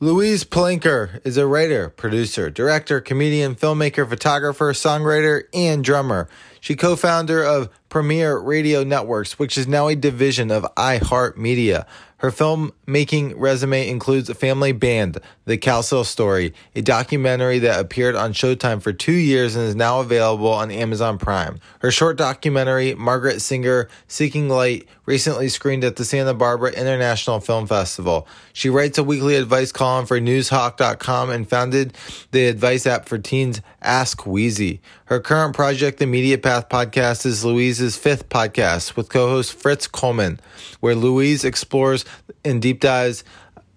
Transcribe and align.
Louise 0.00 0.44
Palanker 0.44 1.20
is 1.26 1.36
a 1.36 1.44
writer, 1.44 1.88
producer, 1.88 2.50
director, 2.50 3.00
comedian, 3.00 3.56
filmmaker, 3.56 4.08
photographer, 4.08 4.72
songwriter, 4.72 5.42
and 5.52 5.82
drummer. 5.82 6.28
She 6.60 6.76
co 6.76 6.94
founder 6.94 7.42
of 7.42 7.68
Premiere 7.88 8.38
Radio 8.38 8.84
Networks, 8.84 9.40
which 9.40 9.58
is 9.58 9.66
now 9.66 9.88
a 9.88 9.96
division 9.96 10.52
of 10.52 10.62
iHeartMedia. 10.76 11.84
Her 12.18 12.30
filmmaking 12.88 13.34
resume 13.36 13.88
includes 13.88 14.30
a 14.30 14.34
Family 14.34 14.72
Band, 14.72 15.18
The 15.44 15.58
Cowsill 15.58 16.04
Story, 16.04 16.54
a 16.74 16.80
documentary 16.80 17.58
that 17.60 17.80
appeared 17.80 18.16
on 18.16 18.32
Showtime 18.32 18.82
for 18.82 18.92
two 18.92 19.12
years 19.12 19.56
and 19.56 19.66
is 19.66 19.76
now 19.76 20.00
available 20.00 20.50
on 20.50 20.70
Amazon 20.70 21.18
Prime. 21.18 21.58
Her 21.80 21.90
short 21.90 22.16
documentary, 22.16 22.94
Margaret 22.94 23.40
Singer, 23.40 23.88
Seeking 24.06 24.48
Light, 24.48 24.88
recently 25.06 25.48
screened 25.48 25.84
at 25.84 25.96
the 25.96 26.04
Santa 26.04 26.34
Barbara 26.34 26.72
International 26.72 27.40
Film 27.40 27.66
Festival. 27.66 28.26
She 28.52 28.68
writes 28.68 28.98
a 28.98 29.04
weekly 29.04 29.36
advice 29.36 29.72
column 29.72 30.06
for 30.06 30.20
Noozhawk.com 30.20 31.30
and 31.30 31.48
founded 31.48 31.96
the 32.30 32.46
advice 32.46 32.86
app 32.86 33.08
for 33.08 33.18
teens, 33.18 33.60
Ask 33.80 34.20
Weezy. 34.22 34.80
Her 35.06 35.20
current 35.20 35.54
project, 35.54 35.98
the 35.98 36.06
Media 36.06 36.36
Path 36.36 36.68
Podcast, 36.68 37.24
is 37.24 37.42
Louise's 37.42 37.96
fifth 37.96 38.28
podcast 38.28 38.96
with 38.96 39.08
co 39.08 39.28
host 39.28 39.54
Fritz 39.54 39.86
Coleman, 39.86 40.40
where 40.80 40.94
Louise 40.94 41.44
explores 41.44 42.04
in 42.44 42.60
deep 42.60 42.77
dives 42.80 43.24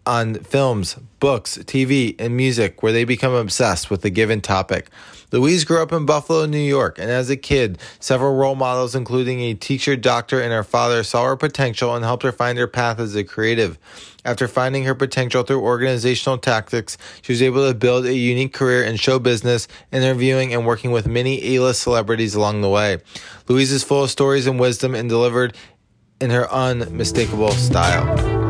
on 0.05 0.35
films, 0.35 0.95
books, 1.19 1.57
TV, 1.59 2.15
and 2.19 2.35
music 2.35 2.81
where 2.81 2.91
they 2.91 3.03
become 3.03 3.33
obsessed 3.33 3.89
with 3.89 4.03
a 4.03 4.09
given 4.09 4.41
topic. 4.41 4.89
Louise 5.31 5.63
grew 5.63 5.81
up 5.81 5.93
in 5.93 6.05
Buffalo, 6.05 6.45
New 6.45 6.57
York, 6.57 6.99
and 6.99 7.09
as 7.09 7.29
a 7.29 7.37
kid, 7.37 7.77
several 8.01 8.35
role 8.35 8.55
models, 8.55 8.95
including 8.95 9.39
a 9.39 9.53
teacher, 9.53 9.95
doctor, 9.95 10.41
and 10.41 10.51
her 10.51 10.63
father, 10.63 11.03
saw 11.03 11.25
her 11.25 11.37
potential 11.37 11.95
and 11.95 12.03
helped 12.03 12.23
her 12.23 12.33
find 12.33 12.57
her 12.57 12.67
path 12.67 12.99
as 12.99 13.15
a 13.15 13.23
creative. 13.23 13.77
After 14.25 14.47
finding 14.47 14.83
her 14.83 14.95
potential 14.95 15.43
through 15.43 15.61
organizational 15.61 16.37
tactics, 16.37 16.97
she 17.21 17.31
was 17.31 17.41
able 17.41 17.65
to 17.67 17.73
build 17.73 18.05
a 18.05 18.13
unique 18.13 18.53
career 18.53 18.83
in 18.83 18.97
show 18.97 19.19
business, 19.19 19.69
interviewing 19.91 20.53
and 20.53 20.65
working 20.65 20.91
with 20.91 21.07
many 21.07 21.55
A-list 21.55 21.81
celebrities 21.81 22.35
along 22.35 22.61
the 22.61 22.69
way. 22.69 22.97
Louise 23.47 23.71
is 23.71 23.83
full 23.83 24.03
of 24.03 24.11
stories 24.11 24.47
and 24.47 24.59
wisdom 24.59 24.95
and 24.95 25.07
delivered 25.07 25.55
in 26.19 26.29
her 26.29 26.51
unmistakable 26.51 27.51
style. 27.51 28.40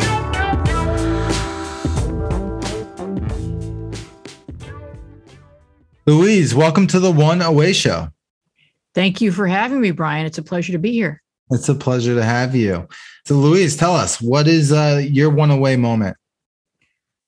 Louise, 6.07 6.55
welcome 6.55 6.88
to 6.88 6.99
the 6.99 7.11
One 7.11 7.44
Away 7.44 7.73
Show. 7.73 8.07
Thank 8.95 9.21
you 9.21 9.31
for 9.31 9.45
having 9.45 9.80
me, 9.80 9.91
Brian. 9.91 10.25
It's 10.25 10.39
a 10.39 10.43
pleasure 10.43 10.71
to 10.71 10.80
be 10.80 10.91
here. 10.91 11.21
It's 11.52 11.69
a 11.69 11.75
pleasure 11.75 12.16
to 12.16 12.23
have 12.23 12.55
you. 12.55 12.88
So, 13.27 13.35
Louise, 13.35 13.77
tell 13.77 13.93
us 13.93 14.19
what 14.19 14.47
is 14.47 14.71
uh, 14.71 15.03
your 15.05 15.30
one 15.30 15.52
away 15.52 15.75
moment? 15.75 16.17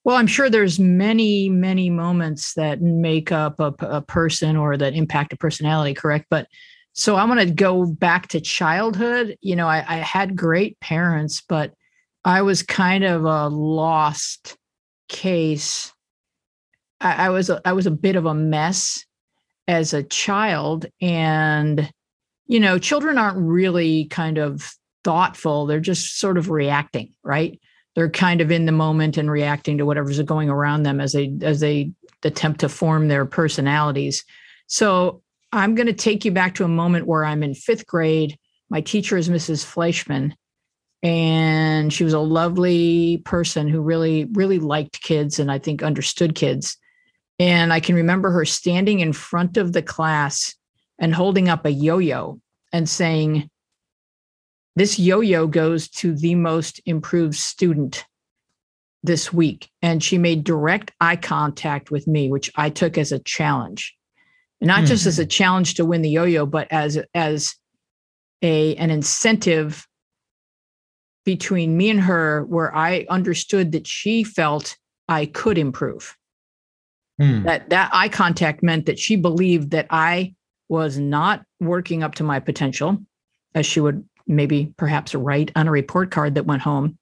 Well, 0.03 0.15
I'm 0.15 0.25
sure 0.25 0.49
there's 0.49 0.80
many, 0.80 1.49
many 1.49 1.91
moments 1.91 2.55
that 2.55 2.81
make 2.81 3.31
up 3.31 3.59
a, 3.59 3.75
a 3.81 4.02
person 4.02 4.58
or 4.58 4.75
that 4.75 4.95
impact 4.95 5.33
a 5.33 5.37
personality, 5.37 5.93
correct? 5.93 6.25
But 6.31 6.48
so 6.93 7.15
I'm 7.15 7.27
going 7.27 7.48
to 7.48 7.53
go 7.53 7.86
back 7.86 8.30
to 8.30 8.42
childhood. 8.42 9.37
You 9.42 9.55
know, 9.55 9.67
I, 9.67 9.86
I 9.87 9.98
had 9.98 10.36
great 10.36 10.80
parents, 10.80 11.43
but 11.48 11.75
I 12.25 12.42
was 12.42 12.64
kind 12.64 13.03
of 13.03 13.23
a 13.23 13.49
lost 13.49 14.58
case 15.09 15.92
I, 17.03 17.27
I 17.27 17.30
was 17.30 17.49
a, 17.49 17.61
I 17.65 17.73
was 17.73 17.86
a 17.86 17.91
bit 17.91 18.15
of 18.15 18.25
a 18.25 18.33
mess 18.33 19.05
as 19.67 19.93
a 19.93 20.03
child, 20.03 20.87
and 21.02 21.91
you 22.47 22.59
know, 22.59 22.80
children 22.80 23.17
aren't 23.17 23.37
really 23.37 24.05
kind 24.05 24.37
of 24.37 24.73
thoughtful; 25.03 25.65
they're 25.65 25.80
just 25.80 26.19
sort 26.19 26.37
of 26.37 26.49
reacting, 26.49 27.13
right? 27.23 27.59
They're 27.95 28.09
kind 28.09 28.42
of 28.42 28.49
in 28.49 28.65
the 28.65 28.71
moment 28.71 29.17
and 29.17 29.30
reacting 29.30 29.77
to 29.77 29.86
whatever's 29.86 30.19
going 30.21 30.49
around 30.49 30.83
them 30.83 30.99
as 30.99 31.11
they 31.11 31.31
as 31.43 31.59
they 31.59 31.92
attempt 32.23 32.61
to 32.61 32.69
form 32.69 33.08
their 33.08 33.25
personalities. 33.25 34.23
So 34.67 35.21
I'm 35.52 35.75
going 35.75 35.87
to 35.87 35.93
take 35.93 36.25
you 36.25 36.31
back 36.31 36.55
to 36.55 36.63
a 36.63 36.69
moment 36.69 37.05
where 37.05 37.25
I'm 37.25 37.43
in 37.43 37.53
fifth 37.53 37.86
grade. 37.86 38.37
My 38.69 38.81
teacher 38.81 39.17
is 39.17 39.30
Mrs. 39.30 39.63
Fleischman, 39.63 40.33
and 41.03 41.93
she 41.93 42.03
was 42.03 42.13
a 42.13 42.19
lovely 42.19 43.17
person 43.25 43.67
who 43.67 43.81
really, 43.81 44.25
really 44.31 44.58
liked 44.58 45.03
kids 45.03 45.37
and 45.37 45.52
I 45.52 45.59
think 45.59 45.83
understood 45.83 46.33
kids. 46.33 46.77
And 47.43 47.73
I 47.73 47.81
can 47.81 47.95
remember 47.95 48.31
her 48.31 48.45
standing 48.45 49.02
in 49.02 49.11
front 49.11 49.58
of 49.58 49.73
the 49.73 49.81
class 49.81 50.55
and 50.98 51.14
holding 51.14 51.49
up 51.49 51.65
a 51.65 51.71
yo 51.71 51.98
yo 51.98 52.39
and 52.71 52.87
saying, 52.87 53.49
This 54.77 54.98
yo 54.98 55.20
yo 55.20 55.48
goes 55.48 55.89
to 55.89 56.15
the 56.15 56.36
most 56.36 56.80
improved 56.86 57.36
student 57.36 58.05
this 59.04 59.33
week. 59.33 59.70
And 59.81 60.02
she 60.02 60.17
made 60.17 60.45
direct 60.45 60.93
eye 61.02 61.17
contact 61.17 61.92
with 61.92 62.08
me, 62.08 62.31
which 62.31 62.49
I 62.55 62.70
took 62.70 62.98
as 62.98 63.11
a 63.11 63.20
challenge. 63.20 63.93
Not 64.61 64.77
mm-hmm. 64.77 64.86
just 64.86 65.05
as 65.05 65.20
a 65.20 65.23
mm-hmm. 65.23 65.27
challenge 65.27 65.73
to 65.73 65.86
win 65.86 66.02
the 66.02 66.11
yo 66.11 66.23
yo, 66.23 66.45
but 66.45 66.70
as, 66.71 66.98
as 67.14 67.55
a, 68.42 68.73
an 68.77 68.89
incentive 68.89 69.86
between 71.25 71.75
me 71.75 71.89
and 71.89 71.99
her 71.99 72.45
where 72.45 72.73
I 72.73 73.05
understood 73.10 73.73
that 73.73 73.86
she 73.86 74.23
felt 74.23 74.77
I 75.10 75.25
could 75.25 75.58
improve. 75.58 76.15
Hmm. 77.19 77.43
That 77.43 77.69
that 77.69 77.89
eye 77.93 78.09
contact 78.09 78.63
meant 78.63 78.85
that 78.87 78.99
she 78.99 79.15
believed 79.15 79.71
that 79.71 79.87
I 79.89 80.33
was 80.69 80.97
not 80.97 81.43
working 81.59 82.03
up 82.03 82.15
to 82.15 82.23
my 82.23 82.39
potential, 82.39 82.97
as 83.53 83.65
she 83.65 83.79
would 83.79 84.03
maybe 84.27 84.73
perhaps 84.77 85.13
write 85.13 85.51
on 85.55 85.67
a 85.67 85.71
report 85.71 86.11
card 86.11 86.35
that 86.35 86.45
went 86.45 86.61
home. 86.61 86.97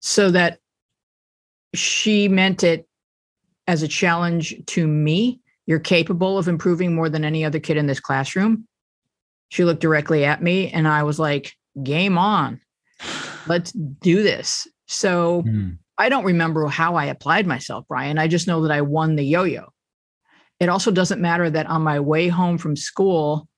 So 0.00 0.30
that 0.30 0.58
she 1.74 2.28
meant 2.28 2.62
it 2.62 2.86
as 3.66 3.82
a 3.82 3.88
challenge 3.88 4.54
to 4.66 4.86
me. 4.86 5.40
You're 5.66 5.80
capable 5.80 6.38
of 6.38 6.46
improving 6.46 6.94
more 6.94 7.08
than 7.08 7.24
any 7.24 7.44
other 7.44 7.58
kid 7.58 7.76
in 7.76 7.86
this 7.86 7.98
classroom. 7.98 8.68
She 9.48 9.64
looked 9.64 9.80
directly 9.80 10.24
at 10.24 10.42
me 10.42 10.70
and 10.70 10.86
I 10.86 11.02
was 11.02 11.18
like, 11.18 11.56
game 11.82 12.18
on. 12.18 12.60
Let's 13.46 13.72
do 13.72 14.22
this. 14.22 14.68
So 14.86 15.42
hmm. 15.42 15.70
I 15.98 16.08
don't 16.08 16.24
remember 16.24 16.66
how 16.66 16.96
I 16.96 17.06
applied 17.06 17.46
myself, 17.46 17.86
Brian. 17.88 18.18
I 18.18 18.28
just 18.28 18.46
know 18.46 18.62
that 18.62 18.72
I 18.72 18.82
won 18.82 19.16
the 19.16 19.24
yo 19.24 19.44
yo. 19.44 19.72
It 20.60 20.68
also 20.68 20.90
doesn't 20.90 21.20
matter 21.20 21.48
that 21.50 21.66
on 21.66 21.82
my 21.82 22.00
way 22.00 22.28
home 22.28 22.58
from 22.58 22.76
school, 22.76 23.48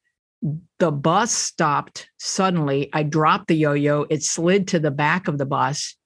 the 0.78 0.92
bus 0.92 1.32
stopped 1.32 2.08
suddenly. 2.18 2.90
I 2.92 3.02
dropped 3.02 3.48
the 3.48 3.56
yo 3.56 3.72
yo. 3.72 4.06
It 4.08 4.22
slid 4.22 4.68
to 4.68 4.78
the 4.78 4.90
back 4.90 5.28
of 5.28 5.38
the 5.38 5.46
bus 5.46 5.96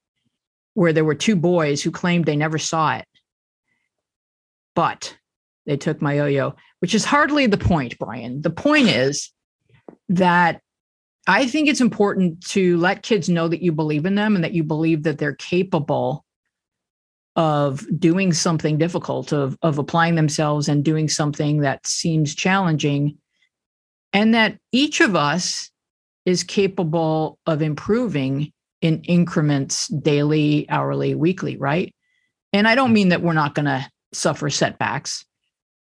where 0.74 0.92
there 0.92 1.04
were 1.04 1.14
two 1.14 1.36
boys 1.36 1.82
who 1.82 1.90
claimed 1.90 2.24
they 2.24 2.36
never 2.36 2.58
saw 2.58 2.96
it. 2.96 3.06
But 4.74 5.16
they 5.66 5.76
took 5.76 6.00
my 6.00 6.14
yo 6.14 6.26
yo, 6.26 6.54
which 6.80 6.94
is 6.94 7.04
hardly 7.04 7.46
the 7.46 7.58
point, 7.58 7.98
Brian. 7.98 8.40
The 8.40 8.50
point 8.50 8.88
is 8.88 9.30
that 10.08 10.62
I 11.26 11.46
think 11.46 11.68
it's 11.68 11.80
important 11.80 12.44
to 12.48 12.76
let 12.78 13.02
kids 13.02 13.28
know 13.28 13.46
that 13.48 13.62
you 13.62 13.72
believe 13.72 14.06
in 14.06 14.16
them 14.16 14.34
and 14.34 14.42
that 14.42 14.54
you 14.54 14.64
believe 14.64 15.04
that 15.04 15.18
they're 15.18 15.34
capable 15.34 16.24
of 17.36 17.86
doing 17.98 18.32
something 18.32 18.76
difficult, 18.76 19.32
of, 19.32 19.56
of 19.62 19.78
applying 19.78 20.16
themselves 20.16 20.68
and 20.68 20.84
doing 20.84 21.08
something 21.08 21.60
that 21.60 21.86
seems 21.86 22.34
challenging, 22.34 23.16
and 24.12 24.34
that 24.34 24.58
each 24.72 25.00
of 25.00 25.16
us 25.16 25.70
is 26.26 26.44
capable 26.44 27.38
of 27.46 27.62
improving 27.62 28.52
in 28.80 29.00
increments 29.04 29.88
daily, 29.88 30.68
hourly, 30.68 31.14
weekly, 31.14 31.56
right? 31.56 31.94
And 32.52 32.68
I 32.68 32.74
don't 32.74 32.92
mean 32.92 33.10
that 33.10 33.22
we're 33.22 33.32
not 33.32 33.54
going 33.54 33.66
to 33.66 33.88
suffer 34.12 34.50
setbacks, 34.50 35.24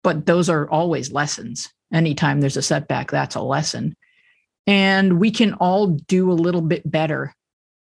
but 0.03 0.25
those 0.25 0.49
are 0.49 0.69
always 0.69 1.11
lessons. 1.11 1.73
Anytime 1.91 2.41
there's 2.41 2.57
a 2.57 2.61
setback, 2.61 3.09
that's 3.09 3.35
a 3.35 3.41
lesson 3.41 3.95
and 4.67 5.19
we 5.19 5.31
can 5.31 5.53
all 5.55 5.87
do 5.87 6.31
a 6.31 6.33
little 6.33 6.61
bit 6.61 6.89
better 6.89 7.33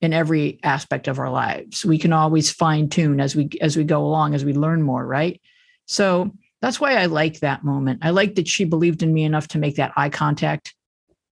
in 0.00 0.12
every 0.12 0.58
aspect 0.62 1.08
of 1.08 1.18
our 1.18 1.30
lives. 1.30 1.84
We 1.84 1.98
can 1.98 2.12
always 2.12 2.50
fine 2.50 2.88
tune 2.88 3.20
as 3.20 3.34
we 3.34 3.48
as 3.60 3.76
we 3.76 3.84
go 3.84 4.04
along 4.04 4.34
as 4.34 4.44
we 4.44 4.52
learn 4.52 4.82
more 4.82 5.06
right? 5.06 5.40
So 5.86 6.32
that's 6.60 6.80
why 6.80 6.94
i 6.94 7.06
like 7.06 7.40
that 7.40 7.64
moment. 7.64 8.00
I 8.02 8.10
like 8.10 8.36
that 8.36 8.48
she 8.48 8.64
believed 8.64 9.02
in 9.02 9.12
me 9.12 9.24
enough 9.24 9.48
to 9.48 9.58
make 9.58 9.76
that 9.76 9.92
eye 9.96 10.10
contact. 10.10 10.74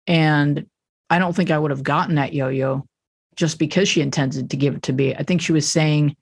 And 0.06 0.68
i 1.10 1.20
don't 1.20 1.36
think 1.36 1.52
i 1.52 1.58
would 1.58 1.72
have 1.72 1.84
gotten 1.84 2.16
that 2.16 2.34
yo-yo 2.34 2.86
just 3.36 3.60
because 3.60 3.88
she 3.88 4.02
intended 4.02 4.50
to 4.50 4.58
give 4.58 4.76
it 4.76 4.84
to 4.84 4.94
me. 4.94 5.16
I 5.16 5.24
think 5.24 5.42
she 5.42 5.54
was 5.54 5.72
saying 5.72 6.16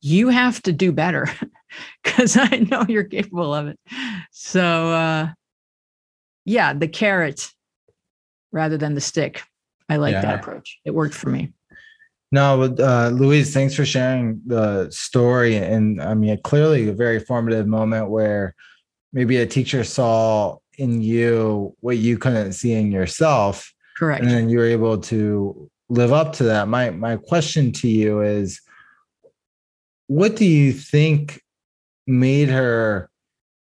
you 0.00 0.28
have 0.28 0.62
to 0.62 0.72
do 0.72 0.92
better 0.92 1.26
because 2.02 2.36
I 2.38 2.66
know 2.70 2.86
you're 2.88 3.04
capable 3.04 3.54
of 3.54 3.66
it. 3.66 3.78
So, 4.30 4.92
uh, 4.92 5.28
yeah, 6.44 6.72
the 6.72 6.88
carrot 6.88 7.50
rather 8.52 8.76
than 8.76 8.94
the 8.94 9.00
stick. 9.00 9.42
I 9.88 9.96
like 9.96 10.12
yeah. 10.12 10.22
that 10.22 10.40
approach. 10.40 10.78
It 10.84 10.94
worked 10.94 11.14
for 11.14 11.30
me. 11.30 11.52
No, 12.32 12.62
uh, 12.62 13.10
Louise, 13.12 13.52
thanks 13.52 13.74
for 13.74 13.84
sharing 13.84 14.40
the 14.46 14.88
story. 14.90 15.56
And 15.56 16.00
I 16.00 16.14
mean, 16.14 16.38
clearly 16.42 16.88
a 16.88 16.92
very 16.92 17.18
formative 17.18 17.66
moment 17.66 18.08
where 18.08 18.54
maybe 19.12 19.38
a 19.38 19.46
teacher 19.46 19.82
saw 19.82 20.58
in 20.78 21.02
you 21.02 21.74
what 21.80 21.98
you 21.98 22.18
couldn't 22.18 22.52
see 22.52 22.72
in 22.72 22.92
yourself. 22.92 23.72
Correct. 23.96 24.22
And 24.22 24.30
then 24.30 24.48
you 24.48 24.58
were 24.58 24.64
able 24.64 24.98
to 24.98 25.68
live 25.88 26.12
up 26.12 26.32
to 26.34 26.44
that. 26.44 26.68
My 26.68 26.90
my 26.90 27.16
question 27.16 27.72
to 27.72 27.88
you 27.88 28.20
is 28.22 28.60
what 30.06 30.36
do 30.36 30.44
you 30.44 30.72
think 30.72 31.42
made 32.06 32.48
her 32.48 33.09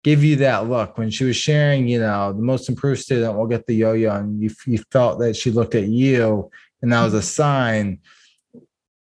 give 0.09 0.23
you 0.23 0.35
that 0.37 0.67
look 0.67 0.97
when 0.97 1.09
she 1.09 1.23
was 1.23 1.35
sharing, 1.35 1.87
you 1.87 1.99
know, 1.99 2.33
the 2.33 2.41
most 2.41 2.69
improved 2.69 3.01
student 3.01 3.35
will 3.35 3.47
get 3.47 3.65
the 3.65 3.75
yo-yo 3.75 4.15
and 4.15 4.41
you, 4.41 4.49
you 4.65 4.79
felt 4.91 5.19
that 5.19 5.35
she 5.35 5.51
looked 5.51 5.75
at 5.75 5.87
you 5.87 6.49
and 6.81 6.91
that 6.91 7.03
was 7.03 7.13
a 7.13 7.21
sign 7.21 7.99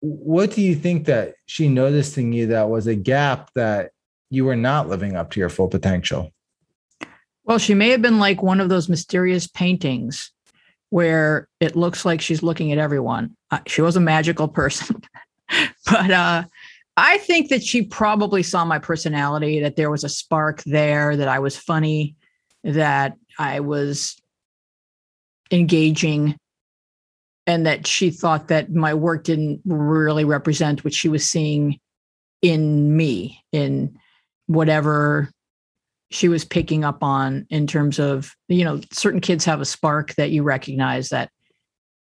what 0.05 0.51
do 0.51 0.61
you 0.61 0.75
think 0.75 1.07
that 1.07 1.35
she 1.47 1.67
noticed 1.67 2.19
in 2.19 2.33
you 2.33 2.49
that 2.49 2.69
was 2.69 2.87
a 2.87 2.95
gap 2.95 3.51
that 3.55 3.93
you 4.29 4.45
were 4.45 4.57
not 4.57 4.87
living 4.87 5.17
up 5.17 5.31
to 5.31 5.41
your 5.41 5.49
full 5.49 5.69
potential? 5.69 6.31
Well, 7.45 7.59
she 7.59 7.75
may 7.75 7.89
have 7.89 8.03
been 8.03 8.19
like 8.19 8.43
one 8.43 8.61
of 8.61 8.69
those 8.69 8.89
mysterious 8.89 9.47
paintings 9.47 10.31
where 10.91 11.49
it 11.59 11.75
looks 11.75 12.05
like 12.05 12.21
she's 12.21 12.43
looking 12.43 12.71
at 12.71 12.77
everyone. 12.77 13.35
Uh, 13.51 13.61
she 13.67 13.81
was 13.81 13.97
a 13.97 14.01
magical 14.01 14.47
person. 14.47 15.01
but 15.91 16.11
uh, 16.11 16.45
I 16.97 17.19
think 17.19 17.49
that 17.49 17.63
she 17.63 17.83
probably 17.83 18.43
saw 18.43 18.65
my 18.65 18.79
personality, 18.79 19.61
that 19.61 19.77
there 19.77 19.91
was 19.91 20.05
a 20.05 20.09
spark 20.09 20.63
there, 20.65 21.17
that 21.17 21.29
I 21.29 21.41
was 21.41 21.57
funny, 21.57 22.15
that 22.63 23.17
I 23.39 23.61
was 23.61 24.17
engaging, 25.51 26.37
and 27.47 27.67
that 27.67 27.87
she 27.87 28.11
thought 28.11 28.49
that 28.49 28.73
my 28.73 28.95
work 28.95 29.25
didn't 29.25 29.61
really 29.65 30.25
represent 30.25 30.85
what 30.85 30.95
she 30.95 31.09
was 31.09 31.29
seeing 31.29 31.79
in 32.43 32.97
me 32.97 33.43
in 33.53 33.99
whatever 34.47 35.31
she 36.11 36.29
was 36.29 36.45
picking 36.45 36.85
up 36.85 37.03
on 37.03 37.47
in 37.51 37.67
terms 37.67 37.99
of 37.99 38.35
you 38.49 38.65
know 38.65 38.81
certain 38.93 39.21
kids 39.21 39.45
have 39.45 39.61
a 39.61 39.65
spark 39.65 40.15
that 40.15 40.31
you 40.31 40.43
recognize 40.43 41.09
that 41.09 41.31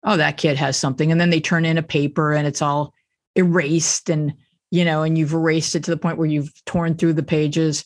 oh 0.03 0.17
that 0.17 0.37
kid 0.37 0.57
has 0.57 0.75
something 0.75 1.11
and 1.11 1.21
then 1.21 1.29
they 1.29 1.39
turn 1.39 1.65
in 1.65 1.77
a 1.77 1.83
paper 1.83 2.33
and 2.33 2.47
it's 2.47 2.61
all 2.61 2.93
erased 3.35 4.09
and 4.09 4.33
you 4.73 4.83
know 4.83 5.03
and 5.03 5.17
you've 5.17 5.33
erased 5.33 5.75
it 5.75 5.83
to 5.83 5.91
the 5.91 5.97
point 5.97 6.17
where 6.17 6.27
you've 6.27 6.51
torn 6.65 6.95
through 6.95 7.13
the 7.13 7.23
pages 7.23 7.85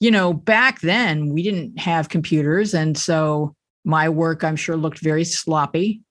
you 0.00 0.10
know 0.10 0.32
back 0.32 0.80
then 0.80 1.30
we 1.30 1.42
didn't 1.42 1.78
have 1.78 2.08
computers 2.08 2.74
and 2.74 2.96
so 2.96 3.54
my 3.84 4.08
work 4.08 4.44
i'm 4.44 4.56
sure 4.56 4.76
looked 4.76 5.00
very 5.00 5.24
sloppy 5.24 6.02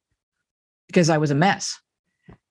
because 0.88 1.10
I 1.10 1.18
was 1.18 1.32
a 1.32 1.36
mess. 1.36 1.80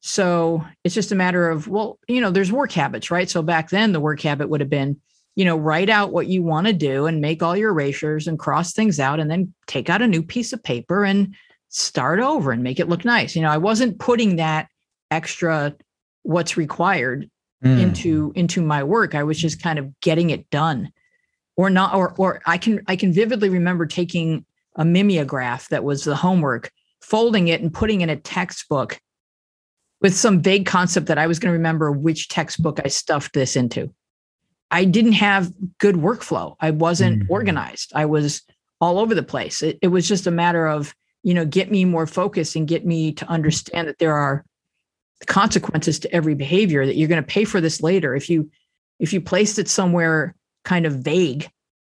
So 0.01 0.65
it's 0.85 0.95
just 0.95 1.13
a 1.13 1.17
matter 1.17 1.49
of, 1.49 1.67
well, 1.67 1.99
you 2.09 2.21
know, 2.21 2.31
there's 2.31 2.53
work 2.53 2.73
habits, 2.73 3.11
right? 3.11 3.29
So 3.29 3.43
back 3.43 3.71
then, 3.71 3.93
the 3.93 4.01
work 4.01 4.21
habit 4.21 4.51
would 4.51 4.61
have 4.61 4.69
been, 4.69 5.01
you 5.35 5.45
know, 5.45 5.57
write 5.57 5.89
out 5.89 6.13
what 6.13 6.27
you 6.27 6.43
want 6.43 6.67
to 6.67 6.73
do 6.73 7.07
and 7.07 7.21
make 7.21 7.43
all 7.43 7.57
your 7.57 7.71
erasures 7.71 8.27
and 8.27 8.39
cross 8.39 8.73
things 8.73 9.01
out 9.01 9.19
and 9.19 9.31
then 9.31 9.55
take 9.67 9.89
out 9.89 10.03
a 10.03 10.07
new 10.07 10.23
piece 10.23 10.53
of 10.53 10.63
paper 10.63 11.05
and 11.05 11.35
start 11.71 12.21
over 12.21 12.53
and 12.53 12.63
make 12.63 12.79
it 12.79 12.89
look 12.89 13.05
nice. 13.05 13.35
You 13.35 13.43
know, 13.43 13.51
I 13.51 13.57
wasn't 13.57 13.99
putting 13.99 14.37
that 14.37 14.69
extra 15.11 15.75
what's 16.23 16.57
required 16.57 17.31
mm. 17.63 17.81
into 17.81 18.33
into 18.35 18.63
my 18.63 18.83
work. 18.83 19.15
I 19.15 19.23
was 19.23 19.39
just 19.39 19.63
kind 19.63 19.79
of 19.79 19.99
getting 20.01 20.31
it 20.31 20.49
done. 20.51 20.91
Or 21.57 21.71
not 21.71 21.95
or 21.95 22.15
or 22.19 22.41
I 22.47 22.59
can 22.59 22.83
I 22.89 22.97
can 22.97 23.13
vividly 23.13 23.49
remember 23.49 23.87
taking 23.87 24.45
a 24.77 24.85
mimeograph 24.85 25.69
that 25.69 25.85
was 25.85 26.05
the 26.05 26.17
homework 26.17 26.71
folding 27.01 27.49
it 27.49 27.61
and 27.61 27.73
putting 27.73 28.01
in 28.01 28.11
a 28.11 28.17
textbook 28.17 28.99
with 30.01 30.17
some 30.17 30.43
vague 30.43 30.67
concept 30.67 31.07
that 31.07 31.19
I 31.19 31.27
was 31.27 31.39
going 31.39 31.53
to 31.53 31.57
remember 31.57 31.93
which 31.93 32.29
textbook 32.29 32.81
I 32.85 32.89
stuffed 32.89 33.35
this 33.35 33.57
into. 33.57 33.93
I 34.71 34.85
didn't 34.85 35.13
have 35.13 35.53
good 35.79 35.95
workflow. 35.95 36.57
I 36.61 36.73
wasn't 36.73 37.23
mm-hmm. 37.23 37.33
organized. 37.33 37.93
I 37.95 38.07
was 38.07 38.43
all 38.81 38.99
over 38.99 39.15
the 39.15 39.23
place. 39.23 39.63
It, 39.63 39.79
it 39.81 39.89
was 39.89 40.09
just 40.09 40.27
a 40.27 40.31
matter 40.31 40.67
of, 40.67 40.95
you 41.23 41.33
know, 41.33 41.47
get 41.47 41.71
me 41.71 41.85
more 41.85 42.07
focused 42.07 42.57
and 42.57 42.67
get 42.67 42.85
me 42.85 43.13
to 43.13 43.29
understand 43.29 43.89
that 43.89 43.99
there 43.99 44.15
are 44.15 44.45
consequences 45.27 45.99
to 46.01 46.15
every 46.15 46.35
behavior 46.35 46.87
that 46.87 46.97
you're 46.97 47.09
going 47.09 47.23
to 47.23 47.27
pay 47.27 47.45
for 47.45 47.61
this 47.61 47.83
later. 47.83 48.15
If 48.15 48.31
you 48.31 48.51
if 48.99 49.13
you 49.13 49.21
placed 49.21 49.59
it 49.59 49.69
somewhere 49.69 50.35
kind 50.65 50.87
of 50.87 50.95
vague 50.95 51.49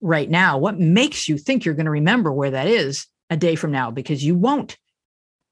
right 0.01 0.29
now, 0.29 0.57
what 0.57 0.79
makes 0.79 1.29
you 1.29 1.37
think 1.37 1.63
you're 1.63 1.75
going 1.75 1.85
to 1.85 1.91
remember 1.91 2.31
where 2.31 2.51
that 2.51 2.67
is 2.67 3.07
a 3.29 3.37
day 3.37 3.55
from 3.55 3.71
now? 3.71 3.91
Because 3.91 4.23
you 4.23 4.35
won't. 4.35 4.77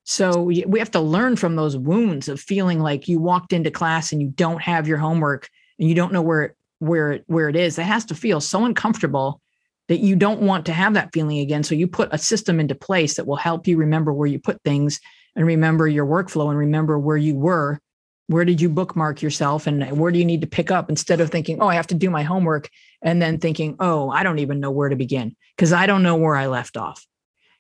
So 0.04 0.42
we 0.44 0.80
have 0.80 0.92
to 0.92 1.00
learn 1.00 1.36
from 1.36 1.56
those 1.56 1.76
wounds 1.76 2.30
of 2.30 2.40
feeling 2.40 2.80
like 2.80 3.08
you 3.08 3.20
walked 3.20 3.54
into 3.54 3.72
class 3.72 4.12
and 4.12 4.22
you 4.22 4.28
don't 4.28 4.62
have 4.62 4.88
your 4.88 5.00
homework 5.00 5.50
and 5.80 5.90
you 5.90 5.96
don't 5.96 6.14
know 6.14 6.22
where 6.22 6.56
where 6.80 7.22
where 7.26 7.50
it 7.50 7.56
is. 7.56 7.76
that 7.76 7.84
has 7.84 8.06
to 8.06 8.16
feel 8.16 8.40
so 8.40 8.66
uncomfortable 8.66 9.42
that 9.88 10.00
you 10.00 10.16
don't 10.16 10.42
want 10.42 10.66
to 10.66 10.74
have 10.74 10.94
that 10.94 11.12
feeling 11.14 11.40
again. 11.40 11.64
So 11.64 11.76
you 11.76 11.88
put 11.88 12.10
a 12.12 12.18
system 12.18 12.60
into 12.60 12.76
place 12.76 13.16
that 13.16 13.28
will 13.28 13.36
help 13.36 13.68
you 13.68 13.78
remember 13.78 14.14
where 14.14 14.28
you 14.28 14.40
put 14.40 14.62
things 14.64 15.00
and 15.36 15.46
remember 15.46 15.88
your 15.88 16.06
workflow 16.06 16.50
and 16.50 16.58
remember 16.58 16.98
where 16.98 17.18
you 17.18 17.36
were. 17.36 17.80
Where 18.28 18.46
did 18.46 18.60
you 18.60 18.70
bookmark 18.70 19.22
yourself 19.22 19.68
and 19.68 20.00
where 20.00 20.12
do 20.12 20.18
you 20.18 20.26
need 20.26 20.42
to 20.42 20.48
pick 20.48 20.72
up 20.72 20.90
instead 20.90 21.22
of 21.22 21.30
thinking, 21.30 21.62
oh, 21.62 21.68
I 21.68 21.76
have 21.76 21.88
to 21.88 21.96
do 21.96 22.10
my 22.10 22.24
homework 22.24 22.70
and 23.02 23.22
then 23.22 23.38
thinking, 23.38 23.76
oh, 23.80 24.10
I 24.10 24.24
don't 24.24 24.40
even 24.40 24.60
know 24.60 24.72
where 24.72 24.90
to 24.90 24.96
begin 24.96 25.36
because 25.56 25.72
I 25.72 25.86
don't 25.86 26.02
know 26.02 26.16
where 26.16 26.36
I 26.36 26.48
left 26.48 26.76
off. 26.76 27.06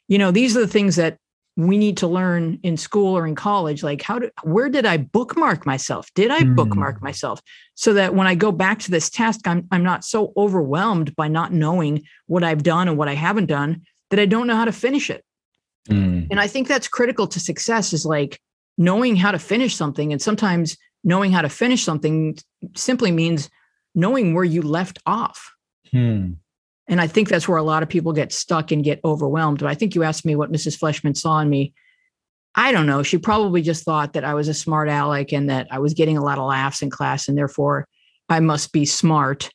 You 0.07 0.18
know, 0.18 0.31
these 0.31 0.57
are 0.57 0.62
the 0.62 0.68
things 0.68 0.95
that 0.95 1.18
we 1.57 1.77
need 1.77 1.98
to 1.98 2.07
learn 2.07 2.60
in 2.63 2.75
school 2.75 3.18
or 3.18 3.25
in 3.25 3.33
college 3.33 3.81
like 3.81 4.01
how 4.01 4.19
to 4.19 4.31
where 4.44 4.69
did 4.69 4.86
i 4.86 4.98
bookmark 4.98 5.66
myself 5.66 6.13
did 6.13 6.30
i 6.30 6.42
mm. 6.42 6.56
bookmark 6.56 7.01
myself 7.01 7.42
so 7.75 7.94
that 7.94 8.13
when 8.13 8.27
i 8.27 8.36
go 8.36 8.51
back 8.51 8.80
to 8.80 8.92
this 8.92 9.10
task 9.10 9.48
I'm, 9.48 9.66
I'm 9.72 9.83
not 9.83 10.04
so 10.04 10.33
overwhelmed 10.36 11.16
by 11.16 11.27
not 11.27 11.54
knowing 11.54 12.04
what 12.27 12.44
i've 12.44 12.63
done 12.63 12.88
and 12.88 12.98
what 12.98 13.07
i 13.07 13.16
haven't 13.16 13.45
done 13.45 13.83
that 14.10 14.19
i 14.19 14.25
don't 14.25 14.48
know 14.48 14.56
how 14.56 14.66
to 14.66 14.74
finish 14.74 15.10
it 15.10 15.24
mm. 15.90 16.28
and 16.30 16.40
i 16.40 16.48
think 16.48 16.68
that's 16.68 16.88
critical 16.88 17.28
to 17.28 17.40
success 17.40 17.94
is 17.94 18.06
like 18.06 18.40
knowing 18.78 19.16
how 19.16 19.32
to 19.32 19.40
finish 19.40 19.76
something 19.76 20.12
and 20.12 20.22
sometimes 20.22 20.77
knowing 21.04 21.32
how 21.32 21.42
to 21.42 21.50
finish 21.50 21.84
something 21.84 22.38
simply 22.75 23.12
means 23.12 23.50
knowing 23.94 24.34
where 24.34 24.44
you 24.44 24.62
left 24.62 25.00
off 25.06 25.54
hmm. 25.92 26.34
And 26.88 27.01
I 27.01 27.08
think 27.08 27.30
that's 27.30 27.48
where 27.48 27.58
a 27.58 27.63
lot 27.63 27.84
of 27.84 27.89
people 27.89 28.13
get 28.13 28.32
stuck 28.32 28.72
and 28.72 28.84
get 28.84 29.00
overwhelmed. 29.04 29.60
But 29.60 29.70
I 29.70 29.75
think 29.75 29.96
you 29.96 30.04
asked 30.04 30.25
me 30.25 30.36
what 30.36 30.51
Mrs. 30.51 30.77
Fleshman 30.77 31.18
saw 31.18 31.39
in 31.39 31.50
me. 31.50 31.74
I 32.56 32.72
don't 32.72 32.86
know. 32.86 33.04
She 33.04 33.18
probably 33.18 33.62
just 33.62 33.84
thought 33.84 34.13
that 34.13 34.24
I 34.24 34.34
was 34.34 34.48
a 34.48 34.54
smart 34.54 34.88
aleck 34.88 35.34
and 35.34 35.50
that 35.50 35.68
I 35.72 35.80
was 35.80 35.94
getting 35.94 36.18
a 36.18 36.24
lot 36.24 36.38
of 36.38 36.46
laughs 36.46 36.82
in 36.82 36.89
class, 36.89 37.27
and 37.27 37.38
therefore 37.38 37.88
I 38.30 38.39
must 38.39 38.72
be 38.72 38.86
smart 38.86 39.50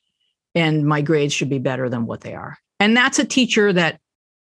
and 0.53 0.85
my 0.85 1.01
grades 1.01 1.33
should 1.33 1.49
be 1.49 1.59
better 1.59 1.89
than 1.89 2.05
what 2.05 2.21
they 2.21 2.35
are. 2.35 2.57
And 2.79 2.95
that's 2.95 3.19
a 3.19 3.25
teacher 3.25 3.71
that 3.71 3.99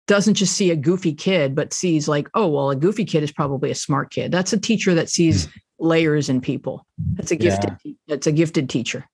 doesn't 0.07 0.35
just 0.35 0.53
see 0.53 0.71
a 0.71 0.75
goofy 0.75 1.13
kid, 1.13 1.55
but 1.55 1.73
sees 1.73 2.07
like, 2.07 2.29
oh, 2.33 2.47
well, 2.47 2.69
a 2.69 2.75
goofy 2.75 3.05
kid 3.05 3.23
is 3.23 3.31
probably 3.31 3.71
a 3.71 3.75
smart 3.75 4.11
kid. 4.11 4.31
That's 4.31 4.53
a 4.53 4.59
teacher 4.59 4.93
that 4.93 5.09
sees 5.09 5.45
hmm. 5.45 5.51
layers 5.79 6.29
in 6.29 6.41
people. 6.41 6.85
That's 7.13 7.31
a 7.31 7.35
gifted. 7.35 7.77
Yeah. 7.83 7.93
That's 8.07 8.27
a 8.27 8.31
gifted 8.31 8.69
teacher. 8.69 9.05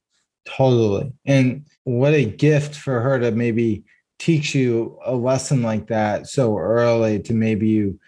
Totally. 0.46 1.12
And 1.26 1.66
what 1.84 2.14
a 2.14 2.26
gift 2.26 2.76
for 2.76 3.02
her 3.02 3.20
to 3.20 3.32
maybe 3.32 3.84
teach 4.20 4.54
you 4.54 5.00
a 5.06 5.16
lesson 5.16 5.62
like 5.62 5.88
that 5.88 6.28
so 6.28 6.58
early 6.58 7.20
to 7.22 7.34
maybe 7.34 7.68
you 7.70 8.00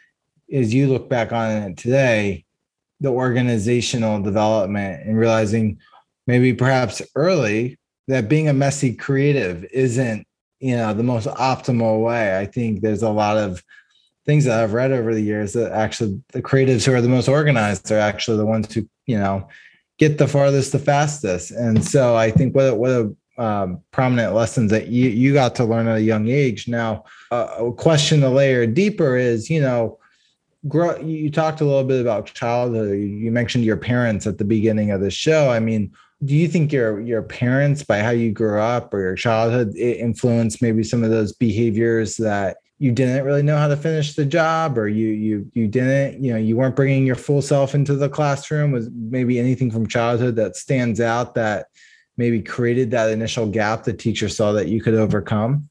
as 0.53 0.73
you 0.73 0.88
look 0.88 1.07
back 1.07 1.31
on 1.31 1.50
it 1.50 1.77
today 1.77 2.43
the 3.00 3.09
organizational 3.09 4.21
development 4.21 5.01
and 5.05 5.17
realizing 5.17 5.79
maybe 6.27 6.53
perhaps 6.53 7.01
early 7.15 7.79
that 8.07 8.27
being 8.27 8.50
a 8.50 8.53
messy 8.53 8.93
creative 8.93 9.65
isn't 9.71 10.27
you 10.62 10.75
know 10.75 10.94
the 10.94 11.03
most 11.03 11.27
optimal 11.27 12.03
way 12.03 12.38
i 12.38 12.46
think 12.46 12.82
there's 12.82 13.03
a 13.03 13.10
lot 13.10 13.38
of 13.38 13.63
things 14.25 14.46
that 14.46 14.63
i've 14.63 14.74
read 14.74 14.91
over 14.91 15.13
the 15.13 15.22
years 15.22 15.53
that 15.53 15.72
actually 15.72 16.22
the 16.34 16.41
creatives 16.41 16.86
who 16.86 16.94
are 16.94 17.01
the 17.01 17.10
most 17.10 17.27
organized 17.27 17.91
are 17.91 18.00
actually 18.00 18.38
the 18.38 18.46
ones 18.46 18.74
who 18.74 18.88
you 19.08 19.18
know 19.18 19.48
get 19.98 20.18
the 20.18 20.27
farthest 20.27 20.72
the 20.72 20.80
fastest 20.80 21.51
and 21.51 21.84
so 21.84 22.15
i 22.15 22.32
think 22.32 22.56
what 22.56 22.77
what 22.77 22.91
a 22.91 23.15
um, 23.38 23.82
prominent 23.91 24.36
lessons 24.36 24.70
that 24.70 24.89
you, 24.89 25.10
you 25.10 25.34
got 25.34 25.56
to 25.56 25.65
learn 25.65 25.88
at 25.88 25.98
a 25.98 26.01
young 26.01 26.27
age. 26.27 26.68
Now, 26.68 27.06
uh, 27.32 27.48
a 27.58 27.74
question 27.74 28.22
a 28.22 28.30
layer 28.30 28.68
deeper 28.68 29.18
is, 29.18 29.50
you 29.50 29.62
know, 29.62 29.98
grow, 30.68 31.00
you 31.00 31.32
talked 31.32 31.62
a 31.62 31.65
little 31.65 31.84
bit 31.84 32.01
about 32.01 32.27
childhood. 32.27 33.00
You 33.00 33.32
mentioned 33.32 33.63
your 33.63 33.77
parents 33.77 34.27
at 34.27 34.38
the 34.38 34.44
beginning 34.44 34.91
of 34.91 35.01
the 35.01 35.10
show. 35.10 35.50
I 35.50 35.60
mean, 35.60 35.91
do 36.23 36.35
you 36.35 36.47
think 36.47 36.71
your 36.71 37.01
your 37.01 37.23
parents, 37.23 37.83
by 37.83 37.99
how 37.99 38.11
you 38.11 38.31
grew 38.31 38.59
up 38.59 38.93
or 38.93 38.99
your 39.01 39.15
childhood, 39.15 39.75
influenced 39.75 40.61
maybe 40.61 40.83
some 40.83 41.03
of 41.03 41.09
those 41.09 41.33
behaviors 41.33 42.17
that 42.17 42.57
you 42.77 42.91
didn't 42.91 43.25
really 43.25 43.43
know 43.43 43.57
how 43.57 43.67
to 43.67 43.77
finish 43.77 44.13
the 44.13 44.25
job, 44.25 44.77
or 44.77 44.87
you 44.87 45.07
you 45.09 45.51
you 45.53 45.67
didn't, 45.67 46.23
you 46.23 46.31
know, 46.31 46.39
you 46.39 46.55
weren't 46.55 46.75
bringing 46.75 47.05
your 47.05 47.15
full 47.15 47.41
self 47.41 47.73
into 47.73 47.95
the 47.95 48.09
classroom? 48.09 48.71
Was 48.71 48.89
maybe 48.93 49.39
anything 49.39 49.71
from 49.71 49.87
childhood 49.87 50.35
that 50.35 50.55
stands 50.55 50.99
out 50.99 51.33
that 51.35 51.67
maybe 52.17 52.41
created 52.41 52.91
that 52.91 53.09
initial 53.09 53.47
gap 53.47 53.83
the 53.83 53.93
teacher 53.93 54.29
saw 54.29 54.51
that 54.53 54.67
you 54.67 54.81
could 54.81 54.93
overcome? 54.93 55.69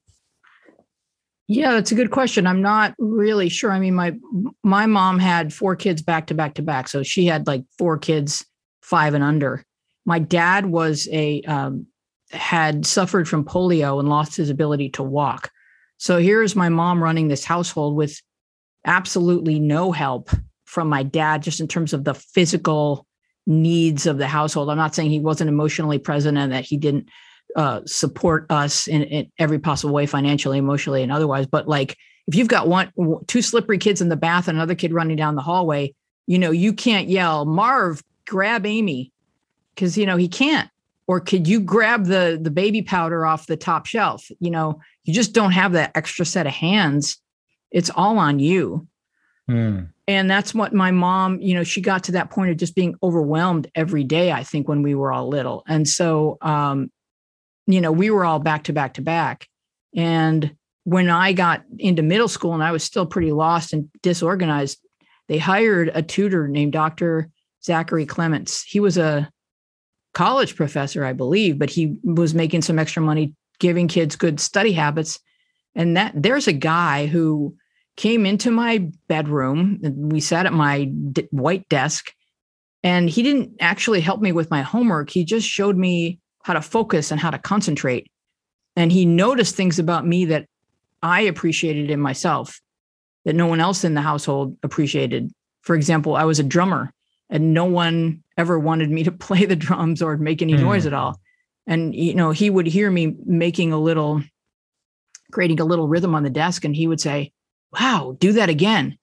Yeah, 1.46 1.72
that's 1.72 1.90
a 1.90 1.96
good 1.96 2.12
question. 2.12 2.46
I'm 2.46 2.62
not 2.62 2.94
really 2.98 3.48
sure. 3.48 3.72
I 3.72 3.80
mean, 3.80 3.94
my 3.94 4.16
my 4.64 4.86
mom 4.86 5.18
had 5.20 5.52
four 5.52 5.76
kids 5.76 6.02
back 6.02 6.26
to 6.28 6.34
back 6.34 6.54
to 6.54 6.62
back, 6.62 6.88
so 6.88 7.02
she 7.02 7.26
had 7.26 7.46
like 7.46 7.64
four 7.76 7.98
kids, 7.98 8.44
five 8.82 9.14
and 9.14 9.22
under. 9.22 9.64
My 10.04 10.18
dad 10.18 10.66
was 10.66 11.08
a 11.12 11.42
um, 11.42 11.86
had 12.30 12.86
suffered 12.86 13.28
from 13.28 13.44
polio 13.44 13.98
and 13.98 14.08
lost 14.08 14.36
his 14.36 14.50
ability 14.50 14.90
to 14.90 15.02
walk. 15.02 15.50
So 15.96 16.18
here's 16.18 16.56
my 16.56 16.68
mom 16.68 17.02
running 17.02 17.28
this 17.28 17.44
household 17.44 17.96
with 17.96 18.20
absolutely 18.86 19.58
no 19.58 19.92
help 19.92 20.30
from 20.64 20.88
my 20.88 21.02
dad, 21.02 21.42
just 21.42 21.60
in 21.60 21.68
terms 21.68 21.92
of 21.92 22.04
the 22.04 22.14
physical 22.14 23.06
needs 23.46 24.06
of 24.06 24.18
the 24.18 24.28
household. 24.28 24.70
I'm 24.70 24.76
not 24.76 24.94
saying 24.94 25.10
he 25.10 25.20
wasn't 25.20 25.48
emotionally 25.48 25.98
present 25.98 26.38
and 26.38 26.52
that 26.52 26.64
he 26.64 26.76
didn't 26.76 27.08
uh, 27.56 27.80
support 27.84 28.46
us 28.50 28.86
in, 28.86 29.02
in 29.02 29.32
every 29.38 29.58
possible 29.58 29.92
way, 29.92 30.06
financially, 30.06 30.58
emotionally, 30.58 31.02
and 31.02 31.10
otherwise. 31.10 31.46
But 31.46 31.68
like, 31.68 31.96
if 32.28 32.34
you've 32.36 32.48
got 32.48 32.68
one, 32.68 32.92
two 33.26 33.42
slippery 33.42 33.78
kids 33.78 34.00
in 34.00 34.08
the 34.08 34.16
bath 34.16 34.46
and 34.46 34.56
another 34.56 34.76
kid 34.76 34.92
running 34.92 35.16
down 35.16 35.34
the 35.34 35.42
hallway, 35.42 35.94
you 36.26 36.38
know, 36.38 36.52
you 36.52 36.72
can't 36.72 37.08
yell, 37.08 37.44
Marv, 37.44 38.02
grab 38.26 38.64
Amy, 38.64 39.12
because 39.80 39.96
you 39.96 40.04
know 40.04 40.16
he 40.16 40.28
can't. 40.28 40.68
Or 41.06 41.18
could 41.18 41.48
you 41.48 41.60
grab 41.60 42.04
the 42.04 42.38
the 42.40 42.50
baby 42.50 42.82
powder 42.82 43.24
off 43.24 43.46
the 43.46 43.56
top 43.56 43.86
shelf? 43.86 44.30
You 44.38 44.50
know, 44.50 44.80
you 45.04 45.14
just 45.14 45.32
don't 45.32 45.52
have 45.52 45.72
that 45.72 45.92
extra 45.94 46.26
set 46.26 46.46
of 46.46 46.52
hands. 46.52 47.16
It's 47.70 47.90
all 47.90 48.18
on 48.18 48.38
you. 48.38 48.86
Hmm. 49.48 49.84
And 50.06 50.30
that's 50.30 50.54
what 50.54 50.74
my 50.74 50.90
mom, 50.90 51.40
you 51.40 51.54
know, 51.54 51.64
she 51.64 51.80
got 51.80 52.04
to 52.04 52.12
that 52.12 52.30
point 52.30 52.50
of 52.50 52.56
just 52.56 52.74
being 52.74 52.96
overwhelmed 53.02 53.70
every 53.74 54.04
day, 54.04 54.32
I 54.32 54.42
think, 54.42 54.68
when 54.68 54.82
we 54.82 54.94
were 54.94 55.12
all 55.12 55.28
little. 55.28 55.64
And 55.66 55.88
so 55.88 56.36
um, 56.42 56.90
you 57.66 57.80
know, 57.80 57.92
we 57.92 58.10
were 58.10 58.24
all 58.24 58.38
back 58.38 58.64
to 58.64 58.72
back 58.72 58.94
to 58.94 59.02
back. 59.02 59.48
And 59.96 60.54
when 60.84 61.08
I 61.08 61.32
got 61.32 61.62
into 61.78 62.02
middle 62.02 62.28
school 62.28 62.54
and 62.54 62.62
I 62.62 62.72
was 62.72 62.84
still 62.84 63.06
pretty 63.06 63.32
lost 63.32 63.72
and 63.72 63.88
disorganized, 64.02 64.78
they 65.28 65.38
hired 65.38 65.90
a 65.94 66.02
tutor 66.02 66.48
named 66.48 66.72
Dr. 66.72 67.30
Zachary 67.62 68.06
Clements. 68.06 68.62
He 68.62 68.80
was 68.80 68.98
a 68.98 69.30
college 70.14 70.56
professor, 70.56 71.04
I 71.04 71.12
believe, 71.12 71.58
but 71.58 71.70
he 71.70 71.96
was 72.02 72.34
making 72.34 72.62
some 72.62 72.78
extra 72.78 73.02
money 73.02 73.34
giving 73.58 73.88
kids 73.88 74.16
good 74.16 74.40
study 74.40 74.72
habits. 74.72 75.18
And 75.74 75.96
that 75.96 76.12
there's 76.14 76.48
a 76.48 76.52
guy 76.52 77.06
who 77.06 77.54
came 77.96 78.26
into 78.26 78.50
my 78.50 78.88
bedroom 79.08 79.80
and 79.82 80.10
we 80.10 80.20
sat 80.20 80.46
at 80.46 80.52
my 80.52 80.84
d- 80.84 81.28
white 81.30 81.68
desk 81.68 82.12
and 82.82 83.10
he 83.10 83.22
didn't 83.22 83.52
actually 83.60 84.00
help 84.00 84.20
me 84.20 84.32
with 84.32 84.50
my 84.50 84.62
homework. 84.62 85.10
He 85.10 85.24
just 85.24 85.46
showed 85.46 85.76
me 85.76 86.18
how 86.42 86.54
to 86.54 86.62
focus 86.62 87.10
and 87.10 87.20
how 87.20 87.30
to 87.30 87.38
concentrate. 87.38 88.10
And 88.74 88.90
he 88.90 89.04
noticed 89.04 89.54
things 89.54 89.78
about 89.78 90.06
me 90.06 90.24
that 90.26 90.46
I 91.02 91.22
appreciated 91.22 91.90
in 91.90 92.00
myself 92.00 92.60
that 93.24 93.34
no 93.34 93.46
one 93.46 93.60
else 93.60 93.84
in 93.84 93.94
the 93.94 94.00
household 94.00 94.56
appreciated. 94.62 95.30
For 95.62 95.76
example, 95.76 96.16
I 96.16 96.24
was 96.24 96.38
a 96.38 96.44
drummer 96.44 96.92
and 97.28 97.52
no 97.52 97.66
one 97.66 98.22
ever 98.40 98.58
wanted 98.58 98.90
me 98.90 99.04
to 99.04 99.12
play 99.26 99.44
the 99.44 99.56
drums 99.56 100.02
or 100.02 100.16
make 100.16 100.42
any 100.42 100.54
mm. 100.54 100.60
noise 100.60 100.86
at 100.86 100.94
all. 100.94 101.20
And 101.66 101.94
you 101.94 102.14
know, 102.14 102.30
he 102.30 102.50
would 102.50 102.66
hear 102.66 102.90
me 102.90 103.14
making 103.24 103.72
a 103.72 103.78
little 103.78 104.22
creating 105.30 105.60
a 105.60 105.64
little 105.64 105.86
rhythm 105.86 106.14
on 106.14 106.24
the 106.24 106.30
desk 106.30 106.64
and 106.64 106.74
he 106.74 106.88
would 106.88 107.00
say, 107.00 107.32
"Wow, 107.72 108.16
do 108.18 108.32
that 108.32 108.48
again." 108.48 108.98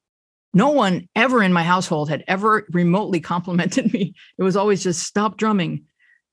No 0.54 0.70
one 0.70 1.08
ever 1.16 1.44
in 1.44 1.54
my 1.54 1.64
household 1.64 2.10
had 2.10 2.24
ever 2.28 2.66
remotely 2.72 3.20
complimented 3.34 3.94
me. 3.94 4.16
It 4.38 4.44
was 4.44 4.58
always 4.58 4.84
just 4.84 5.04
stop 5.04 5.38
drumming. 5.38 5.86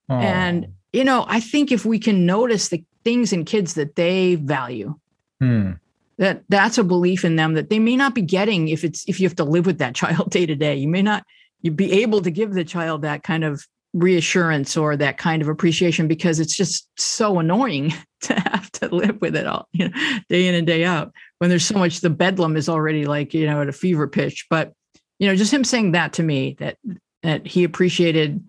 Oh. 0.09 0.17
And 0.17 0.69
you 0.93 1.05
know, 1.05 1.25
I 1.29 1.41
think 1.41 1.71
if 1.71 1.85
we 1.85 1.99
can 1.99 2.25
notice 2.25 2.69
the 2.69 2.85
things 3.05 3.33
in 3.33 3.45
kids 3.45 3.75
that 3.75 3.97
they 3.97 4.37
value, 4.37 4.95
hmm. 5.41 5.73
that 6.19 6.43
that's 6.49 6.79
a 6.79 6.85
belief 6.85 7.25
in 7.25 7.37
them 7.37 7.55
that 7.55 7.69
they 7.69 7.79
may 7.79 7.97
not 7.97 8.15
be 8.15 8.23
getting 8.23 8.69
if 8.69 8.83
it's 8.83 9.07
if 9.09 9.21
you 9.21 9.29
have 9.29 9.37
to 9.37 9.45
live 9.45 9.67
with 9.67 9.79
that 9.79 9.95
child 10.01 10.31
day 10.31 10.47
to 10.47 10.55
day. 10.55 10.75
You 10.75 10.89
may 10.89 11.03
not 11.03 11.25
you 11.65 11.73
be 11.73 12.03
able 12.03 12.21
to 12.21 12.31
give 12.31 12.53
the 12.53 12.65
child 12.65 13.03
that 13.03 13.25
kind 13.25 13.43
of 13.43 13.67
reassurance 13.95 14.77
or 14.77 14.97
that 14.97 15.17
kind 15.17 15.41
of 15.41 15.49
appreciation 15.49 16.07
because 16.07 16.39
it's 16.39 16.55
just 16.55 16.87
so 16.97 17.39
annoying 17.39 17.93
to 18.21 18.35
have 18.35 18.71
to 18.73 18.95
live 18.95 19.21
with 19.21 19.35
it 19.35 19.47
all, 19.47 19.67
you 19.73 19.89
know, 19.89 20.19
day 20.29 20.47
in 20.47 20.55
and 20.55 20.67
day 20.67 20.85
out 20.85 21.13
when 21.39 21.49
there's 21.49 21.65
so 21.65 21.79
much 21.79 22.01
the 22.01 22.11
bedlam 22.11 22.57
is 22.57 22.69
already 22.69 23.07
like, 23.07 23.33
you 23.33 23.47
know, 23.47 23.63
at 23.63 23.69
a 23.69 23.73
fever 23.73 24.07
pitch. 24.07 24.47
But, 24.51 24.73
you 25.19 25.27
know, 25.27 25.35
just 25.35 25.53
him 25.53 25.65
saying 25.65 25.93
that 25.93 26.13
to 26.15 26.23
me 26.23 26.57
that 26.59 26.77
that 27.23 27.47
he 27.47 27.65
appreciated 27.65 28.45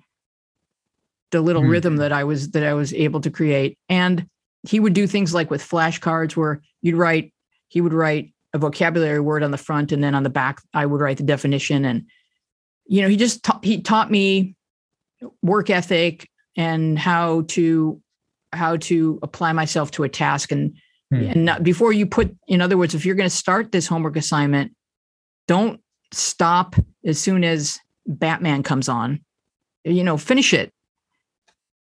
the 1.31 1.39
little 1.39 1.61
mm-hmm. 1.61 1.71
rhythm 1.71 1.97
that 1.97 2.11
I 2.11 2.25
was 2.25 2.51
that 2.51 2.65
I 2.65 2.73
was 2.73 2.93
able 2.93 3.21
to 3.21 3.29
create. 3.29 3.77
And 3.87 4.27
he 4.63 4.79
would 4.79 4.93
do 4.93 5.07
things 5.07 5.33
like 5.33 5.49
with 5.49 5.67
flashcards 5.67 6.35
where 6.35 6.61
you'd 6.81 6.95
write, 6.95 7.33
he 7.69 7.79
would 7.79 7.93
write 7.93 8.33
a 8.53 8.57
vocabulary 8.57 9.19
word 9.19 9.43
on 9.43 9.51
the 9.51 9.57
front, 9.57 9.91
and 9.91 10.03
then 10.03 10.15
on 10.15 10.23
the 10.23 10.29
back, 10.29 10.61
I 10.73 10.85
would 10.85 11.01
write 11.01 11.17
the 11.17 11.23
definition. 11.23 11.85
And 11.85 12.07
you 12.85 13.01
know, 13.01 13.07
he 13.07 13.17
just 13.17 13.43
ta- 13.43 13.59
he 13.63 13.81
taught 13.81 14.11
me 14.11 14.55
work 15.41 15.69
ethic 15.69 16.29
and 16.55 16.97
how 16.97 17.41
to 17.49 18.01
how 18.53 18.77
to 18.77 19.19
apply 19.21 19.51
myself 19.53 19.91
to 19.91 20.03
a 20.03 20.09
task 20.09 20.51
and 20.51 20.75
hmm. 21.11 21.23
and 21.23 21.45
not, 21.45 21.63
before 21.63 21.91
you 21.91 22.05
put 22.05 22.35
in 22.47 22.61
other 22.61 22.77
words 22.77 22.95
if 22.95 23.05
you're 23.05 23.15
going 23.15 23.29
to 23.29 23.35
start 23.35 23.71
this 23.71 23.87
homework 23.87 24.15
assignment 24.15 24.71
don't 25.47 25.81
stop 26.13 26.75
as 27.03 27.19
soon 27.19 27.43
as 27.43 27.79
batman 28.05 28.63
comes 28.63 28.87
on 28.87 29.19
you 29.83 30.03
know 30.03 30.15
finish 30.17 30.53
it 30.53 30.71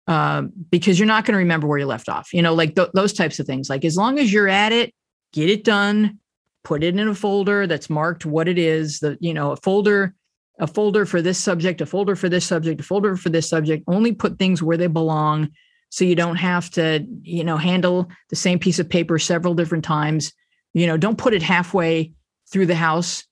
uh, 0.10 0.42
because 0.72 0.98
you're 0.98 1.08
not 1.08 1.24
going 1.24 1.34
to 1.34 1.38
remember 1.38 1.68
where 1.68 1.78
you 1.78 1.86
left 1.86 2.10
off. 2.10 2.34
You 2.34 2.42
know, 2.42 2.56
like 2.56 2.76
th- 2.76 2.90
those 2.96 3.14
types 3.14 3.40
of 3.40 3.46
things. 3.46 3.70
Like 3.70 3.86
as 3.86 3.96
long 3.96 4.18
as 4.18 4.34
you're 4.34 4.48
at 4.48 4.72
it, 4.72 4.92
get 5.34 5.52
it 5.52 5.64
done, 5.64 6.18
put 6.64 6.84
it 6.84 6.98
in 6.98 7.08
a 7.08 7.14
folder 7.14 7.68
that's 7.68 7.92
marked 7.92 8.26
what 8.26 8.48
it 8.48 8.58
is. 8.58 9.02
The 9.02 9.20
you 9.22 9.36
know 9.36 9.52
a 9.52 9.58
folder, 9.58 10.16
a 10.60 10.68
folder 10.68 11.06
for 11.06 11.22
this 11.22 11.38
subject, 11.38 11.82
a 11.82 11.86
folder 11.86 12.16
for 12.16 12.30
this 12.30 12.46
subject, 12.46 12.82
a 12.82 12.84
folder 12.84 13.16
for 13.16 13.30
this 13.30 13.50
subject. 13.50 13.84
Only 13.88 14.12
put 14.12 14.38
things 14.38 14.62
where 14.62 14.78
they 14.78 14.88
belong, 14.88 15.50
so 15.90 16.06
you 16.06 16.16
don't 16.16 16.36
have 16.36 16.70
to 16.72 17.06
you 17.24 17.44
know 17.44 17.58
handle 17.58 18.10
the 18.30 18.36
same 18.36 18.60
piece 18.60 18.80
of 18.80 18.90
paper 18.90 19.18
several 19.18 19.54
different 19.54 19.84
times. 19.84 20.34
You 20.74 20.88
know, 20.88 20.98
don't 20.98 21.18
put 21.18 21.34
it 21.34 21.42
halfway 21.42 22.14
through 22.52 22.66
the 22.66 22.76
house 22.76 23.26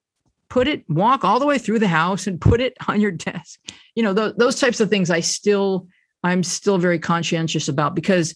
put 0.50 0.66
it 0.66 0.90
walk 0.90 1.26
all 1.26 1.42
the 1.42 1.46
way 1.46 1.58
through 1.58 1.80
the 1.80 1.90
house 1.90 2.26
and 2.26 2.40
put 2.40 2.62
it 2.62 2.74
on 2.88 3.02
your 3.02 3.12
desk 3.12 3.60
you 3.96 4.04
know 4.04 4.14
th- 4.14 4.36
those 4.38 4.58
types 4.58 4.80
of 4.80 4.90
things 4.90 5.10
i 5.10 5.20
still 5.20 5.88
I'm 6.24 6.44
still 6.44 6.78
very 6.78 7.00
conscientious 7.00 7.68
about 7.68 7.96
because 7.96 8.36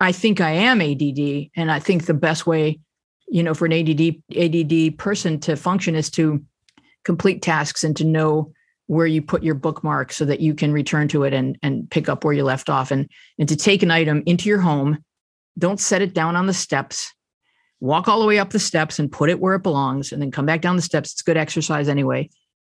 I 0.00 0.12
think 0.12 0.40
I 0.40 0.50
am 0.50 0.80
ADD, 0.80 1.50
and 1.56 1.70
I 1.70 1.78
think 1.78 2.06
the 2.06 2.14
best 2.14 2.46
way, 2.46 2.80
you 3.28 3.42
know, 3.42 3.54
for 3.54 3.66
an 3.66 3.72
ADD 3.72 4.16
ADD 4.36 4.98
person 4.98 5.38
to 5.40 5.56
function 5.56 5.94
is 5.94 6.10
to 6.10 6.44
complete 7.04 7.42
tasks 7.42 7.84
and 7.84 7.96
to 7.96 8.04
know 8.04 8.52
where 8.86 9.06
you 9.06 9.22
put 9.22 9.42
your 9.42 9.54
bookmark 9.54 10.12
so 10.12 10.24
that 10.24 10.40
you 10.40 10.54
can 10.54 10.72
return 10.72 11.08
to 11.08 11.24
it 11.24 11.32
and 11.32 11.58
and 11.62 11.90
pick 11.90 12.08
up 12.08 12.24
where 12.24 12.34
you 12.34 12.44
left 12.44 12.68
off 12.68 12.90
and 12.90 13.08
and 13.38 13.48
to 13.48 13.56
take 13.56 13.82
an 13.82 13.90
item 13.90 14.22
into 14.26 14.48
your 14.48 14.60
home 14.60 15.02
don't 15.58 15.80
set 15.80 16.02
it 16.02 16.14
down 16.14 16.36
on 16.36 16.46
the 16.46 16.54
steps 16.54 17.12
walk 17.80 18.08
all 18.08 18.20
the 18.20 18.26
way 18.26 18.38
up 18.38 18.50
the 18.50 18.58
steps 18.58 18.98
and 18.98 19.12
put 19.12 19.30
it 19.30 19.40
where 19.40 19.54
it 19.54 19.62
belongs 19.62 20.12
and 20.12 20.20
then 20.20 20.30
come 20.30 20.46
back 20.46 20.60
down 20.60 20.76
the 20.76 20.82
steps 20.82 21.12
it's 21.12 21.22
good 21.22 21.36
exercise 21.36 21.88
anyway 21.88 22.28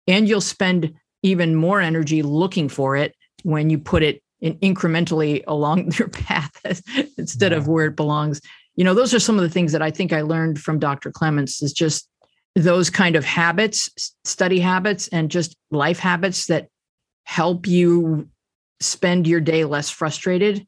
and 0.08 0.28
you'll 0.28 0.42
spend 0.42 0.94
even 1.22 1.56
more 1.56 1.82
energy 1.82 2.22
looking 2.22 2.70
for 2.70 2.96
it 2.96 3.16
when 3.44 3.70
you 3.70 3.78
put 3.78 4.04
it 4.04 4.22
in 4.42 4.58
incrementally 4.60 5.44
along 5.48 5.92
your 5.98 6.10
path 6.10 6.82
instead 7.18 7.54
of 7.54 7.68
where 7.68 7.86
it 7.86 7.96
belongs. 7.96 8.42
You 8.76 8.84
know, 8.84 8.94
those 8.94 9.14
are 9.14 9.20
some 9.20 9.36
of 9.36 9.42
the 9.42 9.50
things 9.50 9.72
that 9.74 9.82
I 9.82 9.92
think 9.92 10.14
I 10.14 10.22
learned 10.22 10.60
from 10.60 10.80
Dr. 10.80 11.12
Clements 11.12 11.62
is 11.62 11.74
just 11.74 12.08
those 12.56 12.90
kind 12.90 13.16
of 13.16 13.24
habits, 13.24 14.14
study 14.24 14.60
habits, 14.60 15.08
and 15.10 15.32
just 15.32 15.56
life 15.72 16.00
habits 16.00 16.48
that 16.48 16.68
help 17.24 17.68
you 17.68 18.28
spend 18.80 19.28
your 19.28 19.40
day 19.40 19.66
less 19.66 19.90
frustrated 19.90 20.66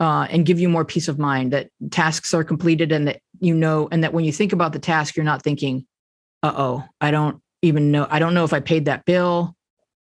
uh, 0.00 0.26
and 0.30 0.46
give 0.46 0.60
you 0.60 0.68
more 0.68 0.84
peace 0.84 1.08
of 1.08 1.18
mind 1.18 1.52
that 1.52 1.68
tasks 1.90 2.34
are 2.34 2.44
completed 2.44 2.92
and 2.92 3.08
that 3.08 3.20
you 3.40 3.54
know, 3.54 3.88
and 3.90 4.02
that 4.02 4.12
when 4.12 4.24
you 4.24 4.32
think 4.32 4.52
about 4.52 4.72
the 4.72 4.78
task, 4.78 5.16
you're 5.16 5.24
not 5.24 5.42
thinking, 5.42 5.86
uh 6.42 6.52
oh, 6.56 6.84
I 7.00 7.10
don't 7.10 7.40
even 7.62 7.90
know, 7.90 8.06
I 8.08 8.18
don't 8.18 8.34
know 8.34 8.44
if 8.44 8.52
I 8.52 8.60
paid 8.60 8.86
that 8.86 9.04
bill 9.04 9.54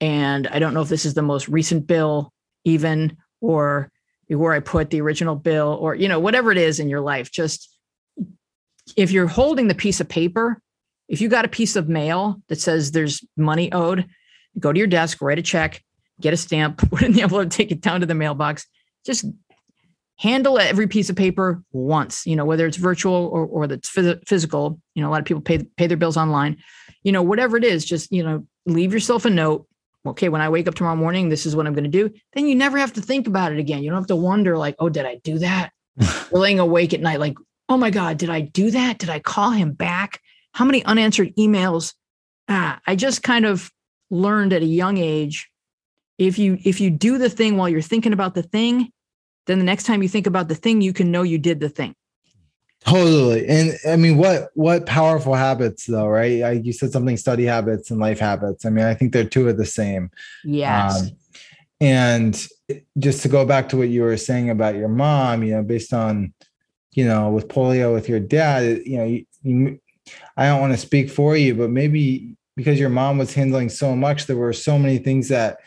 and 0.00 0.47
I 0.47 0.59
don't 0.59 0.75
know 0.75 0.83
if 0.83 0.88
this 0.88 1.05
is 1.05 1.14
the 1.14 1.23
most 1.23 1.49
recent 1.49 1.87
bill, 1.87 2.33
even, 2.64 3.17
or 3.40 3.90
where 4.28 4.52
I 4.52 4.61
put 4.61 4.90
the 4.90 5.00
original 5.00 5.37
bill, 5.37 5.76
or, 5.81 5.95
you 5.95 6.09
know, 6.09 6.21
whatever 6.21 6.52
it 6.52 6.59
is 6.59 6.78
in 6.81 6.88
your 6.88 7.00
life. 7.00 7.31
Just 7.31 7.77
if 8.97 9.11
you're 9.11 9.26
holding 9.26 9.68
the 9.68 9.75
piece 9.75 10.00
of 10.00 10.09
paper, 10.09 10.61
if 11.09 11.21
you 11.21 11.28
got 11.28 11.45
a 11.45 11.49
piece 11.49 11.76
of 11.76 11.88
mail 11.88 12.40
that 12.49 12.61
says 12.61 12.90
there's 12.92 13.25
money 13.37 13.73
owed, 13.73 14.07
go 14.59 14.73
to 14.73 14.78
your 14.78 14.87
desk, 14.87 15.21
write 15.21 15.38
a 15.38 15.42
check, 15.42 15.83
get 16.21 16.33
a 16.33 16.37
stamp, 16.37 16.78
put 16.90 17.02
it 17.02 17.07
in 17.07 17.12
the 17.12 17.23
envelope, 17.23 17.50
take 17.50 17.71
it 17.71 17.80
down 17.80 18.00
to 18.00 18.07
the 18.07 18.14
mailbox. 18.14 18.66
Just 19.07 19.25
handle 20.16 20.59
every 20.59 20.88
piece 20.88 21.09
of 21.09 21.16
paper 21.16 21.62
once, 21.73 22.26
you 22.26 22.35
know, 22.35 22.45
whether 22.45 22.66
it's 22.66 22.76
virtual 22.76 23.14
or, 23.33 23.47
or 23.47 23.66
that's 23.66 23.88
phys- 23.88 24.21
physical. 24.26 24.80
You 24.95 25.02
know, 25.02 25.09
a 25.09 25.12
lot 25.12 25.21
of 25.21 25.26
people 25.26 25.42
pay, 25.42 25.64
pay 25.76 25.87
their 25.87 25.97
bills 25.97 26.16
online, 26.16 26.59
you 27.02 27.12
know, 27.12 27.23
whatever 27.23 27.57
it 27.57 27.64
is, 27.64 27.85
just, 27.85 28.11
you 28.12 28.23
know, 28.23 28.47
leave 28.66 28.92
yourself 28.92 29.25
a 29.25 29.30
note 29.30 29.66
okay, 30.07 30.28
when 30.28 30.40
I 30.40 30.49
wake 30.49 30.68
up 30.68 30.75
tomorrow 30.75 30.97
morning, 30.97 31.28
this 31.28 31.47
is 31.47 31.54
what 31.54 31.66
I'm 31.66 31.75
going 31.75 31.85
to 31.85 31.90
do. 31.90 32.12
Then 32.33 32.47
you 32.47 32.54
never 32.54 32.78
have 32.78 32.92
to 32.95 33.00
think 33.00 33.26
about 33.26 33.52
it 33.52 33.59
again. 33.59 33.83
You 33.83 33.90
don't 33.90 33.99
have 33.99 34.09
to 34.09 34.16
wonder, 34.16 34.57
like, 34.57 34.76
oh, 34.78 34.88
did 34.88 35.07
I 35.07 35.16
do 35.16 35.38
that? 35.38 35.73
Laying 36.33 36.59
awake 36.59 36.95
at 36.95 37.00
night, 37.00 37.21
like, 37.21 37.37
oh 37.68 37.76
my 37.76 37.90
God, 37.90 38.18
did 38.18 38.30
I 38.30 38.40
do 38.40 38.70
that? 38.70 38.98
Did 38.98 39.10
I 39.10 39.18
call 39.18 39.50
him 39.50 39.72
back? 39.72 40.20
How 40.52 40.64
many 40.64 40.84
unanswered 40.84 41.34
emails? 41.37 41.94
Ah, 42.48 42.80
I 42.87 42.96
just 42.96 43.22
kind 43.22 43.44
of 43.44 43.70
learned 44.10 44.52
at 44.52 44.62
a 44.62 44.66
young 44.66 44.96
age 44.96 45.50
if 46.18 46.38
you 46.38 46.58
if 46.64 46.80
you 46.80 46.90
do 46.90 47.18
the 47.18 47.30
thing 47.30 47.56
while 47.56 47.68
you're 47.68 47.80
thinking 47.80 48.12
about 48.12 48.34
the 48.34 48.42
thing 48.42 48.90
then 49.46 49.58
the 49.58 49.64
next 49.64 49.84
time 49.84 50.02
you 50.02 50.08
think 50.08 50.26
about 50.26 50.48
the 50.48 50.54
thing 50.54 50.80
you 50.80 50.92
can 50.92 51.10
know 51.10 51.22
you 51.22 51.38
did 51.38 51.60
the 51.60 51.68
thing 51.68 51.94
totally 52.84 53.46
and 53.46 53.76
i 53.88 53.96
mean 53.96 54.16
what 54.16 54.50
what 54.54 54.87
powerful 54.87 55.34
habits 55.34 55.87
though 55.87 56.06
right 56.06 56.42
I, 56.42 56.50
you 56.52 56.72
said 56.72 56.92
something 56.92 57.16
study 57.16 57.44
habits 57.44 57.90
and 57.90 58.00
life 58.00 58.20
habits 58.20 58.64
i 58.64 58.70
mean 58.70 58.84
i 58.84 58.94
think 58.94 59.12
they're 59.12 59.25
two 59.25 59.48
of 59.48 59.56
the 59.56 59.66
same 59.66 60.10
yes 60.44 61.02
um, 61.02 61.10
and 61.80 62.48
just 62.98 63.22
to 63.22 63.28
go 63.28 63.44
back 63.44 63.68
to 63.70 63.76
what 63.76 63.88
you 63.88 64.02
were 64.02 64.16
saying 64.16 64.50
about 64.50 64.76
your 64.76 64.88
mom 64.88 65.42
you 65.42 65.52
know 65.52 65.62
based 65.62 65.92
on 65.92 66.32
you 66.92 67.04
know 67.04 67.30
with 67.30 67.49
polio 67.49 67.92
with 67.92 68.09
your 68.09 68.21
dad 68.21 68.83
you 68.85 68.97
know 68.97 69.04
you, 69.04 69.25
you, 69.42 69.80
i 70.37 70.47
don't 70.47 70.61
want 70.61 70.73
to 70.73 70.78
speak 70.78 71.11
for 71.11 71.37
you 71.37 71.54
but 71.54 71.71
maybe 71.71 72.35
because 72.57 72.80
your 72.80 72.88
mom 72.88 73.18
was 73.18 73.35
handling 73.35 73.68
so 73.68 73.95
much 73.95 74.26
there 74.26 74.37
were 74.37 74.52
so 74.52 74.78
many 74.78 74.99
things 74.99 75.28
that 75.28 75.59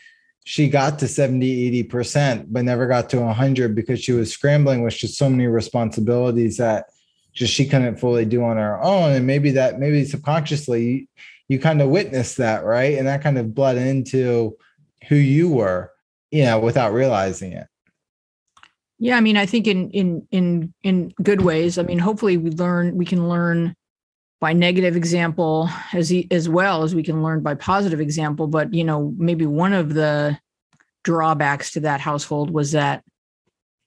she 0.44 0.68
got 0.68 0.98
to 1.00 1.08
70 1.08 1.84
80% 1.84 2.48
but 2.50 2.63
never 2.63 2.88
got 2.88 3.10
to 3.12 3.22
100 3.22 3.75
because 3.75 4.01
she 4.04 4.12
was 4.12 4.34
scrambling 4.34 4.82
with 4.82 4.96
just 4.96 5.18
so 5.18 5.30
many 5.30 5.48
responsibilities 5.48 6.58
that 6.58 6.88
just 7.34 7.54
she 7.54 7.66
couldn't 7.66 7.98
fully 7.98 8.25
do 8.25 8.44
on 8.44 8.58
her 8.58 8.82
own. 8.82 9.12
And 9.12 9.25
maybe 9.25 9.51
that 9.51 9.80
maybe 9.80 10.04
subconsciously 10.04 10.84
you, 10.84 11.08
you 11.48 11.60
kind 11.60 11.82
of 11.82 11.90
witnessed 11.90 12.38
that 12.38 12.66
right? 12.66 12.98
And 12.98 13.08
that 13.08 13.22
kind 13.22 13.38
of 13.38 13.54
bled 13.54 13.78
into 13.78 14.58
who 15.08 15.16
you 15.16 15.50
were 15.50 15.92
you 16.32 16.46
know 16.46 16.60
without 16.60 16.94
realizing 16.94 17.51
it 17.51 17.68
yeah 19.01 19.17
i 19.17 19.20
mean 19.20 19.36
i 19.36 19.46
think 19.46 19.67
in 19.67 19.89
in 19.89 20.25
in 20.31 20.74
in 20.84 21.13
good 21.22 21.41
ways. 21.41 21.77
I 21.77 21.84
mean 21.84 22.00
hopefully 22.00 22.38
we 22.38 22.51
learn 22.51 22.96
we 22.96 23.05
can 23.05 23.27
learn 23.27 23.75
by 24.39 24.53
negative 24.53 24.96
example 24.96 25.70
as 25.91 26.13
as 26.29 26.48
well 26.48 26.84
as 26.84 26.96
we 26.96 27.03
can 27.03 27.24
learn 27.24 27.41
by 27.41 27.55
positive 27.55 28.00
example. 28.00 28.48
But 28.48 28.74
you 28.74 28.84
know 28.84 29.13
maybe 29.17 29.46
one 29.46 29.74
of 29.74 29.93
the 29.93 30.39
drawbacks 31.03 31.72
to 31.72 31.79
that 31.81 32.00
household 32.00 32.51
was 32.51 32.74
that 32.74 33.03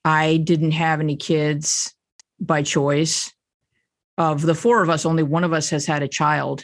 i 0.03 0.35
didn't 0.35 0.71
have 0.71 0.99
any 0.99 1.15
kids 1.15 1.95
by 2.39 2.61
choice. 2.61 3.31
Of 4.17 4.41
the 4.41 4.55
four 4.55 4.81
of 4.81 4.89
us 4.89 5.05
only 5.05 5.23
one 5.23 5.43
of 5.43 5.53
us 5.53 5.69
has 5.71 5.85
had 5.85 6.03
a 6.03 6.07
child 6.07 6.63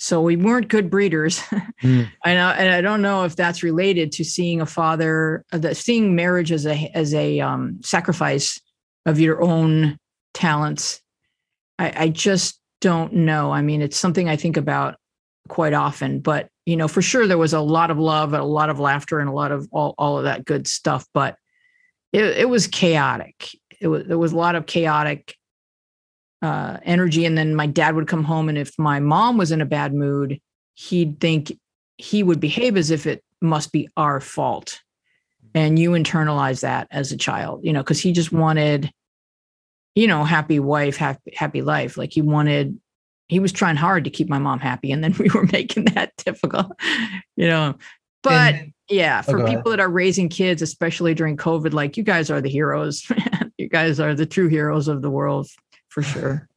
so 0.00 0.20
we 0.20 0.34
weren't 0.34 0.68
good 0.68 0.90
breeders 0.90 1.38
mm. 1.82 2.10
and, 2.24 2.38
I, 2.38 2.52
and 2.54 2.74
i 2.74 2.80
don't 2.80 3.02
know 3.02 3.24
if 3.24 3.36
that's 3.36 3.62
related 3.62 4.12
to 4.12 4.24
seeing 4.24 4.60
a 4.60 4.66
father 4.66 5.44
uh, 5.52 5.58
the, 5.58 5.74
seeing 5.74 6.16
marriage 6.16 6.50
as 6.50 6.66
a 6.66 6.90
as 6.94 7.14
a 7.14 7.40
um, 7.40 7.80
sacrifice 7.82 8.60
of 9.06 9.20
your 9.20 9.42
own 9.42 9.98
talents 10.34 11.00
I, 11.80 11.92
I 11.96 12.08
just 12.10 12.60
don't 12.82 13.12
know. 13.12 13.50
I 13.50 13.62
mean, 13.62 13.80
it's 13.80 13.96
something 13.96 14.28
I 14.28 14.36
think 14.36 14.56
about 14.58 14.96
quite 15.48 15.72
often, 15.72 16.20
but 16.20 16.48
you 16.66 16.76
know, 16.76 16.86
for 16.86 17.02
sure 17.02 17.26
there 17.26 17.38
was 17.38 17.54
a 17.54 17.60
lot 17.60 17.90
of 17.90 17.98
love 17.98 18.34
and 18.34 18.42
a 18.42 18.46
lot 18.46 18.68
of 18.68 18.78
laughter 18.78 19.18
and 19.18 19.28
a 19.28 19.32
lot 19.32 19.50
of 19.50 19.66
all, 19.72 19.94
all 19.96 20.18
of 20.18 20.24
that 20.24 20.44
good 20.44 20.68
stuff, 20.68 21.06
but 21.14 21.36
it, 22.12 22.22
it 22.22 22.48
was 22.48 22.66
chaotic. 22.66 23.48
It 23.80 23.88
was, 23.88 24.06
there 24.06 24.18
was 24.18 24.32
a 24.32 24.36
lot 24.36 24.54
of 24.54 24.66
chaotic 24.66 25.34
uh, 26.42 26.78
energy. 26.84 27.24
And 27.24 27.36
then 27.36 27.54
my 27.54 27.66
dad 27.66 27.94
would 27.94 28.08
come 28.08 28.24
home 28.24 28.48
and 28.48 28.58
if 28.58 28.78
my 28.78 29.00
mom 29.00 29.36
was 29.36 29.52
in 29.52 29.60
a 29.60 29.66
bad 29.66 29.94
mood, 29.94 30.40
he'd 30.74 31.20
think 31.20 31.58
he 31.98 32.22
would 32.22 32.40
behave 32.40 32.76
as 32.76 32.90
if 32.90 33.06
it 33.06 33.22
must 33.40 33.72
be 33.72 33.88
our 33.96 34.20
fault. 34.20 34.80
And 35.54 35.78
you 35.78 35.90
internalize 35.90 36.60
that 36.60 36.86
as 36.90 37.12
a 37.12 37.16
child, 37.16 37.60
you 37.64 37.72
know, 37.72 37.82
because 37.82 38.00
he 38.00 38.12
just 38.12 38.32
wanted 38.32 38.92
you 39.94 40.06
know, 40.06 40.24
happy 40.24 40.60
wife, 40.60 40.96
happy, 40.96 41.32
happy 41.34 41.62
life. 41.62 41.96
Like 41.96 42.12
he 42.12 42.22
wanted, 42.22 42.78
he 43.28 43.40
was 43.40 43.52
trying 43.52 43.76
hard 43.76 44.04
to 44.04 44.10
keep 44.10 44.28
my 44.28 44.38
mom 44.38 44.60
happy. 44.60 44.92
And 44.92 45.02
then 45.02 45.14
we 45.18 45.28
were 45.30 45.48
making 45.52 45.86
that 45.86 46.12
difficult, 46.16 46.72
you 47.36 47.46
know. 47.46 47.76
But 48.22 48.54
and, 48.54 48.72
yeah, 48.88 49.22
oh, 49.26 49.30
for 49.30 49.42
oh, 49.42 49.46
people 49.46 49.70
that 49.70 49.80
are 49.80 49.88
raising 49.88 50.28
kids, 50.28 50.62
especially 50.62 51.14
during 51.14 51.36
COVID, 51.36 51.72
like 51.72 51.96
you 51.96 52.02
guys 52.02 52.30
are 52.30 52.40
the 52.40 52.50
heroes. 52.50 53.10
you 53.58 53.68
guys 53.68 53.98
are 53.98 54.14
the 54.14 54.26
true 54.26 54.48
heroes 54.48 54.88
of 54.88 55.02
the 55.02 55.10
world 55.10 55.48
for 55.90 56.02
sure. 56.02 56.48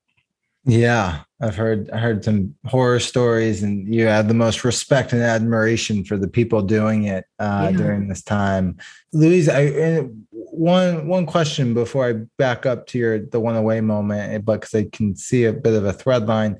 Yeah, 0.65 1.24
I've 1.41 1.58
heard 1.58 1.89
I 1.89 1.98
heard 1.98 2.24
some 2.24 2.56
horror 2.65 3.02
stories, 3.02 3.63
and 3.63 3.93
you 3.93 4.06
have 4.06 4.30
the 4.30 4.34
most 4.34 4.63
respect 4.63 5.12
and 5.12 5.22
admiration 5.22 6.06
for 6.06 6.15
the 6.15 6.28
people 6.28 6.62
doing 6.62 7.04
it 7.04 7.26
uh, 7.38 7.69
yeah. 7.69 7.78
during 7.78 8.08
this 8.08 8.24
time. 8.24 8.78
Louise, 9.12 9.50
I 9.50 10.08
one 10.32 11.08
one 11.08 11.26
question 11.26 11.74
before 11.74 12.08
I 12.08 12.13
back 12.38 12.65
up 12.65 12.88
to 12.88 12.98
your 12.98 13.19
the 13.19 13.41
one 13.41 13.58
away 13.58 13.82
moment, 13.82 14.32
eh, 14.32 14.38
but 14.38 14.62
because 14.62 14.74
I 14.74 14.86
can 14.86 15.17
see 15.17 15.43
a 15.43 15.52
bit 15.52 15.74
of 15.74 15.84
a 15.84 15.91
thread 15.91 16.28
line. 16.28 16.60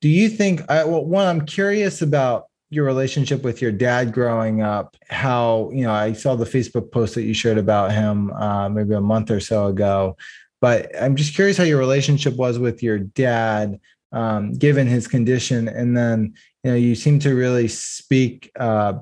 Do 0.00 0.08
you 0.08 0.28
think? 0.28 0.62
I, 0.70 0.84
well, 0.84 1.04
one, 1.04 1.26
I'm 1.26 1.44
curious 1.44 2.02
about 2.02 2.46
your 2.70 2.84
relationship 2.84 3.42
with 3.42 3.60
your 3.60 3.72
dad 3.72 4.12
growing 4.12 4.62
up. 4.62 4.96
How 5.08 5.70
you 5.72 5.82
know? 5.82 5.92
I 5.92 6.12
saw 6.12 6.36
the 6.36 6.44
Facebook 6.44 6.92
post 6.92 7.16
that 7.16 7.22
you 7.22 7.34
shared 7.34 7.58
about 7.58 7.90
him 7.90 8.32
uh, 8.32 8.68
maybe 8.68 8.94
a 8.94 9.00
month 9.00 9.32
or 9.32 9.40
so 9.40 9.66
ago 9.66 10.16
but 10.64 10.90
I'm 10.98 11.14
just 11.14 11.34
curious 11.34 11.58
how 11.58 11.64
your 11.64 11.78
relationship 11.78 12.36
was 12.36 12.58
with 12.58 12.82
your 12.82 12.98
dad, 12.98 13.78
um, 14.12 14.54
given 14.54 14.86
his 14.86 15.06
condition. 15.06 15.68
And 15.68 15.94
then, 15.94 16.32
you 16.62 16.70
know, 16.70 16.76
you 16.78 16.94
seem 16.94 17.18
to 17.18 17.34
really 17.34 17.68
speak 17.68 18.50
uh, 18.58 18.94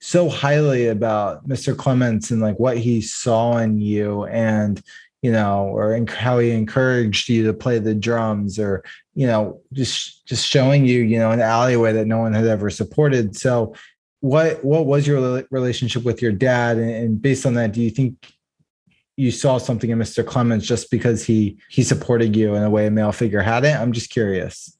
so 0.00 0.30
highly 0.30 0.86
about 0.86 1.46
Mr. 1.46 1.76
Clements 1.76 2.30
and 2.30 2.40
like 2.40 2.58
what 2.58 2.78
he 2.78 3.02
saw 3.02 3.58
in 3.58 3.78
you 3.78 4.24
and, 4.24 4.82
you 5.20 5.30
know, 5.30 5.66
or 5.66 6.02
how 6.08 6.38
he 6.38 6.50
encouraged 6.50 7.28
you 7.28 7.44
to 7.44 7.52
play 7.52 7.78
the 7.78 7.94
drums 7.94 8.58
or, 8.58 8.82
you 9.14 9.26
know, 9.26 9.60
just 9.74 10.26
just 10.26 10.46
showing 10.46 10.86
you, 10.86 11.00
you 11.00 11.18
know, 11.18 11.30
an 11.30 11.40
alleyway 11.40 11.92
that 11.92 12.06
no 12.06 12.20
one 12.20 12.32
had 12.32 12.46
ever 12.46 12.70
supported. 12.70 13.36
So 13.36 13.74
what 14.20 14.64
what 14.64 14.86
was 14.86 15.06
your 15.06 15.44
relationship 15.50 16.04
with 16.04 16.22
your 16.22 16.32
dad 16.32 16.78
and 16.78 17.20
based 17.20 17.44
on 17.44 17.52
that 17.52 17.72
do 17.72 17.82
you 17.82 17.90
think 17.90 18.32
you 19.16 19.30
saw 19.30 19.58
something 19.58 19.90
in 19.90 19.98
Mr. 19.98 20.26
Clements 20.26 20.66
just 20.66 20.90
because 20.90 21.24
he 21.24 21.58
he 21.68 21.82
supported 21.82 22.34
you 22.34 22.54
in 22.54 22.62
a 22.62 22.70
way 22.70 22.86
a 22.86 22.90
male 22.90 23.12
figure 23.12 23.42
hadn't? 23.42 23.76
I'm 23.76 23.92
just 23.92 24.10
curious. 24.10 24.76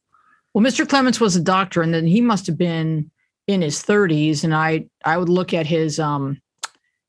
Well, 0.54 0.64
Mr. 0.64 0.88
Clements 0.88 1.20
was 1.20 1.36
a 1.36 1.40
doctor, 1.40 1.82
and 1.82 1.94
then 1.94 2.06
he 2.06 2.20
must 2.20 2.46
have 2.46 2.58
been 2.58 3.10
in 3.46 3.62
his 3.62 3.82
30s. 3.82 4.44
And 4.44 4.54
I 4.54 4.86
I 5.04 5.18
would 5.18 5.28
look 5.28 5.52
at 5.52 5.66
his 5.66 5.98
um 5.98 6.40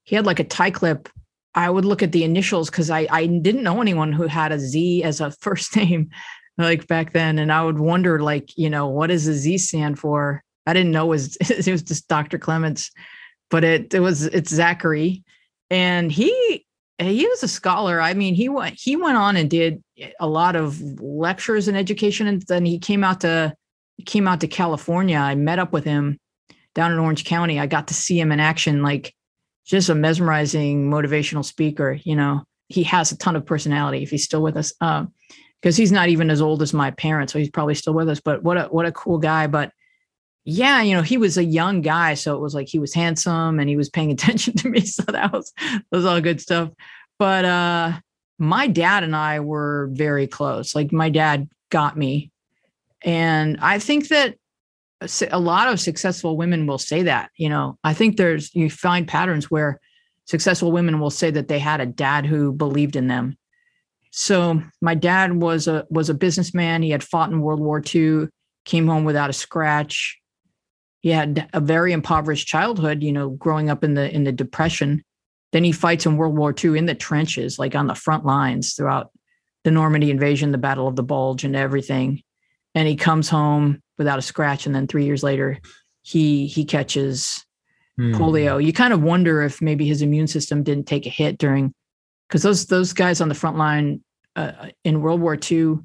he 0.04 0.16
had 0.16 0.26
like 0.26 0.40
a 0.40 0.44
tie 0.44 0.72
clip. 0.72 1.10
I 1.56 1.70
would 1.70 1.86
look 1.86 2.02
at 2.02 2.12
the 2.12 2.24
initials 2.24 2.70
because 2.70 2.90
I 2.90 3.08
I 3.10 3.26
didn't 3.28 3.64
know 3.64 3.82
anyone 3.82 4.12
who 4.12 4.28
had 4.28 4.52
a 4.52 4.60
Z 4.60 5.04
as 5.04 5.22
a 5.22 5.32
first 5.42 5.76
name 5.76 6.10
like 6.58 6.88
back 6.88 7.14
then, 7.14 7.40
and 7.40 7.52
I 7.52 7.64
would 7.64 7.80
wonder 7.80 8.22
like 8.22 8.58
you 8.58 8.70
know 8.70 8.88
what 8.88 9.08
does 9.08 9.28
a 9.28 9.34
Z 9.34 9.58
stand 9.60 10.00
for? 10.00 10.44
I 10.66 10.74
didn't 10.74 10.92
know 10.92 11.06
it 11.06 11.10
was 11.10 11.38
it 11.42 11.72
was 11.72 11.84
just 11.84 12.08
Dr. 12.08 12.38
Clements, 12.38 12.92
but 13.50 13.64
it 13.64 13.94
it 13.94 14.02
was 14.02 14.24
it's 14.26 14.52
Zachary, 14.52 15.24
and 15.70 16.12
he 16.12 16.63
he 17.00 17.28
was 17.28 17.44
a 17.44 17.48
scholar. 17.48 18.00
I 18.00 18.14
mean, 18.14 18.36
he 18.36 18.50
went 18.50 18.76
he 18.80 18.96
went 18.96 19.18
on 19.18 19.36
and 19.36 19.50
did 19.50 19.84
a 20.20 20.28
lot 20.28 20.56
of 20.56 20.80
lectures 21.02 21.68
in 21.68 21.76
education, 21.76 22.28
and 22.28 22.42
then 22.44 22.66
he 22.66 22.80
came 22.80 23.04
out 23.04 23.22
to 23.22 23.54
came 24.06 24.28
out 24.28 24.42
to 24.42 24.48
California. 24.48 25.18
I 25.18 25.36
met 25.36 25.60
up 25.60 25.72
with 25.72 25.86
him 25.86 26.20
down 26.76 26.92
in 26.92 27.00
Orange 27.00 27.26
County. 27.26 27.60
I 27.60 27.68
got 27.68 27.88
to 27.88 27.94
see 27.94 28.20
him 28.20 28.32
in 28.32 28.40
action, 28.40 28.84
like 28.84 29.14
just 29.66 29.90
a 29.90 29.96
mesmerizing 29.96 30.90
motivational 30.90 31.46
speaker. 31.46 32.00
You 32.04 32.16
know, 32.16 32.44
he 32.70 32.84
has 32.84 33.12
a 33.12 33.18
ton 33.18 33.36
of 33.36 33.46
personality. 33.46 34.04
If 34.04 34.12
he's 34.12 34.26
still 34.26 34.42
with 34.42 34.58
us, 34.58 34.72
because 34.74 35.78
uh, 35.78 35.82
he's 35.82 35.92
not 35.92 36.10
even 36.10 36.30
as 36.30 36.42
old 36.42 36.62
as 36.62 36.74
my 36.74 36.92
parents, 36.92 37.34
so 37.34 37.40
he's 37.40 37.50
probably 37.50 37.76
still 37.76 37.94
with 37.94 38.10
us. 38.10 38.20
But 38.20 38.44
what 38.44 38.58
a 38.58 38.64
what 38.66 38.86
a 38.86 38.92
cool 38.92 39.18
guy. 39.18 39.48
But 39.48 39.72
yeah, 40.46 40.82
you 40.82 40.96
know, 40.96 41.02
he 41.02 41.18
was 41.18 41.38
a 41.38 41.44
young 41.44 41.82
guy, 41.82 42.16
so 42.16 42.36
it 42.36 42.42
was 42.42 42.54
like 42.54 42.68
he 42.68 42.80
was 42.80 42.94
handsome 42.94 43.60
and 43.60 43.70
he 43.70 43.78
was 43.78 43.90
paying 43.90 44.12
attention 44.12 44.56
to 44.58 44.70
me. 44.70 44.82
So 44.82 45.04
that 45.04 45.32
was 45.32 45.52
that 45.58 45.84
was 45.92 46.06
all 46.06 46.22
good 46.22 46.42
stuff. 46.42 46.70
But 47.18 47.46
uh 47.46 48.00
my 48.40 48.68
dad 48.68 49.04
and 49.04 49.16
I 49.16 49.40
were 49.40 49.90
very 49.94 50.28
close. 50.28 50.76
Like 50.76 50.92
my 50.92 51.10
dad 51.10 51.48
got 51.70 51.98
me. 51.98 52.32
And 53.04 53.58
I 53.62 53.80
think 53.80 54.10
that 54.10 54.36
a 55.32 55.40
lot 55.40 55.72
of 55.72 55.80
successful 55.80 56.36
women 56.36 56.66
will 56.66 56.78
say 56.78 57.04
that, 57.04 57.30
you 57.38 57.50
know. 57.50 57.78
I 57.84 57.94
think 57.94 58.18
there's 58.18 58.54
you 58.56 58.70
find 58.70 59.08
patterns 59.08 59.52
where 59.52 59.80
successful 60.26 60.72
women 60.72 61.00
will 61.00 61.10
say 61.10 61.30
that 61.32 61.48
they 61.48 61.60
had 61.60 61.80
a 61.80 61.86
dad 61.86 62.26
who 62.26 62.52
believed 62.52 62.96
in 62.96 63.08
them. 63.08 63.38
So 64.12 64.62
my 64.82 64.96
dad 64.96 65.42
was 65.42 65.68
a 65.68 65.86
was 65.90 66.10
a 66.10 66.14
businessman. 66.14 66.82
He 66.82 66.90
had 66.90 67.04
fought 67.04 67.32
in 67.32 67.42
World 67.42 67.60
War 67.60 67.82
II, 67.94 68.28
came 68.66 68.88
home 68.88 69.04
without 69.04 69.30
a 69.30 69.34
scratch 69.34 70.20
he 71.04 71.10
had 71.10 71.50
a 71.54 71.60
very 71.60 71.92
impoverished 71.92 72.48
childhood, 72.48 73.04
you 73.04 73.12
know, 73.12 73.32
growing 73.32 73.70
up 73.70 73.84
in 73.84 73.94
the 73.94 74.10
in 74.10 74.24
the 74.24 74.32
depression. 74.32 75.04
Then 75.52 75.66
he 75.66 75.74
fights 75.74 76.06
in 76.06 76.18
World 76.18 76.36
War 76.36 76.56
II 76.64 76.78
in 76.80 76.86
the 76.86 76.96
trenches, 76.96 77.60
like 77.60 77.76
on 77.76 77.88
the 77.88 77.94
front 77.94 78.26
lines 78.26 78.74
throughout 78.74 79.12
the 79.66 79.70
Normandy 79.70 80.10
invasion, 80.10 80.52
the 80.52 80.58
Battle 80.58 80.88
of 80.88 80.96
the 80.96 81.04
Bulge, 81.04 81.44
and 81.44 81.56
everything. 81.56 82.24
And 82.74 82.88
he 82.88 82.96
comes 82.96 83.30
home 83.30 83.82
without 83.98 84.18
a 84.18 84.24
scratch. 84.24 84.66
And 84.66 84.74
then 84.74 84.88
three 84.88 85.06
years 85.06 85.24
later, 85.24 85.60
he 86.04 86.48
he 86.48 86.64
catches 86.64 87.46
mm. 88.00 88.16
polio. 88.16 88.64
You 88.64 88.72
kind 88.72 88.94
of 88.94 89.04
wonder 89.04 89.42
if 89.42 89.62
maybe 89.62 89.86
his 89.86 90.02
immune 90.02 90.28
system 90.28 90.64
didn't 90.64 90.88
take 90.88 91.06
a 91.06 91.10
hit 91.10 91.38
during, 91.38 91.74
because 92.30 92.44
those 92.44 92.68
those 92.68 92.94
guys 92.94 93.20
on 93.20 93.28
the 93.28 93.36
front 93.36 93.58
line 93.58 94.02
uh, 94.38 94.70
in 94.86 95.02
World 95.02 95.20
War 95.20 95.38
II, 95.38 95.80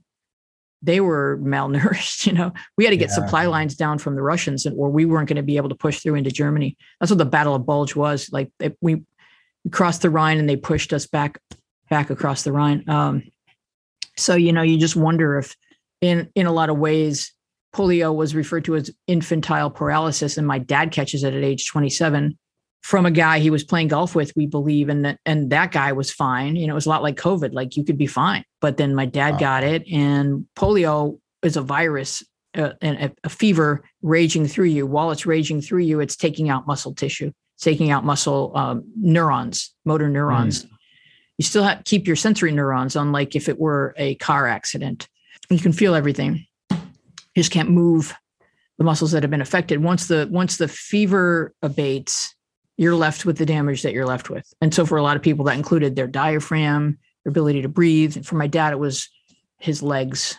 they 0.83 1.01
were 1.01 1.39
malnourished. 1.43 2.27
You 2.29 2.35
know, 2.35 2.53
we 2.77 2.85
had 2.85 2.91
to 2.91 2.97
get 2.97 3.09
yeah. 3.09 3.15
supply 3.15 3.47
lines 3.47 3.75
down 3.75 3.99
from 3.99 4.15
the 4.15 4.23
Russians, 4.23 4.67
or 4.67 4.91
we 4.91 5.07
weren't 5.07 5.29
going 5.29 5.37
to 5.37 5.43
be 5.43 5.57
able 5.57 5.71
to 5.71 5.75
push 5.75 6.01
through 6.01 6.17
into 6.17 6.31
Germany. 6.31 6.77
That's 7.01 7.11
what 7.11 7.19
the 7.19 7.25
Battle 7.25 7.55
of 7.55 7.65
Bulge 7.65 7.97
was. 7.97 8.31
Like 8.33 8.51
we, 8.81 8.97
we 9.65 9.71
crossed 9.71 10.03
the 10.03 10.11
Rhine 10.11 10.39
and 10.39 10.49
they 10.49 10.57
pushed 10.57 10.93
us 10.93 11.07
back 11.07 11.41
back 11.89 12.11
across 12.11 12.43
the 12.43 12.53
Rhine. 12.53 12.85
Um, 12.89 13.23
so 14.17 14.35
you 14.35 14.53
know, 14.53 14.63
you 14.63 14.79
just 14.79 14.97
wonder 14.97 15.39
if, 15.39 15.57
in 16.01 16.29
in 16.35 16.47
a 16.47 16.53
lot 16.53 16.71
of 16.71 16.77
ways, 16.77 17.33
polio 17.75 18.15
was 18.15 18.35
referred 18.35 18.65
to 18.67 18.77
as 18.77 18.91
infantile 19.07 19.71
paralysis, 19.71 20.37
and 20.37 20.47
my 20.47 20.59
dad 20.59 20.93
catches 20.93 21.25
it 21.25 21.35
at 21.35 21.45
age 21.45 21.67
27 21.69 22.37
from 22.83 23.07
a 23.07 23.11
guy 23.11 23.39
he 23.39 23.51
was 23.51 23.65
playing 23.65 23.89
golf 23.89 24.15
with, 24.15 24.33
we 24.37 24.47
believe, 24.47 24.89
and 24.89 25.05
that 25.05 25.19
and 25.27 25.51
that 25.51 25.73
guy 25.73 25.93
was 25.93 26.11
fine. 26.11 26.57
You 26.57 26.67
know, 26.67 26.75
it 26.75 26.75
was 26.75 26.87
a 26.87 26.91
lot 26.91 27.03
like 27.03 27.17
COVID, 27.17 27.53
like 27.53 27.77
you 27.77 27.85
could 27.85 27.99
be 27.99 28.07
fine. 28.07 28.45
But 28.61 28.77
then 28.77 28.95
my 28.95 29.07
dad 29.07 29.33
wow. 29.33 29.39
got 29.39 29.65
it, 29.65 29.87
and 29.91 30.47
polio 30.57 31.19
is 31.43 31.57
a 31.57 31.63
virus 31.63 32.23
uh, 32.55 32.73
and 32.81 33.13
a, 33.25 33.29
fever 33.29 33.85
raging 34.03 34.47
through 34.47 34.67
you. 34.67 34.87
While 34.87 35.11
it's 35.11 35.27
raging 35.27 35.61
through 35.61 35.83
you, 35.83 36.01
it's 36.01 36.17
taking 36.17 36.49
out 36.49 36.67
muscle 36.67 36.95
tissue, 36.95 37.33
it's 37.57 37.65
taking 37.65 37.91
out 37.91 38.05
muscle 38.05 38.53
um, 38.55 38.85
neurons, 38.97 39.75
motor 39.85 40.09
neurons. 40.09 40.65
Mm. 40.65 40.71
You 41.39 41.45
still 41.45 41.63
have 41.63 41.85
keep 41.85 42.07
your 42.07 42.17
sensory 42.17 42.53
neurons, 42.53 42.97
unlike 42.97 43.37
if 43.37 43.49
it 43.49 43.59
were 43.59 43.95
a 43.97 44.15
car 44.17 44.47
accident. 44.47 45.09
You 45.51 45.59
can 45.59 45.73
feel 45.73 45.95
everything. 45.95 46.47
You 46.71 46.79
just 47.37 47.53
can't 47.53 47.71
move 47.71 48.15
the 48.79 48.85
muscles 48.85 49.13
that 49.13 49.23
have 49.23 49.31
been 49.31 49.41
affected. 49.41 49.83
Once 49.83 50.09
the 50.09 50.29
once 50.31 50.57
the 50.57 50.69
fever 50.69 51.55
abates, 51.63 52.35
you're 52.79 52.95
left 52.95 53.27
with 53.27 53.37
the 53.37 53.45
damage 53.45 53.83
that 53.83 53.93
you're 53.93 54.07
left 54.07 54.31
with. 54.31 54.55
And 54.63 54.73
so 54.73 54.87
for 54.87 54.97
a 54.97 55.03
lot 55.03 55.17
of 55.17 55.23
people, 55.23 55.45
that 55.45 55.57
included 55.57 55.97
their 55.97 56.07
diaphragm, 56.07 56.97
their 57.25 57.31
ability 57.31 57.61
to 57.63 57.69
breathe. 57.69 58.17
And 58.17 58.25
for 58.25 58.37
my 58.37 58.47
dad, 58.47 58.73
it 58.73 58.79
was 58.79 59.11
his 59.59 59.83
legs. 59.83 60.39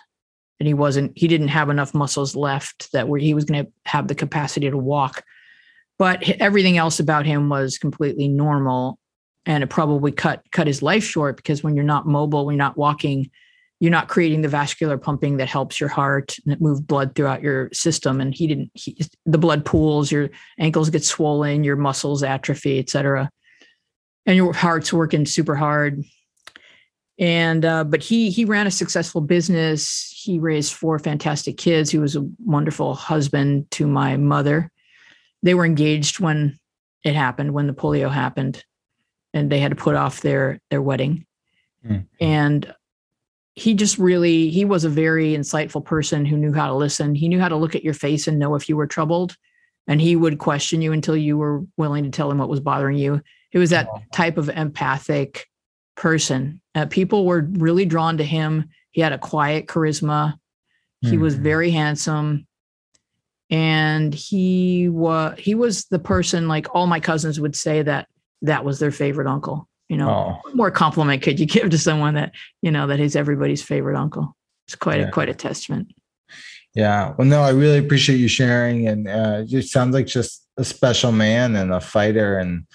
And 0.59 0.67
he 0.67 0.73
wasn't, 0.73 1.11
he 1.15 1.27
didn't 1.27 1.49
have 1.49 1.69
enough 1.69 1.93
muscles 1.93 2.35
left 2.35 2.91
that 2.93 3.07
where 3.07 3.19
he 3.19 3.33
was 3.33 3.45
going 3.45 3.65
to 3.65 3.71
have 3.85 4.07
the 4.07 4.15
capacity 4.15 4.69
to 4.69 4.77
walk. 4.77 5.23
But 5.97 6.27
everything 6.41 6.77
else 6.77 6.99
about 6.99 7.25
him 7.25 7.49
was 7.49 7.77
completely 7.77 8.29
normal. 8.29 8.97
And 9.45 9.63
it 9.63 9.67
probably 9.67 10.11
cut 10.11 10.43
cut 10.51 10.67
his 10.67 10.81
life 10.81 11.03
short 11.03 11.37
because 11.37 11.63
when 11.63 11.75
you're 11.75 11.83
not 11.83 12.05
mobile, 12.05 12.45
when 12.45 12.55
you're 12.55 12.65
not 12.65 12.77
walking, 12.77 13.31
you're 13.79 13.91
not 13.91 14.09
creating 14.09 14.41
the 14.41 14.49
vascular 14.49 14.97
pumping 14.97 15.37
that 15.37 15.47
helps 15.47 15.79
your 15.79 15.89
heart 15.89 16.35
and 16.45 16.59
move 16.59 16.85
blood 16.85 17.15
throughout 17.15 17.41
your 17.41 17.69
system. 17.71 18.19
And 18.19 18.33
he 18.35 18.47
didn't 18.47 18.71
he, 18.73 18.97
the 19.25 19.37
blood 19.37 19.65
pools 19.65 20.11
your 20.11 20.29
ankles 20.59 20.89
get 20.89 21.03
swollen 21.03 21.63
your 21.63 21.77
muscles 21.77 22.23
atrophy 22.23 22.79
etc 22.79 23.29
and 24.29 24.37
your 24.37 24.53
heart's 24.53 24.93
working 24.93 25.25
super 25.25 25.55
hard. 25.55 26.03
And 27.17 27.65
uh, 27.65 27.83
but 27.83 28.01
he 28.03 28.29
he 28.29 28.45
ran 28.45 28.67
a 28.67 28.71
successful 28.71 29.21
business. 29.21 30.13
He 30.15 30.39
raised 30.39 30.73
four 30.73 30.99
fantastic 30.99 31.57
kids. 31.57 31.89
He 31.89 31.97
was 31.97 32.15
a 32.15 32.29
wonderful 32.45 32.93
husband 32.93 33.69
to 33.71 33.87
my 33.87 34.15
mother. 34.17 34.71
They 35.41 35.53
were 35.53 35.65
engaged 35.65 36.19
when 36.19 36.59
it 37.03 37.15
happened 37.15 37.53
when 37.53 37.67
the 37.67 37.73
polio 37.73 38.11
happened 38.11 38.63
and 39.33 39.51
they 39.51 39.59
had 39.59 39.71
to 39.71 39.75
put 39.75 39.95
off 39.95 40.21
their 40.21 40.59
their 40.69 40.81
wedding. 40.81 41.25
Mm. 41.85 42.07
and 42.19 42.75
he 43.55 43.73
just 43.73 43.97
really 43.97 44.49
he 44.49 44.65
was 44.65 44.83
a 44.83 44.89
very 44.89 45.33
insightful 45.33 45.83
person 45.83 46.25
who 46.25 46.37
knew 46.37 46.53
how 46.53 46.67
to 46.67 46.73
listen. 46.73 47.15
He 47.15 47.27
knew 47.27 47.39
how 47.39 47.49
to 47.49 47.55
look 47.55 47.75
at 47.75 47.83
your 47.83 47.93
face 47.93 48.27
and 48.27 48.39
know 48.39 48.55
if 48.55 48.69
you 48.69 48.77
were 48.77 48.87
troubled 48.87 49.35
and 49.87 49.99
he 49.99 50.15
would 50.15 50.37
question 50.37 50.81
you 50.81 50.93
until 50.93 51.17
you 51.17 51.37
were 51.37 51.63
willing 51.77 52.03
to 52.03 52.11
tell 52.11 52.29
him 52.29 52.37
what 52.37 52.49
was 52.49 52.59
bothering 52.59 52.97
you. 52.97 53.21
He 53.49 53.57
was 53.57 53.71
that 53.71 53.87
type 54.13 54.37
of 54.37 54.49
empathic 54.49 55.47
person. 55.95 56.61
Uh, 56.75 56.85
people 56.85 57.25
were 57.25 57.47
really 57.53 57.85
drawn 57.85 58.17
to 58.17 58.23
him. 58.23 58.69
He 58.91 59.01
had 59.01 59.13
a 59.13 59.17
quiet 59.17 59.67
charisma. 59.67 60.35
He 61.01 61.11
mm-hmm. 61.11 61.21
was 61.21 61.35
very 61.35 61.71
handsome. 61.71 62.45
And 63.49 64.13
he 64.13 64.89
was 64.89 65.39
he 65.39 65.55
was 65.55 65.85
the 65.85 65.97
person 65.97 66.47
like 66.47 66.67
all 66.75 66.85
my 66.85 66.99
cousins 66.99 67.39
would 67.39 67.55
say 67.55 67.81
that 67.81 68.07
that 68.43 68.63
was 68.63 68.79
their 68.79 68.91
favorite 68.91 69.27
uncle 69.27 69.68
you 69.89 69.97
know, 69.97 70.09
oh. 70.09 70.39
what 70.43 70.55
more 70.55 70.71
compliment 70.71 71.21
could 71.21 71.39
you 71.39 71.45
give 71.45 71.71
to 71.71 71.77
someone 71.77 72.13
that, 72.13 72.33
you 72.61 72.71
know, 72.71 72.87
that 72.87 72.99
is 72.99 73.15
everybody's 73.15 73.63
favorite 73.63 73.97
uncle? 73.97 74.35
It's 74.67 74.75
quite 74.75 74.99
yeah. 74.99 75.07
a 75.07 75.11
quite 75.11 75.29
a 75.29 75.33
testament. 75.33 75.91
Yeah. 76.75 77.13
Well, 77.17 77.27
no, 77.27 77.41
I 77.41 77.49
really 77.49 77.79
appreciate 77.79 78.17
you 78.17 78.27
sharing. 78.27 78.87
And 78.87 79.07
uh, 79.07 79.43
it 79.49 79.63
sounds 79.63 79.95
like 79.95 80.05
just 80.05 80.45
a 80.57 80.63
special 80.63 81.11
man 81.11 81.55
and 81.55 81.73
a 81.73 81.81
fighter 81.81 82.37
and, 82.37 82.67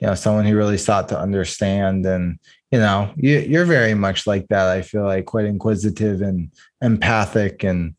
you 0.00 0.06
know, 0.06 0.14
someone 0.14 0.46
who 0.46 0.56
really 0.56 0.78
sought 0.78 1.10
to 1.10 1.20
understand. 1.20 2.06
And, 2.06 2.38
you 2.72 2.78
know, 2.78 3.12
you, 3.16 3.40
you're 3.40 3.66
very 3.66 3.92
much 3.92 4.26
like 4.26 4.48
that. 4.48 4.68
I 4.68 4.80
feel 4.80 5.04
like 5.04 5.26
quite 5.26 5.44
inquisitive 5.44 6.22
and 6.22 6.50
empathic. 6.80 7.62
And 7.62 7.94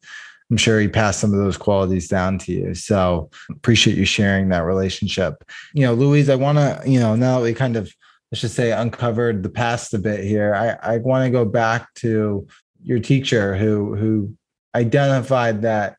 I'm 0.50 0.58
sure 0.58 0.80
he 0.80 0.88
passed 0.88 1.20
some 1.20 1.32
of 1.32 1.40
those 1.40 1.58
qualities 1.58 2.08
down 2.08 2.40
to 2.40 2.52
you. 2.52 2.74
So 2.74 3.30
appreciate 3.52 3.98
you 3.98 4.06
sharing 4.06 4.50
that 4.50 4.66
relationship. 4.66 5.44
You 5.76 5.86
know, 5.86 5.94
Louise, 5.94 6.30
I 6.30 6.36
want 6.36 6.58
to, 6.58 6.82
you 6.90 7.00
know, 7.00 7.16
now 7.16 7.38
that 7.38 7.44
we 7.44 7.54
kind 7.54 7.76
of 7.76 7.94
let's 8.32 8.42
just 8.42 8.56
say 8.56 8.72
uncovered 8.72 9.44
the 9.44 9.50
past 9.50 9.94
a 9.94 10.00
bit 10.00 10.24
here. 10.24 10.56
I, 10.56 10.96
I 10.96 10.98
want 10.98 11.26
to 11.26 11.30
go 11.30 11.46
back 11.46 11.94
to 11.96 12.48
your 12.84 13.00
teacher 13.00 13.56
who 13.56 13.96
who 13.96 14.36
identified 14.76 15.62
that 15.64 15.98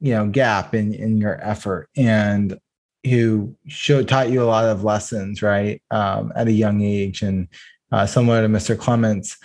you 0.00 0.12
know 0.12 0.26
gap 0.28 0.74
in 0.74 0.94
in 0.94 1.18
your 1.18 1.38
effort 1.42 1.88
and 1.96 2.58
who 3.04 3.54
showed 3.66 4.06
taught 4.08 4.30
you 4.30 4.42
a 4.42 4.44
lot 4.44 4.64
of 4.64 4.84
lessons 4.84 5.42
right 5.42 5.82
um, 5.90 6.32
at 6.36 6.46
a 6.46 6.52
young 6.52 6.82
age 6.82 7.22
and 7.22 7.48
uh, 7.90 8.06
similar 8.06 8.42
to 8.42 8.48
mr 8.48 8.78
clements. 8.78 9.36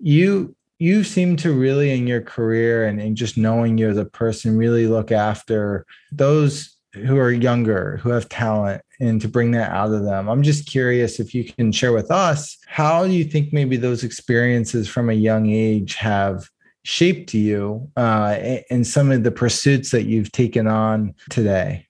You 0.00 0.54
you 0.78 1.04
seem 1.04 1.36
to 1.36 1.52
really 1.52 1.90
in 1.90 2.06
your 2.06 2.20
career 2.20 2.86
and, 2.86 3.00
and 3.00 3.16
just 3.16 3.38
knowing 3.38 3.78
you 3.78 3.88
as 3.88 3.96
a 3.96 4.04
person 4.04 4.56
really 4.56 4.86
look 4.86 5.10
after 5.10 5.86
those 6.12 6.75
who 7.04 7.18
are 7.18 7.30
younger, 7.30 7.98
who 8.02 8.10
have 8.10 8.28
talent, 8.28 8.82
and 9.00 9.20
to 9.20 9.28
bring 9.28 9.50
that 9.52 9.70
out 9.70 9.92
of 9.92 10.04
them. 10.04 10.28
I'm 10.28 10.42
just 10.42 10.66
curious 10.66 11.20
if 11.20 11.34
you 11.34 11.44
can 11.44 11.72
share 11.72 11.92
with 11.92 12.10
us 12.10 12.56
how 12.66 13.04
you 13.04 13.24
think 13.24 13.52
maybe 13.52 13.76
those 13.76 14.04
experiences 14.04 14.88
from 14.88 15.10
a 15.10 15.14
young 15.14 15.50
age 15.50 15.94
have 15.94 16.48
shaped 16.86 17.34
you 17.34 17.90
uh, 17.96 18.38
in 18.70 18.84
some 18.84 19.10
of 19.10 19.24
the 19.24 19.30
pursuits 19.32 19.90
that 19.90 20.04
you've 20.04 20.30
taken 20.30 20.68
on 20.68 21.12
today? 21.30 21.84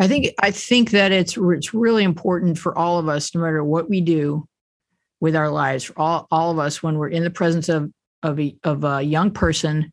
I 0.00 0.06
think 0.06 0.32
I 0.40 0.52
think 0.52 0.90
that 0.92 1.10
it's 1.10 1.36
it's 1.36 1.74
really 1.74 2.04
important 2.04 2.56
for 2.56 2.76
all 2.78 2.98
of 2.98 3.08
us, 3.08 3.34
no 3.34 3.40
matter 3.40 3.64
what 3.64 3.90
we 3.90 4.00
do 4.00 4.46
with 5.20 5.34
our 5.34 5.50
lives, 5.50 5.84
for 5.84 5.98
all, 5.98 6.28
all 6.30 6.52
of 6.52 6.60
us 6.60 6.84
when 6.84 6.98
we're 6.98 7.08
in 7.08 7.24
the 7.24 7.30
presence 7.30 7.68
of 7.68 7.90
of 8.22 8.38
a, 8.38 8.56
of 8.62 8.84
a 8.84 9.02
young 9.02 9.32
person, 9.32 9.92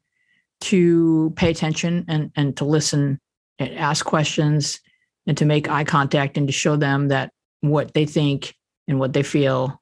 to 0.62 1.34
pay 1.36 1.50
attention 1.50 2.06
and 2.08 2.32
and 2.36 2.56
to 2.58 2.66
listen 2.66 3.20
and 3.60 3.78
ask 3.78 4.06
questions 4.06 4.80
and 5.28 5.38
to 5.38 5.46
make 5.46 5.70
eye 5.70 5.84
contact 5.84 6.38
and 6.38 6.48
to 6.48 6.54
show 6.54 6.76
them 6.76 7.08
that 7.10 7.32
what 7.62 7.94
they 7.94 8.06
think 8.06 8.56
and 8.88 9.00
what 9.00 9.14
they 9.14 9.24
feel 9.24 9.82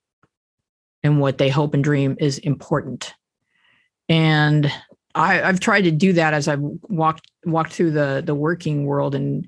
and 1.03 1.19
what 1.19 1.37
they 1.37 1.49
hope 1.49 1.73
and 1.73 1.83
dream 1.83 2.15
is 2.19 2.37
important. 2.39 3.13
And 4.07 4.71
I, 5.15 5.35
have 5.35 5.59
tried 5.59 5.81
to 5.81 5.91
do 5.91 6.13
that 6.13 6.33
as 6.33 6.47
I've 6.47 6.61
walked 6.61 7.29
walked 7.45 7.73
through 7.73 7.91
the 7.91 8.23
the 8.25 8.35
working 8.35 8.85
world 8.85 9.15
and 9.15 9.47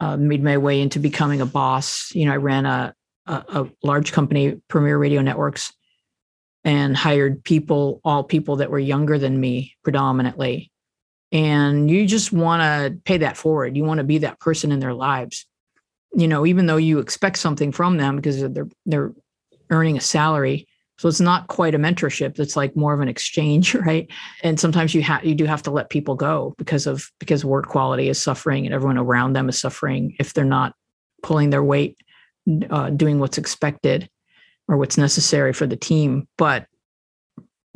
uh, 0.00 0.16
made 0.16 0.42
my 0.42 0.58
way 0.58 0.80
into 0.80 0.98
becoming 0.98 1.40
a 1.40 1.46
boss. 1.46 2.10
You 2.14 2.26
know, 2.26 2.32
I 2.32 2.36
ran 2.36 2.66
a, 2.66 2.94
a, 3.26 3.44
a 3.48 3.70
large 3.82 4.12
company, 4.12 4.60
Premiere 4.68 4.98
Radio 4.98 5.22
Networks, 5.22 5.72
and 6.64 6.96
hired 6.96 7.42
people, 7.44 8.00
all 8.04 8.24
people 8.24 8.56
that 8.56 8.70
were 8.70 8.78
younger 8.78 9.18
than 9.18 9.40
me, 9.40 9.74
predominantly 9.82 10.70
and 11.32 11.90
you 11.90 12.06
just 12.06 12.32
want 12.32 12.62
to 12.62 12.98
pay 13.04 13.18
that 13.18 13.36
forward. 13.36 13.76
You 13.76 13.84
want 13.84 13.98
to 13.98 14.04
be 14.04 14.18
that 14.18 14.40
person 14.40 14.72
in 14.72 14.80
their 14.80 14.94
lives. 14.94 15.46
You 16.14 16.28
know 16.28 16.46
even 16.46 16.66
though 16.66 16.76
you 16.76 16.98
expect 16.98 17.38
something 17.38 17.72
from 17.72 17.98
them 17.98 18.16
because 18.16 18.40
they're 18.40 18.68
they're 18.86 19.12
earning 19.70 19.96
a 19.96 20.00
salary. 20.00 20.66
So 20.98 21.08
it's 21.08 21.20
not 21.20 21.48
quite 21.48 21.74
a 21.74 21.78
mentorship. 21.78 22.38
It's 22.38 22.56
like 22.56 22.74
more 22.74 22.94
of 22.94 23.00
an 23.00 23.08
exchange 23.08 23.74
right? 23.86 24.10
And 24.42 24.58
sometimes 24.58 24.94
you 24.94 25.02
have 25.02 25.24
you 25.24 25.34
do 25.34 25.44
have 25.44 25.62
to 25.64 25.70
let 25.70 25.90
people 25.90 26.14
go 26.14 26.54
because 26.58 26.86
of 26.86 27.10
because 27.18 27.44
work 27.44 27.66
quality 27.66 28.08
is 28.08 28.22
suffering 28.22 28.64
and 28.64 28.74
everyone 28.74 28.98
around 28.98 29.34
them 29.34 29.48
is 29.48 29.60
suffering 29.60 30.16
if 30.18 30.32
they're 30.32 30.44
not 30.44 30.74
pulling 31.22 31.50
their 31.50 31.62
weight 31.62 31.98
uh, 32.70 32.90
doing 32.90 33.18
what's 33.18 33.38
expected 33.38 34.08
or 34.68 34.76
what's 34.76 34.98
necessary 34.98 35.52
for 35.52 35.66
the 35.66 35.76
team. 35.76 36.26
But 36.38 36.66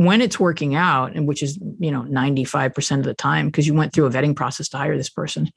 when 0.00 0.22
it's 0.22 0.40
working 0.40 0.74
out 0.74 1.14
and 1.14 1.28
which 1.28 1.42
is 1.42 1.58
you 1.78 1.90
know 1.90 2.02
95% 2.02 2.98
of 2.98 3.04
the 3.04 3.12
time 3.12 3.46
because 3.46 3.66
you 3.66 3.74
went 3.74 3.92
through 3.92 4.06
a 4.06 4.10
vetting 4.10 4.34
process 4.34 4.68
to 4.70 4.78
hire 4.78 4.96
this 4.96 5.10
person 5.10 5.50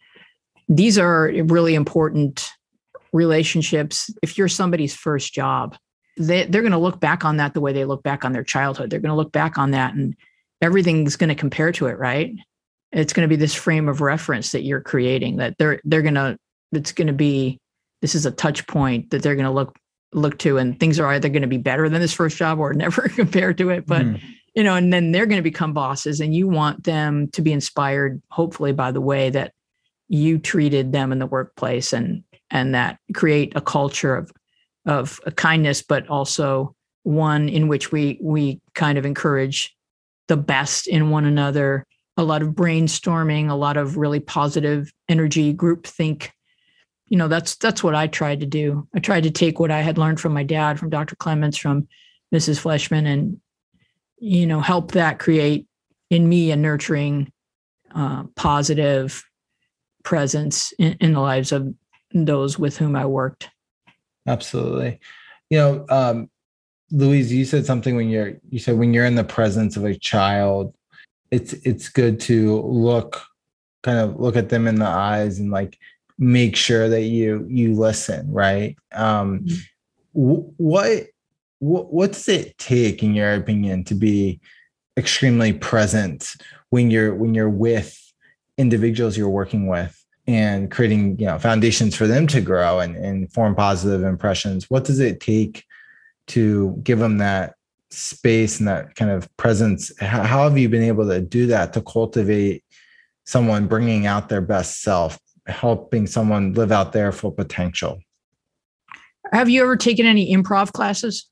these 0.68 0.98
are 0.98 1.32
really 1.46 1.76
important 1.76 2.52
relationships. 3.12 4.10
If 4.22 4.38
you're 4.38 4.48
somebody's 4.48 4.96
first 4.96 5.34
job 5.34 5.78
they, 6.18 6.46
they're 6.46 6.62
going 6.62 6.74
to 6.74 6.78
look 6.78 7.00
back 7.00 7.26
on 7.26 7.38
that 7.38 7.56
the 7.56 7.62
way 7.62 7.74
they 7.74 7.86
look 7.86 8.04
back 8.04 8.24
on 8.24 8.34
their 8.34 8.44
childhood. 8.44 8.92
They're 8.92 9.00
going 9.00 9.10
to 9.10 9.16
look 9.16 9.32
back 9.32 9.58
on 9.58 9.72
that 9.72 9.96
and 9.96 10.16
everything's 10.62 11.16
going 11.16 11.30
to 11.30 11.36
compare 11.36 11.72
to 11.72 11.88
it 11.88 11.98
right? 11.98 12.36
It's 12.92 13.14
going 13.14 13.28
to 13.28 13.34
be 13.34 13.40
this 13.40 13.56
frame 13.56 13.88
of 13.88 14.02
reference 14.02 14.52
that 14.52 14.64
you're 14.64 14.82
creating 14.82 15.38
that 15.38 15.56
they're 15.58 15.80
they're 15.86 16.02
going 16.02 16.16
to 16.16 16.38
it's 16.72 16.92
going 16.92 17.08
to 17.08 17.14
be 17.14 17.60
this 18.02 18.14
is 18.14 18.26
a 18.26 18.32
touch 18.32 18.68
point 18.68 19.10
that 19.12 19.24
they're 19.24 19.36
going 19.36 19.46
to 19.46 19.52
look 19.52 19.76
look 20.16 20.38
to 20.40 20.58
and 20.58 20.80
things 20.80 21.00
are 21.00 21.08
either 21.14 21.30
going 21.30 21.42
to 21.42 21.48
be 21.48 21.58
better 21.58 21.90
than 21.90 22.02
this 22.02 22.14
first 22.14 22.38
job 22.38 22.60
or 22.60 22.74
never 22.74 23.08
compared 23.10 23.58
to 23.58 23.70
it 23.70 23.86
but 23.86 24.04
mm. 24.04 24.22
you 24.56 24.64
know 24.64 24.76
and 24.76 24.92
then 24.94 25.12
they're 25.12 25.26
going 25.26 25.38
to 25.38 25.44
become 25.44 25.74
bosses 25.74 26.20
and 26.20 26.36
you 26.36 26.48
want 26.48 26.84
them 26.84 27.28
to 27.30 27.42
be 27.42 27.52
inspired 27.52 28.22
hopefully 28.30 28.72
by 28.72 28.92
the 28.92 29.02
way 29.02 29.30
that 29.30 29.54
you 30.08 30.38
treated 30.38 30.92
them 30.92 31.12
in 31.12 31.20
the 31.20 31.26
workplace 31.26 31.94
and 31.94 32.24
and 32.52 32.76
that 32.76 33.00
create 33.14 33.54
a 33.56 33.62
culture 33.62 34.16
of 34.16 34.32
of 34.86 35.20
kindness 35.36 35.82
but 35.82 36.08
also 36.08 36.76
one 37.04 37.50
in 37.50 37.68
which 37.68 37.92
we 37.92 38.18
we 38.22 38.62
kind 38.76 38.98
of 38.98 39.06
encourage 39.06 39.76
the 40.28 40.38
best 40.38 40.88
in 40.88 41.10
one 41.10 41.26
another 41.26 41.86
a 42.18 42.24
lot 42.24 42.42
of 42.42 42.50
brainstorming 42.50 43.50
a 43.50 43.56
lot 43.56 43.78
of 43.78 43.98
really 43.98 44.20
positive 44.20 44.92
energy 45.10 45.52
group 45.52 45.88
think 45.88 46.32
you 47.14 47.20
know 47.20 47.28
that's 47.28 47.54
that's 47.58 47.84
what 47.84 47.94
i 47.94 48.08
tried 48.08 48.40
to 48.40 48.48
do. 48.48 48.88
I 48.96 49.00
tried 49.00 49.22
to 49.22 49.30
take 49.30 49.60
what 49.60 49.70
i 49.70 49.82
had 49.82 50.00
learned 50.00 50.20
from 50.20 50.34
my 50.34 50.42
dad 50.42 50.80
from 50.80 50.90
dr 50.90 51.16
clements 51.18 51.60
from 51.60 51.88
mrs 52.34 52.60
fleshman 52.60 53.06
and 53.06 53.40
you 54.18 54.48
know 54.48 54.60
help 54.60 54.94
that 54.94 55.20
create 55.20 55.68
in 56.10 56.28
me 56.28 56.50
a 56.50 56.56
nurturing 56.56 57.32
uh, 57.94 58.24
positive 58.36 59.24
presence 60.02 60.74
in, 60.80 60.98
in, 61.02 61.14
the 61.14 61.20
lives 61.20 61.52
of 61.52 61.72
those 62.16 62.58
with 62.58 62.78
whom 62.78 62.96
i 62.96 63.06
worked. 63.06 63.48
Absolutely. 64.26 65.00
You 65.52 65.58
know 65.60 65.86
um, 65.90 66.32
louise 66.90 67.32
you 67.32 67.46
said 67.46 67.68
something 67.68 67.96
when 67.96 68.10
you're 68.10 68.34
you 68.50 68.58
said 68.58 68.80
when 68.80 68.92
you're 68.92 69.06
in 69.06 69.14
the 69.14 69.24
presence 69.24 69.78
of 69.78 69.86
a 69.86 69.96
child 69.96 70.74
it's 71.30 71.54
it's 71.64 71.90
good 71.90 72.20
to 72.22 72.60
look 72.62 73.22
kind 73.84 74.00
of 74.00 74.20
look 74.20 74.36
at 74.36 74.50
them 74.50 74.66
in 74.66 74.76
the 74.76 74.88
eyes 74.88 75.38
and 75.38 75.52
like 75.52 75.78
make 76.24 76.56
sure 76.56 76.88
that 76.90 77.04
you 77.04 77.46
you 77.50 77.74
listen 77.74 78.32
right? 78.32 78.76
Um 78.94 79.40
mm-hmm. 79.40 79.56
what 80.14 81.08
what 81.60 81.94
what 81.94 82.12
does 82.14 82.28
it 82.28 82.58
take 82.58 83.04
in 83.04 83.14
your 83.14 83.34
opinion 83.34 83.84
to 83.86 83.96
be 83.96 84.40
extremely 84.98 85.54
present 85.54 86.36
when 86.70 86.92
you're 86.92 87.14
when 87.16 87.34
you're 87.34 87.50
with 87.50 88.00
individuals 88.58 89.18
you're 89.18 89.30
working 89.30 89.68
with 89.68 90.04
and 90.28 90.72
creating 90.72 91.20
you 91.20 91.26
know 91.26 91.38
foundations 91.40 91.96
for 91.96 92.08
them 92.08 92.28
to 92.28 92.42
grow 92.42 92.80
and, 92.80 92.96
and 92.96 93.32
form 93.32 93.56
positive 93.56 94.04
impressions? 94.04 94.70
What 94.70 94.86
does 94.86 95.00
it 95.00 95.20
take 95.20 95.64
to 96.28 96.80
give 96.84 97.00
them 97.00 97.18
that 97.18 97.56
space 97.92 98.60
and 98.60 98.68
that 98.68 98.96
kind 98.96 99.12
of 99.12 99.30
presence? 99.38 99.92
How, 100.00 100.24
how 100.24 100.44
have 100.44 100.58
you 100.58 100.70
been 100.70 100.84
able 100.84 101.08
to 101.10 101.22
do 101.22 101.48
that 101.48 101.74
to 101.74 101.82
cultivate 101.82 102.64
someone 103.26 103.68
bringing 103.68 104.06
out 104.06 104.30
their 104.30 104.42
best 104.42 104.82
self 104.82 105.18
helping 105.46 106.08
someone 106.08 106.54
live 106.54 106.72
out 106.72 106.94
their 106.94 107.12
full 107.12 107.32
potential. 107.32 108.00
Have 109.32 109.50
you 109.50 109.64
ever 109.64 109.76
taken 109.76 110.06
any 110.06 110.34
improv 110.34 110.72
classes? 110.72 111.28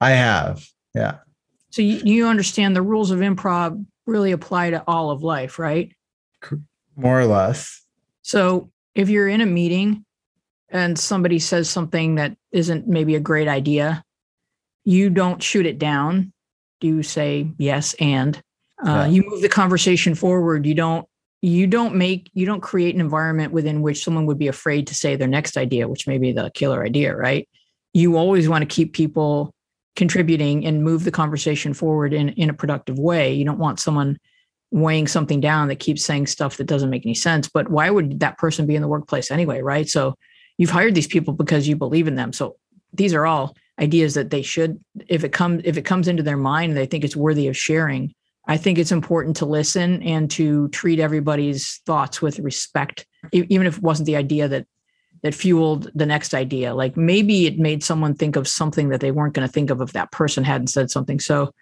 I 0.00 0.10
have. 0.10 0.66
Yeah. 0.94 1.18
So 1.70 1.82
you, 1.82 2.00
you 2.04 2.26
understand 2.26 2.76
the 2.76 2.82
rules 2.82 3.10
of 3.10 3.20
improv 3.20 3.84
really 4.06 4.32
apply 4.32 4.70
to 4.70 4.82
all 4.86 5.10
of 5.10 5.22
life, 5.22 5.58
right? 5.58 5.92
More 6.96 7.20
or 7.20 7.26
less. 7.26 7.82
So 8.22 8.70
if 8.94 9.08
you're 9.08 9.28
in 9.28 9.40
a 9.40 9.46
meeting 9.46 10.04
and 10.68 10.98
somebody 10.98 11.38
says 11.38 11.68
something 11.68 12.16
that 12.16 12.36
isn't 12.50 12.88
maybe 12.88 13.14
a 13.14 13.20
great 13.20 13.48
idea, 13.48 14.04
you 14.84 15.10
don't 15.10 15.42
shoot 15.42 15.66
it 15.66 15.78
down. 15.78 16.32
Do 16.80 16.88
you 16.88 17.02
say 17.02 17.50
yes 17.58 17.94
and 18.00 18.36
uh, 18.84 18.90
yeah. 18.90 19.06
you 19.06 19.24
move 19.28 19.42
the 19.42 19.48
conversation 19.48 20.14
forward. 20.14 20.66
You 20.66 20.74
don't 20.74 21.06
you 21.42 21.66
don't 21.66 21.96
make 21.96 22.30
you 22.32 22.46
don't 22.46 22.60
create 22.60 22.94
an 22.94 23.00
environment 23.00 23.52
within 23.52 23.82
which 23.82 24.04
someone 24.04 24.26
would 24.26 24.38
be 24.38 24.48
afraid 24.48 24.86
to 24.86 24.94
say 24.94 25.16
their 25.16 25.28
next 25.28 25.56
idea 25.56 25.88
which 25.88 26.06
may 26.06 26.16
be 26.16 26.32
the 26.32 26.50
killer 26.54 26.84
idea 26.84 27.14
right? 27.14 27.48
You 27.92 28.16
always 28.16 28.48
want 28.48 28.62
to 28.62 28.74
keep 28.74 28.94
people 28.94 29.52
contributing 29.96 30.64
and 30.64 30.82
move 30.82 31.04
the 31.04 31.10
conversation 31.10 31.74
forward 31.74 32.14
in, 32.14 32.30
in 32.30 32.48
a 32.48 32.54
productive 32.54 32.98
way. 32.98 33.34
You 33.34 33.44
don't 33.44 33.58
want 33.58 33.80
someone 33.80 34.18
weighing 34.70 35.06
something 35.06 35.40
down 35.40 35.68
that 35.68 35.80
keeps 35.80 36.02
saying 36.02 36.26
stuff 36.26 36.56
that 36.56 36.64
doesn't 36.64 36.88
make 36.88 37.04
any 37.04 37.14
sense 37.14 37.46
but 37.46 37.68
why 37.68 37.90
would 37.90 38.20
that 38.20 38.38
person 38.38 38.66
be 38.66 38.74
in 38.74 38.80
the 38.80 38.88
workplace 38.88 39.30
anyway 39.30 39.60
right? 39.60 39.88
So 39.88 40.14
you've 40.56 40.70
hired 40.70 40.94
these 40.94 41.08
people 41.08 41.34
because 41.34 41.66
you 41.66 41.76
believe 41.76 42.06
in 42.06 42.14
them. 42.14 42.32
So 42.32 42.56
these 42.92 43.14
are 43.14 43.26
all 43.26 43.56
ideas 43.80 44.14
that 44.14 44.30
they 44.30 44.42
should 44.42 44.78
if 45.08 45.24
it 45.24 45.32
comes 45.32 45.62
if 45.64 45.76
it 45.76 45.82
comes 45.82 46.06
into 46.06 46.22
their 46.22 46.36
mind 46.36 46.76
they 46.76 46.86
think 46.86 47.04
it's 47.04 47.16
worthy 47.16 47.48
of 47.48 47.56
sharing 47.56 48.14
I 48.52 48.58
think 48.58 48.76
it's 48.76 48.92
important 48.92 49.34
to 49.36 49.46
listen 49.46 50.02
and 50.02 50.30
to 50.32 50.68
treat 50.68 51.00
everybody's 51.00 51.80
thoughts 51.86 52.20
with 52.20 52.38
respect, 52.38 53.06
even 53.32 53.66
if 53.66 53.78
it 53.78 53.82
wasn't 53.82 54.04
the 54.04 54.16
idea 54.16 54.46
that 54.46 54.66
that 55.22 55.34
fueled 55.34 55.90
the 55.94 56.04
next 56.04 56.34
idea. 56.34 56.74
Like 56.74 56.94
maybe 56.94 57.46
it 57.46 57.58
made 57.58 57.82
someone 57.82 58.14
think 58.14 58.36
of 58.36 58.46
something 58.46 58.90
that 58.90 59.00
they 59.00 59.10
weren't 59.10 59.32
going 59.32 59.48
to 59.48 59.52
think 59.52 59.70
of 59.70 59.80
if 59.80 59.94
that 59.94 60.12
person 60.12 60.44
hadn't 60.44 60.66
said 60.66 60.90
something. 60.90 61.18
So 61.18 61.54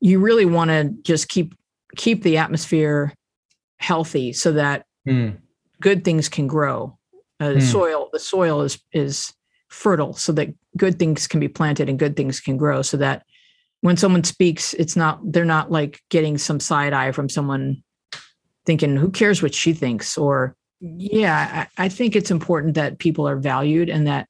you 0.00 0.18
really 0.18 0.44
want 0.44 0.70
to 0.70 0.92
just 1.04 1.28
keep 1.28 1.54
keep 1.96 2.24
the 2.24 2.36
atmosphere 2.36 3.14
healthy 3.76 4.32
so 4.32 4.50
that 4.50 4.86
mm. 5.06 5.36
good 5.80 6.02
things 6.02 6.28
can 6.28 6.48
grow. 6.48 6.98
Uh, 7.38 7.50
the 7.50 7.60
mm. 7.60 7.70
soil 7.70 8.08
the 8.12 8.18
soil 8.18 8.62
is 8.62 8.82
is 8.92 9.32
fertile 9.68 10.14
so 10.14 10.32
that 10.32 10.48
good 10.76 10.98
things 10.98 11.28
can 11.28 11.38
be 11.38 11.46
planted 11.46 11.88
and 11.88 12.00
good 12.00 12.16
things 12.16 12.40
can 12.40 12.56
grow 12.56 12.82
so 12.82 12.96
that 12.96 13.24
when 13.84 13.98
someone 13.98 14.24
speaks, 14.24 14.72
it's 14.72 14.96
not 14.96 15.20
they're 15.30 15.44
not 15.44 15.70
like 15.70 16.00
getting 16.08 16.38
some 16.38 16.58
side 16.58 16.94
eye 16.94 17.12
from 17.12 17.28
someone 17.28 17.82
thinking, 18.64 18.96
who 18.96 19.10
cares 19.10 19.42
what 19.42 19.52
she 19.54 19.74
thinks? 19.74 20.16
Or 20.16 20.56
yeah, 20.80 21.66
I, 21.76 21.84
I 21.84 21.88
think 21.90 22.16
it's 22.16 22.30
important 22.30 22.76
that 22.76 22.98
people 22.98 23.28
are 23.28 23.36
valued 23.36 23.90
and 23.90 24.06
that 24.06 24.26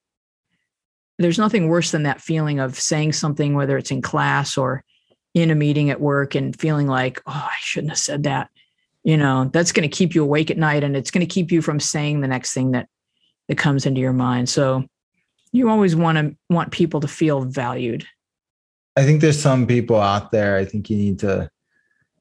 there's 1.21 1.39
nothing 1.39 1.69
worse 1.69 1.93
than 1.93 2.03
that 2.03 2.21
feeling 2.21 2.59
of 2.59 2.81
saying 2.81 3.13
something, 3.13 3.55
whether 3.55 3.79
it's 3.79 3.93
in 3.93 4.03
class 4.03 4.59
or 4.59 4.83
in 5.35 5.53
a 5.53 5.55
meeting 5.55 5.89
at 5.89 6.01
work 6.01 6.35
and 6.35 6.59
feeling 6.59 6.89
like, 6.89 7.23
oh, 7.25 7.49
I 7.49 7.57
shouldn't 7.61 7.93
have 7.93 7.99
said 8.01 8.25
that. 8.25 8.51
You 9.05 9.17
know, 9.17 9.51
that's 9.53 9.71
going 9.71 9.89
to 9.89 9.97
keep 9.97 10.17
you 10.17 10.25
awake 10.25 10.51
at 10.51 10.59
night 10.59 10.83
and 10.83 10.97
it's 10.97 11.13
going 11.13 11.25
to 11.25 11.33
keep 11.33 11.53
you 11.53 11.63
from 11.63 11.79
saying 11.79 12.23
the 12.23 12.29
next 12.29 12.55
thing 12.55 12.73
that 12.73 12.89
that 13.47 13.57
comes 13.57 13.87
into 13.87 14.01
your 14.01 14.15
mind. 14.15 14.49
So 14.49 14.85
you 15.53 15.69
always 15.69 15.95
want 15.95 16.19
to 16.19 16.37
want 16.51 16.73
people 16.73 16.99
to 17.03 17.07
feel 17.07 17.43
valued 17.43 18.05
I 18.97 19.05
think 19.05 19.21
there's 19.21 19.41
some 19.41 19.67
people 19.67 20.01
out 20.01 20.31
there. 20.31 20.57
I 20.57 20.65
think 20.65 20.89
you 20.89 20.97
need 20.97 21.19
to 21.21 21.51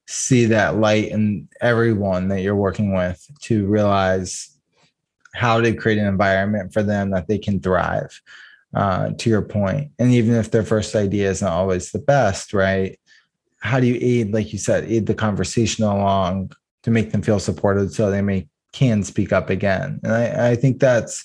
see 0.08 0.46
that 0.46 0.78
light 0.78 1.10
in 1.10 1.48
everyone 1.62 2.28
that 2.30 2.42
you're 2.42 2.56
working 2.56 2.94
with 2.94 3.26
to 3.42 3.66
realize 3.68 4.50
how 5.34 5.62
to 5.62 5.74
create 5.74 5.98
an 5.98 6.08
environment 6.08 6.74
for 6.74 6.84
them 6.84 7.12
that 7.12 7.28
they 7.28 7.38
can 7.38 7.60
thrive. 7.60 8.22
Uh, 8.76 9.12
to 9.20 9.30
your 9.30 9.44
point, 9.44 9.92
and 10.00 10.12
even 10.12 10.34
if 10.34 10.50
their 10.50 10.64
first 10.64 10.96
idea 10.96 11.30
isn't 11.30 11.48
always 11.48 11.92
the 11.92 12.00
best, 12.00 12.56
right? 12.56 13.00
How 13.60 13.80
do 13.80 13.86
you 13.86 14.00
aid, 14.02 14.34
like 14.34 14.52
you 14.52 14.58
said, 14.58 14.86
aid 14.86 15.06
the 15.06 15.14
conversation 15.14 15.84
along 15.84 16.54
to 16.82 16.90
make 16.90 17.12
them 17.12 17.22
feel 17.22 17.38
supported 17.40 17.94
so 17.94 18.10
they 18.10 18.24
may 18.24 18.48
can 18.72 19.04
speak 19.04 19.32
up 19.32 19.52
again? 19.52 20.00
And 20.04 20.12
I, 20.12 20.50
I 20.50 20.56
think 20.56 20.80
that's 20.80 21.24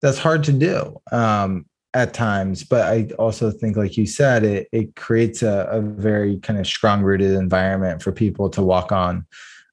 that's 0.00 0.18
hard 0.18 0.44
to 0.44 0.52
do. 0.52 0.96
Um, 1.10 1.66
at 1.94 2.14
times 2.14 2.62
but 2.62 2.86
i 2.86 3.08
also 3.18 3.50
think 3.50 3.76
like 3.76 3.96
you 3.96 4.06
said 4.06 4.44
it, 4.44 4.68
it 4.72 4.94
creates 4.94 5.42
a, 5.42 5.66
a 5.70 5.80
very 5.80 6.38
kind 6.38 6.58
of 6.58 6.66
strong 6.66 7.02
rooted 7.02 7.32
environment 7.32 8.00
for 8.02 8.12
people 8.12 8.48
to 8.48 8.62
walk 8.62 8.92
on. 8.92 9.26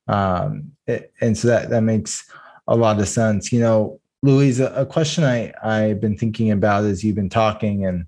Um, 0.07 0.71
it, 0.87 1.13
and 1.21 1.37
so 1.37 1.49
that 1.49 1.69
that 1.69 1.81
makes 1.81 2.27
a 2.67 2.75
lot 2.75 2.99
of 2.99 3.07
sense. 3.07 3.51
You 3.51 3.59
know 3.59 3.99
louise 4.23 4.59
a, 4.59 4.67
a 4.73 4.85
question 4.85 5.23
i 5.23 5.53
i've 5.63 6.01
been 6.01 6.17
thinking 6.17 6.51
about 6.51 6.83
as 6.83 7.03
you've 7.03 7.15
been 7.15 7.29
talking 7.29 7.85
and 7.85 8.05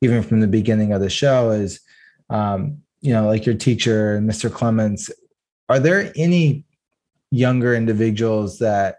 even 0.00 0.22
from 0.22 0.40
the 0.40 0.48
beginning 0.48 0.92
of 0.92 1.00
the 1.00 1.10
show 1.10 1.50
is 1.50 1.80
um, 2.30 2.78
you 3.00 3.12
know 3.12 3.26
like 3.26 3.46
your 3.46 3.54
teacher 3.54 4.20
mr 4.20 4.52
clements 4.52 5.10
are 5.68 5.78
there 5.78 6.12
any 6.16 6.64
younger 7.30 7.74
individuals 7.74 8.58
that 8.58 8.96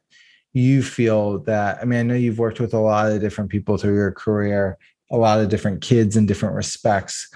you 0.54 0.84
feel 0.84 1.40
that 1.40 1.80
i 1.82 1.86
mean 1.86 2.00
i 2.00 2.04
know 2.04 2.14
you've 2.14 2.40
worked 2.40 2.60
with 2.60 2.74
a 2.74 2.80
lot 2.80 3.12
of 3.12 3.20
different 3.20 3.50
people 3.50 3.78
through 3.78 3.96
your 3.96 4.12
career 4.12 4.78
a 5.14 5.18
lot 5.18 5.40
of 5.40 5.48
different 5.48 5.82
kids 5.82 6.18
in 6.18 6.26
different 6.26 6.56
respects. 6.56 7.30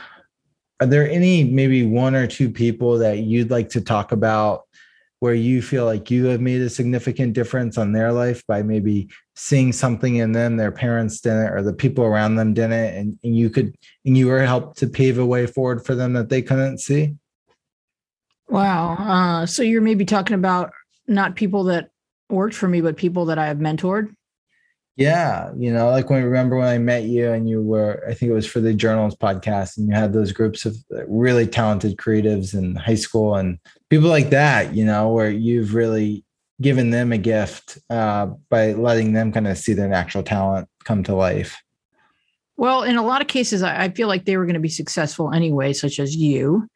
Are 0.80 0.88
there 0.88 1.10
any 1.10 1.44
maybe 1.44 1.86
one 1.86 2.16
or 2.16 2.28
two 2.28 2.50
people 2.50 2.98
that 2.98 3.20
you'd 3.20 3.52
like 3.52 3.70
to 3.70 3.82
talk 3.82 4.12
about 4.12 4.64
where 5.20 5.34
you 5.34 5.62
feel 5.62 5.86
like 5.86 6.12
you 6.12 6.26
have 6.26 6.42
made 6.42 6.62
a 6.62 6.70
significant 6.70 7.34
difference 7.34 7.78
on 7.78 7.92
their 7.92 8.12
life 8.12 8.46
by 8.48 8.62
maybe 8.62 9.10
seeing 9.36 9.72
something 9.72 10.18
in 10.18 10.32
them 10.32 10.58
their 10.58 10.72
parents 10.72 11.22
didn't 11.22 11.50
or 11.50 11.64
the 11.64 11.74
people 11.74 12.04
around 12.04 12.36
them 12.36 12.54
didn't 12.54 12.72
and, 12.72 13.20
and 13.24 13.36
you 13.36 13.50
could 13.50 13.76
and 14.06 14.16
you 14.16 14.28
were 14.28 14.42
helped 14.42 14.78
to 14.78 14.88
pave 14.88 15.18
a 15.18 15.26
way 15.26 15.48
forward 15.48 15.84
for 15.84 15.96
them 15.96 16.14
that 16.14 16.30
they 16.30 16.42
couldn't 16.42 16.80
see? 16.80 17.16
Wow 18.48 18.94
uh, 18.94 19.46
so 19.46 19.64
you're 19.64 19.82
maybe 19.82 20.06
talking 20.06 20.36
about 20.36 20.72
not 21.08 21.36
people 21.36 21.64
that 21.66 21.90
worked 22.30 22.56
for 22.56 22.68
me, 22.68 22.82
but 22.82 22.98
people 22.98 23.26
that 23.26 23.38
I 23.38 23.48
have 23.48 23.58
mentored. 23.58 24.14
Yeah, 24.96 25.52
you 25.56 25.72
know, 25.72 25.92
like 25.92 26.10
when 26.10 26.20
I 26.20 26.24
remember 26.24 26.58
when 26.58 26.68
I 26.68 26.80
met 26.80 27.04
you 27.04 27.32
and 27.32 27.48
you 27.48 27.62
were, 27.62 28.04
I 28.08 28.16
think 28.16 28.32
it 28.32 28.34
was 28.34 28.48
for 28.48 28.60
the 28.60 28.74
Journals 28.74 29.16
podcast, 29.16 29.78
and 29.78 29.88
you 29.88 29.94
had 29.94 30.12
those 30.12 30.32
groups 30.32 30.66
of 30.66 30.76
really 31.08 31.46
talented 31.46 31.98
creatives 31.98 32.56
in 32.56 32.76
high 32.76 32.96
school 32.96 33.36
and 33.36 33.60
people 33.92 34.10
like 34.10 34.32
that, 34.32 34.74
you 34.74 34.84
know, 34.84 35.10
where 35.10 35.30
you've 35.30 35.76
really 35.76 36.26
given 36.60 36.90
them 36.90 37.12
a 37.12 37.18
gift 37.20 37.78
uh, 37.90 38.28
by 38.50 38.74
letting 38.74 39.14
them 39.14 39.32
kind 39.32 39.48
of 39.48 39.58
see 39.58 39.74
their 39.74 39.88
natural 39.88 40.24
talent 40.24 40.68
come 40.84 41.04
to 41.04 41.14
life? 41.14 41.62
Well, 42.56 42.82
in 42.82 42.96
a 42.96 43.06
lot 43.06 43.22
of 43.22 43.28
cases, 43.28 43.62
I 43.62 43.90
feel 43.90 44.08
like 44.08 44.26
they 44.26 44.36
were 44.36 44.46
going 44.46 44.56
to 44.56 44.60
be 44.60 44.70
successful 44.70 45.32
anyway, 45.32 45.74
such 45.74 46.00
as 46.00 46.16
you, 46.16 46.68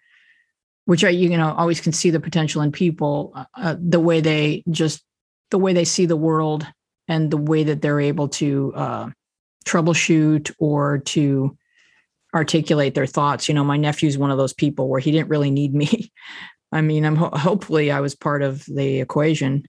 which 0.86 1.04
I, 1.04 1.10
you 1.10 1.36
know, 1.36 1.56
always 1.58 1.82
can 1.82 1.92
see 1.92 2.12
the 2.12 2.20
potential 2.20 2.62
in 2.62 2.72
people, 2.72 3.32
uh, 3.34 3.46
uh, 3.56 3.76
the 3.80 4.00
way 4.00 4.22
they 4.22 4.64
just, 4.70 5.04
the 5.52 5.60
way 5.60 5.74
they 5.74 5.86
see 5.86 6.06
the 6.06 6.18
world 6.18 6.66
and 7.08 7.30
the 7.30 7.38
way 7.38 7.64
that 7.64 7.82
they're 7.82 8.00
able 8.00 8.30
to 8.30 8.74
uh, 8.76 9.10
troubleshoot 9.66 10.52
or 10.60 11.00
to 11.00 11.56
articulate 12.34 12.96
their 12.96 13.06
thoughts. 13.06 13.48
You 13.48 13.56
know, 13.56 13.64
my 13.64 13.78
nephew's 13.78 14.18
one 14.18 14.32
of 14.32 14.38
those 14.38 14.54
people 14.54 14.88
where 14.88 15.00
he 15.00 15.12
didn't 15.12 15.30
really 15.30 15.52
need 15.52 15.74
me. 15.74 16.12
I 16.72 16.80
mean, 16.82 17.06
I'm 17.06 17.18
ho- 17.18 17.38
hopefully 17.38 17.92
I 17.92 18.00
was 18.00 18.16
part 18.16 18.42
of 18.42 18.66
the 18.66 19.02
equation, 19.02 19.66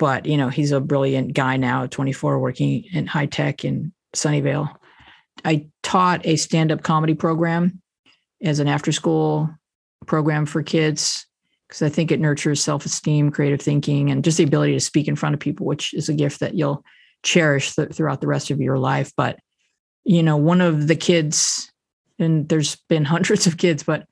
but 0.00 0.26
you 0.26 0.36
know, 0.36 0.48
he's 0.48 0.72
a 0.72 0.80
brilliant 0.80 1.32
guy 1.32 1.56
now, 1.56 1.86
24, 1.86 2.40
working 2.40 2.84
in 2.92 3.06
high 3.06 3.26
tech 3.26 3.64
in 3.64 3.92
Sunnyvale. 4.16 4.74
I 5.44 5.68
taught 5.84 6.26
a 6.26 6.34
stand-up 6.34 6.82
comedy 6.82 7.14
program 7.14 7.80
as 8.42 8.58
an 8.58 8.66
after-school 8.66 9.48
program 10.06 10.44
for 10.44 10.64
kids 10.64 11.26
because 11.70 11.82
I 11.82 11.88
think 11.88 12.10
it 12.10 12.18
nurtures 12.18 12.60
self-esteem, 12.60 13.30
creative 13.30 13.60
thinking, 13.60 14.10
and 14.10 14.24
just 14.24 14.38
the 14.38 14.44
ability 14.44 14.72
to 14.72 14.80
speak 14.80 15.06
in 15.06 15.14
front 15.14 15.34
of 15.34 15.40
people, 15.40 15.66
which 15.66 15.94
is 15.94 16.08
a 16.08 16.14
gift 16.14 16.40
that 16.40 16.54
you'll 16.54 16.84
cherish 17.22 17.76
th- 17.76 17.92
throughout 17.92 18.20
the 18.20 18.26
rest 18.26 18.50
of 18.50 18.60
your 18.60 18.76
life. 18.76 19.12
But 19.16 19.38
you 20.02 20.24
know, 20.24 20.36
one 20.36 20.60
of 20.60 20.88
the 20.88 20.96
kids, 20.96 21.70
and 22.18 22.48
there's 22.48 22.74
been 22.88 23.04
hundreds 23.14 23.46
of 23.46 23.56
kids, 23.56 23.84
but 23.84 24.04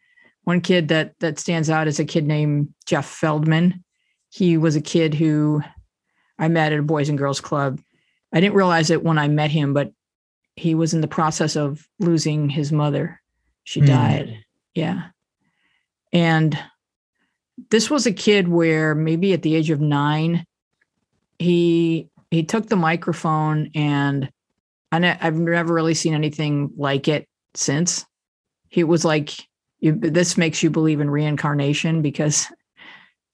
one 0.45 0.61
kid 0.61 0.87
that 0.89 1.19
that 1.19 1.41
stands 1.41 1.69
out 1.69 1.89
is 1.89 1.99
a 1.99 2.05
kid 2.05 2.29
named 2.29 2.73
Jeff 2.87 3.07
Feldman. 3.07 3.83
He 4.31 4.57
was 4.57 4.77
a 4.77 4.81
kid 4.81 5.13
who 5.13 5.61
I 6.39 6.47
met 6.47 6.73
at 6.73 6.79
a 6.79 6.83
Boys 6.83 7.09
and 7.09 7.19
Girls 7.19 7.41
Club. 7.41 7.81
I 8.33 8.39
didn't 8.39 8.55
realize 8.55 8.91
it 8.91 9.03
when 9.03 9.19
I 9.19 9.27
met 9.27 9.51
him, 9.51 9.75
but 9.75 9.91
he 10.55 10.77
was 10.77 10.95
in 10.95 11.01
the 11.01 11.09
process 11.09 11.57
of 11.57 11.89
losing 11.99 12.51
his 12.51 12.71
mother. 12.71 13.21
She 13.65 13.81
mm. 13.81 13.87
died. 13.87 14.45
Yeah. 14.75 15.09
And 16.13 16.57
this 17.71 17.91
was 17.91 18.07
a 18.07 18.13
kid 18.13 18.49
where 18.49 18.95
maybe 18.95 19.33
at 19.33 19.43
the 19.43 19.55
age 19.55 19.71
of 19.71 19.81
nine, 19.81 20.45
he 21.39 22.09
he 22.31 22.43
took 22.43 22.67
the 22.67 22.77
microphone 22.77 23.71
and 23.75 24.31
I've 24.91 25.35
never 25.35 25.75
really 25.75 25.95
seen 25.95 26.15
anything 26.15 26.71
like 26.77 27.09
it 27.09 27.29
since. 27.55 28.07
He 28.69 28.85
was 28.85 29.05
like, 29.05 29.35
you, 29.81 29.93
"This 29.93 30.37
makes 30.37 30.63
you 30.63 30.71
believe 30.71 31.01
in 31.01 31.11
reincarnation," 31.11 32.01
because 32.01 32.47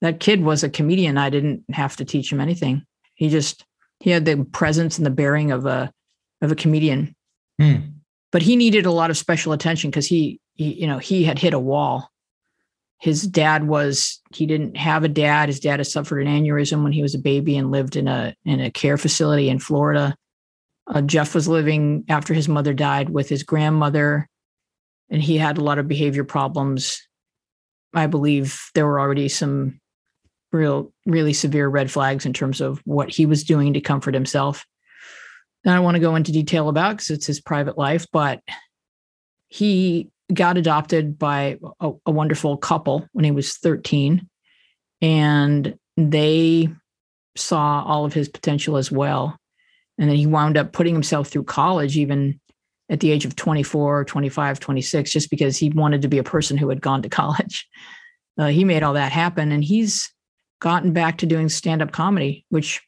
that 0.01 0.19
kid 0.19 0.43
was 0.43 0.63
a 0.63 0.69
comedian. 0.69 1.17
I 1.17 1.29
didn't 1.29 1.63
have 1.71 1.95
to 1.97 2.05
teach 2.05 2.31
him 2.31 2.41
anything. 2.41 2.85
He 3.15 3.29
just 3.29 3.65
he 3.99 4.09
had 4.09 4.25
the 4.25 4.45
presence 4.51 4.97
and 4.97 5.05
the 5.05 5.11
bearing 5.11 5.51
of 5.51 5.65
a 5.65 5.91
of 6.41 6.51
a 6.51 6.55
comedian. 6.55 7.15
Hmm. 7.59 7.75
But 8.31 8.41
he 8.41 8.55
needed 8.55 8.85
a 8.85 8.91
lot 8.91 9.09
of 9.09 9.17
special 9.17 9.53
attention 9.53 9.89
because 9.89 10.07
he, 10.07 10.41
he, 10.55 10.73
you 10.73 10.87
know, 10.87 10.97
he 10.97 11.23
had 11.23 11.39
hit 11.39 11.53
a 11.53 11.59
wall. 11.59 12.11
His 13.05 13.27
dad 13.27 13.67
was 13.67 14.19
he 14.33 14.47
didn't 14.47 14.75
have 14.77 15.03
a 15.03 15.07
dad. 15.07 15.47
His 15.47 15.59
dad 15.59 15.77
had 15.77 15.85
suffered 15.85 16.21
an 16.21 16.27
aneurysm 16.27 16.81
when 16.81 16.91
he 16.91 17.03
was 17.03 17.13
a 17.13 17.19
baby 17.19 17.55
and 17.55 17.69
lived 17.69 17.95
in 17.95 18.07
a 18.07 18.35
in 18.45 18.59
a 18.59 18.71
care 18.71 18.97
facility 18.97 19.47
in 19.47 19.59
Florida. 19.59 20.15
Uh, 20.87 21.01
Jeff 21.01 21.35
was 21.35 21.47
living 21.47 22.03
after 22.09 22.33
his 22.33 22.49
mother 22.49 22.73
died 22.73 23.11
with 23.11 23.29
his 23.29 23.43
grandmother, 23.43 24.27
and 25.11 25.21
he 25.21 25.37
had 25.37 25.59
a 25.59 25.63
lot 25.63 25.77
of 25.77 25.87
behavior 25.87 26.23
problems. 26.23 26.99
I 27.93 28.07
believe 28.07 28.59
there 28.73 28.87
were 28.87 28.99
already 28.99 29.29
some 29.29 29.79
real, 30.51 30.91
really 31.05 31.33
severe 31.33 31.67
red 31.67 31.91
flags 31.91 32.25
in 32.25 32.33
terms 32.33 32.59
of 32.59 32.81
what 32.85 33.11
he 33.11 33.27
was 33.27 33.43
doing 33.43 33.73
to 33.73 33.81
comfort 33.81 34.15
himself. 34.15 34.65
And 35.63 35.71
I 35.71 35.75
don't 35.75 35.83
want 35.83 35.93
to 35.93 36.01
go 36.01 36.15
into 36.15 36.31
detail 36.31 36.69
about 36.69 36.97
because 36.97 37.11
it's 37.11 37.27
his 37.27 37.39
private 37.39 37.77
life, 37.77 38.07
but 38.11 38.41
he 39.47 40.09
got 40.33 40.57
adopted 40.57 41.17
by 41.17 41.57
a, 41.79 41.91
a, 42.05 42.11
wonderful 42.11 42.57
couple 42.57 43.07
when 43.13 43.25
he 43.25 43.31
was 43.31 43.57
13 43.57 44.27
and 45.01 45.77
they 45.97 46.69
saw 47.35 47.83
all 47.83 48.05
of 48.05 48.13
his 48.13 48.27
potential 48.27 48.77
as 48.77 48.91
well 48.91 49.37
and 49.97 50.09
then 50.09 50.17
he 50.17 50.25
wound 50.25 50.57
up 50.57 50.73
putting 50.73 50.93
himself 50.93 51.27
through 51.27 51.43
college 51.43 51.97
even 51.97 52.39
at 52.89 53.01
the 53.01 53.11
age 53.11 53.25
of 53.25 53.35
24 53.35 54.05
25 54.05 54.59
26 54.59 55.11
just 55.11 55.29
because 55.29 55.57
he 55.57 55.69
wanted 55.69 56.01
to 56.01 56.07
be 56.07 56.17
a 56.17 56.23
person 56.23 56.57
who 56.57 56.69
had 56.69 56.81
gone 56.81 57.01
to 57.01 57.09
college 57.21 57.67
uh, 58.37 58.47
he 58.47 58.63
made 58.63 58.83
all 58.83 58.93
that 58.93 59.11
happen 59.11 59.51
and 59.51 59.63
he's 59.63 60.11
gotten 60.59 60.91
back 60.91 61.19
to 61.19 61.25
doing 61.25 61.49
stand-up 61.49 61.91
comedy 61.91 62.45
which 62.49 62.81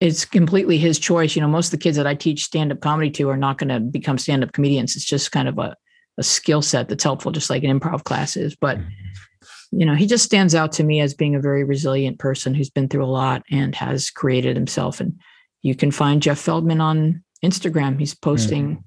it's 0.00 0.26
completely 0.26 0.76
his 0.76 0.98
choice. 0.98 1.34
You 1.34 1.40
know, 1.40 1.48
most 1.48 1.68
of 1.68 1.70
the 1.72 1.82
kids 1.82 1.96
that 1.96 2.06
I 2.06 2.14
teach 2.14 2.44
stand 2.44 2.70
up 2.70 2.80
comedy 2.80 3.10
to 3.12 3.30
are 3.30 3.38
not 3.38 3.56
going 3.56 3.70
to 3.70 3.80
become 3.80 4.18
stand 4.18 4.44
up 4.44 4.52
comedians. 4.52 4.96
It's 4.96 5.04
just 5.04 5.32
kind 5.32 5.48
of 5.48 5.58
a, 5.58 5.74
a 6.18 6.22
skill 6.22 6.62
set 6.62 6.88
that's 6.88 7.04
helpful, 7.04 7.32
just 7.32 7.50
like 7.50 7.62
an 7.64 7.78
improv 7.78 8.04
class 8.04 8.36
is. 8.36 8.56
But, 8.56 8.78
mm-hmm. 8.78 9.78
you 9.78 9.86
know, 9.86 9.94
he 9.94 10.06
just 10.06 10.24
stands 10.24 10.54
out 10.54 10.72
to 10.72 10.84
me 10.84 11.00
as 11.00 11.14
being 11.14 11.34
a 11.34 11.40
very 11.40 11.64
resilient 11.64 12.18
person 12.18 12.54
who's 12.54 12.70
been 12.70 12.88
through 12.88 13.04
a 13.04 13.06
lot 13.06 13.42
and 13.50 13.74
has 13.74 14.10
created 14.10 14.56
himself. 14.56 15.00
And 15.00 15.18
you 15.62 15.74
can 15.74 15.90
find 15.90 16.22
Jeff 16.22 16.38
Feldman 16.38 16.80
on 16.80 17.22
Instagram. 17.44 17.98
He's 17.98 18.14
posting 18.14 18.68
mm-hmm. 18.68 18.80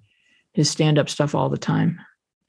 his 0.54 0.70
stand 0.70 0.98
up 0.98 1.10
stuff 1.10 1.36
all 1.36 1.50
the 1.50 1.58
time. 1.58 2.00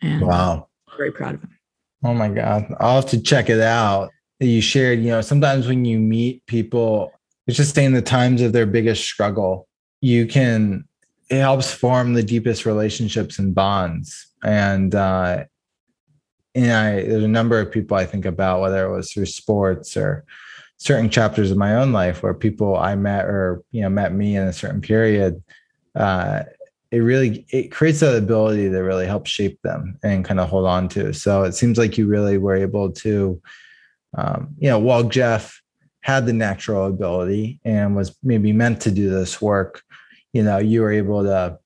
And 0.00 0.26
wow. 0.26 0.68
I'm 0.88 0.96
very 0.96 1.12
proud 1.12 1.34
of 1.34 1.42
him. 1.42 1.58
Oh 2.04 2.14
my 2.14 2.28
God. 2.28 2.72
I'll 2.78 2.96
have 2.96 3.10
to 3.10 3.20
check 3.20 3.50
it 3.50 3.60
out. 3.60 4.10
You 4.40 4.60
shared, 4.60 5.00
you 5.00 5.08
know, 5.08 5.20
sometimes 5.20 5.66
when 5.66 5.84
you 5.84 5.98
meet 5.98 6.46
people 6.46 7.12
it's 7.48 7.56
just 7.56 7.74
saying 7.74 7.94
the 7.94 8.02
times 8.02 8.42
of 8.42 8.52
their 8.52 8.66
biggest 8.66 9.02
struggle, 9.02 9.66
you 10.02 10.26
can 10.26 10.84
it 11.30 11.40
helps 11.40 11.72
form 11.72 12.14
the 12.14 12.22
deepest 12.22 12.64
relationships 12.66 13.38
and 13.38 13.54
bonds. 13.54 14.28
And 14.42 14.94
uh 14.94 15.44
and 16.54 16.72
I 16.72 17.02
there's 17.02 17.24
a 17.24 17.28
number 17.28 17.60
of 17.60 17.70
people 17.70 17.96
I 17.96 18.06
think 18.06 18.24
about, 18.24 18.60
whether 18.60 18.84
it 18.84 18.94
was 18.94 19.12
through 19.12 19.26
sports 19.26 19.96
or 19.96 20.24
certain 20.78 21.10
chapters 21.10 21.50
of 21.50 21.56
my 21.56 21.74
own 21.74 21.92
life 21.92 22.22
where 22.22 22.34
people 22.34 22.76
I 22.76 22.94
met 22.94 23.24
or 23.26 23.62
you 23.70 23.82
know 23.82 23.88
met 23.88 24.12
me 24.12 24.36
in 24.36 24.44
a 24.44 24.52
certain 24.52 24.80
period. 24.80 25.42
Uh 25.94 26.44
it 26.90 27.00
really 27.00 27.44
it 27.50 27.70
creates 27.70 28.00
that 28.00 28.16
ability 28.16 28.70
to 28.70 28.78
really 28.78 29.06
help 29.06 29.26
shape 29.26 29.60
them 29.62 29.98
and 30.02 30.24
kind 30.24 30.40
of 30.40 30.48
hold 30.48 30.66
on 30.66 30.88
to. 30.88 31.12
So 31.12 31.42
it 31.42 31.52
seems 31.52 31.76
like 31.76 31.98
you 31.98 32.06
really 32.06 32.38
were 32.38 32.56
able 32.56 32.90
to 32.92 33.40
um, 34.16 34.54
you 34.58 34.68
know, 34.68 34.78
while 34.78 35.04
Jeff 35.04 35.60
had 36.00 36.26
the 36.26 36.32
natural 36.32 36.86
ability 36.86 37.60
and 37.64 37.94
was 37.94 38.16
maybe 38.22 38.52
meant 38.52 38.80
to 38.82 38.90
do 38.90 39.10
this 39.10 39.42
work, 39.42 39.82
you 40.32 40.42
know, 40.42 40.58
you 40.58 40.82
were 40.82 40.92
able 40.92 41.22
to 41.24 41.58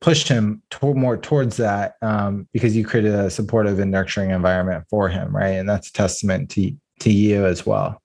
push 0.00 0.28
him 0.28 0.62
more 0.82 1.16
towards 1.16 1.56
that 1.56 1.94
um, 2.02 2.46
because 2.52 2.76
you 2.76 2.84
created 2.84 3.14
a 3.14 3.30
supportive 3.30 3.78
and 3.78 3.90
nurturing 3.90 4.30
environment 4.30 4.84
for 4.90 5.08
him, 5.08 5.34
right? 5.34 5.54
And 5.54 5.68
that's 5.68 5.88
a 5.88 5.92
testament 5.92 6.50
to 6.50 6.72
to 7.00 7.10
you 7.10 7.46
as 7.46 7.66
well. 7.66 8.00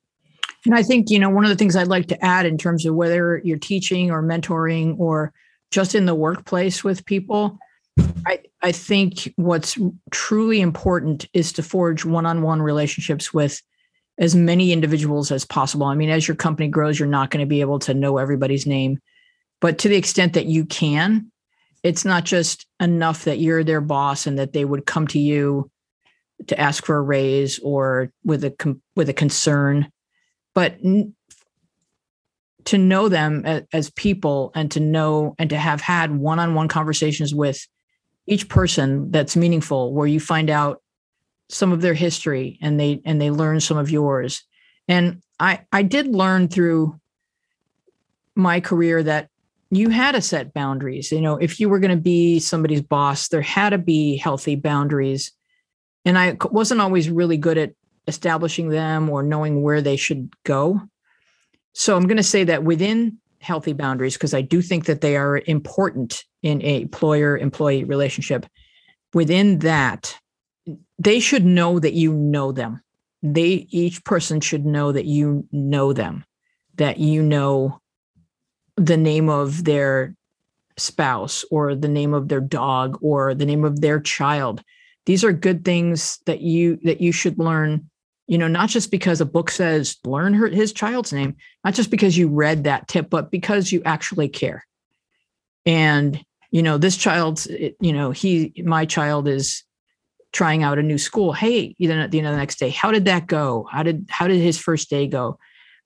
And 0.66 0.76
I 0.76 0.84
think 0.84 1.10
you 1.10 1.20
know 1.20 1.30
one 1.30 1.44
of 1.44 1.50
the 1.50 1.56
things 1.56 1.76
I'd 1.76 1.88
like 1.88 2.08
to 2.08 2.26
add 2.26 2.46
in 2.46 2.58
terms 2.58 2.86
of 2.86 2.96
whether 2.96 3.42
you're 3.44 3.58
teaching 3.58 4.12
or 4.12 4.24
mentoring 4.24 4.98
or 4.98 5.34
just 5.72 5.94
in 5.94 6.06
the 6.06 6.16
workplace 6.16 6.84
with 6.84 7.06
people. 7.06 7.60
I, 8.26 8.40
I 8.62 8.72
think 8.72 9.34
what's 9.36 9.78
truly 10.12 10.62
important 10.62 11.28
is 11.34 11.52
to 11.54 11.64
forge 11.64 12.06
one-on-one 12.06 12.62
relationships 12.62 13.34
with 13.34 13.62
as 14.18 14.36
many 14.36 14.72
individuals 14.72 15.32
as 15.32 15.46
possible. 15.46 15.86
I 15.86 15.96
mean, 15.96 16.10
as 16.10 16.28
your 16.28 16.36
company 16.36 16.70
grows, 16.70 16.98
you're 16.98 17.08
not 17.08 17.30
going 17.30 17.42
to 17.42 17.50
be 17.50 17.62
able 17.62 17.80
to 17.80 17.94
know 17.94 18.18
everybody's 18.18 18.66
name, 18.66 19.00
but 19.60 19.80
to 19.80 19.90
the 19.90 19.96
extent 19.96 20.34
that 20.34 20.46
you 20.46 20.66
can, 20.66 21.32
it's 21.84 22.06
not 22.06 22.26
just 22.26 22.66
enough 22.80 23.26
that 23.26 23.40
you're 23.40 23.64
their 23.64 23.82
boss 23.82 24.28
and 24.28 24.38
that 24.40 24.54
they 24.54 24.66
would 24.66 24.86
come 24.86 25.08
to 25.08 25.20
you 25.20 25.70
to 26.48 26.60
ask 26.60 26.86
for 26.86 26.98
a 26.98 27.02
raise 27.02 27.60
or 27.60 28.12
with 28.24 28.44
a 28.44 28.80
with 28.96 29.10
a 29.10 29.14
concern, 29.14 29.92
but 30.54 30.78
to 32.66 32.78
know 32.78 33.10
them 33.10 33.46
as 33.74 33.90
people 33.92 34.52
and 34.56 34.72
to 34.72 34.80
know 34.80 35.36
and 35.40 35.50
to 35.50 35.58
have 35.58 35.82
had 35.82 36.16
one-on-one 36.16 36.68
conversations 36.68 37.34
with 37.34 37.66
each 38.28 38.48
person 38.48 39.10
that's 39.12 39.36
meaningful 39.36 39.94
where 39.94 40.06
you 40.06 40.20
find 40.20 40.50
out 40.50 40.82
some 41.50 41.72
of 41.72 41.82
their 41.82 41.96
history 41.96 42.60
and 42.62 42.80
they 42.80 43.02
and 43.06 43.20
they 43.20 43.32
learn 43.32 43.60
some 43.60 43.78
of 43.78 43.90
yours. 43.90 44.44
And 44.88 45.22
i 45.40 45.62
i 45.72 45.82
did 45.82 46.08
learn 46.08 46.48
through 46.48 47.00
my 48.36 48.60
career 48.60 49.02
that 49.04 49.30
you 49.72 49.90
had 49.90 50.14
to 50.14 50.22
set 50.22 50.54
boundaries. 50.54 51.12
You 51.12 51.22
know 51.22 51.38
if 51.38 51.60
you 51.60 51.70
were 51.70 51.80
going 51.80 51.96
to 51.96 52.02
be 52.02 52.40
somebody's 52.40 52.82
boss 52.82 53.28
there 53.28 53.42
had 53.42 53.70
to 53.70 53.78
be 53.78 54.18
healthy 54.18 54.56
boundaries. 54.56 55.32
And 56.06 56.18
i 56.18 56.38
wasn't 56.52 56.82
always 56.82 57.10
really 57.10 57.38
good 57.38 57.58
at 57.58 57.74
establishing 58.08 58.70
them 58.70 59.10
or 59.10 59.22
knowing 59.22 59.62
where 59.62 59.82
they 59.82 59.96
should 59.96 60.34
go. 60.44 60.82
So 61.74 61.96
i'm 61.96 62.08
going 62.08 62.18
to 62.18 62.24
say 62.24 62.44
that 62.46 62.64
within 62.64 63.18
healthy 63.42 63.72
boundaries 63.72 64.16
because 64.16 64.34
i 64.34 64.42
do 64.42 64.62
think 64.62 64.86
that 64.86 65.00
they 65.00 65.16
are 65.16 65.42
important 65.46 66.26
in 66.44 66.62
a 66.64 66.82
employer 66.82 67.38
employee 67.38 67.84
relationship. 67.84 68.46
Within 69.14 69.60
that 69.60 70.18
they 70.98 71.20
should 71.20 71.46
know 71.46 71.80
that 71.80 71.94
you 71.94 72.14
know 72.14 72.52
them. 72.52 72.82
They 73.24 73.68
each 73.70 74.04
person 74.04 74.40
should 74.40 74.66
know 74.66 74.92
that 74.92 75.06
you 75.06 75.48
know 75.52 75.94
them, 75.94 76.26
that 76.76 77.00
you 77.00 77.22
know 77.22 77.82
the 78.86 78.98
name 78.98 79.30
of 79.30 79.66
their 79.66 80.16
spouse 80.78 81.44
or 81.52 81.76
the 81.76 81.88
name 81.88 82.14
of 82.14 82.30
their 82.30 82.42
dog 82.42 82.98
or 83.02 83.36
the 83.36 83.46
name 83.46 83.66
of 83.66 83.82
their 83.82 84.00
child. 84.00 84.64
These 85.06 85.24
are 85.24 85.34
good 85.34 85.66
things 85.66 86.20
that 86.26 86.42
you 86.42 86.80
that 86.84 87.02
you 87.02 87.12
should 87.12 87.38
learn 87.38 87.90
you 88.28 88.38
know 88.38 88.48
not 88.48 88.70
just 88.70 88.92
because 88.92 89.20
a 89.20 89.26
book 89.26 89.50
says 89.50 89.98
learn 90.06 90.34
her, 90.34 90.48
his 90.48 90.72
child's 90.72 91.12
name 91.12 91.36
not 91.66 91.74
just 91.74 91.90
because 91.90 92.18
you 92.18 92.28
read 92.28 92.64
that 92.64 92.88
tip 92.88 93.10
but 93.10 93.32
because 93.32 93.72
you 93.72 93.82
actually 93.86 94.30
care. 94.30 94.66
And 95.66 96.24
you 96.52 96.64
know 96.64 96.78
this 96.78 96.98
child's 96.98 97.48
you 97.48 97.94
know 97.94 98.12
he 98.12 98.54
my 98.66 98.86
child 98.86 99.28
is 99.28 99.64
trying 100.32 100.62
out 100.64 100.80
a 100.80 100.84
new 100.84 100.98
school. 100.98 101.34
Hey 101.34 101.76
you 101.78 101.90
know 101.90 102.00
at 102.00 102.12
the 102.12 102.20
end 102.20 102.28
of 102.28 102.34
the 102.34 102.40
next 102.40 102.60
day 102.60 102.70
how 102.70 102.92
did 102.92 103.06
that 103.06 103.28
go? 103.28 103.68
How 103.72 103.84
did 103.84 104.08
how 104.10 104.28
did 104.28 104.40
his 104.40 104.58
first 104.58 104.90
day 104.90 105.08
go? 105.08 105.38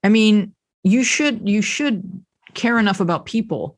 I 0.03 0.09
mean 0.09 0.53
you 0.83 1.03
should 1.03 1.47
you 1.47 1.61
should 1.61 2.23
care 2.53 2.79
enough 2.79 2.99
about 2.99 3.25
people 3.25 3.77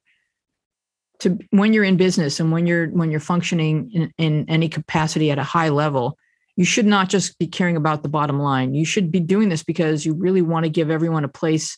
to 1.20 1.38
when 1.52 1.74
you're 1.74 1.84
in 1.84 1.98
business 1.98 2.40
and 2.40 2.52
when 2.52 2.68
you're 2.68 2.88
when 2.90 3.12
you're 3.12 3.20
functioning 3.20 3.92
in, 3.92 4.14
in 4.18 4.46
any 4.50 4.70
capacity 4.70 5.32
at 5.32 5.40
a 5.40 5.44
high 5.44 5.70
level 5.70 6.18
you 6.56 6.66
should 6.66 6.86
not 6.86 7.10
just 7.10 7.38
be 7.38 7.48
caring 7.48 7.76
about 7.76 8.04
the 8.04 8.10
bottom 8.10 8.40
line 8.40 8.74
you 8.74 8.86
should 8.86 9.12
be 9.12 9.20
doing 9.20 9.50
this 9.50 9.64
because 9.64 10.06
you 10.06 10.14
really 10.14 10.42
want 10.42 10.66
to 10.66 10.70
give 10.70 10.90
everyone 10.90 11.24
a 11.24 11.30
place 11.30 11.78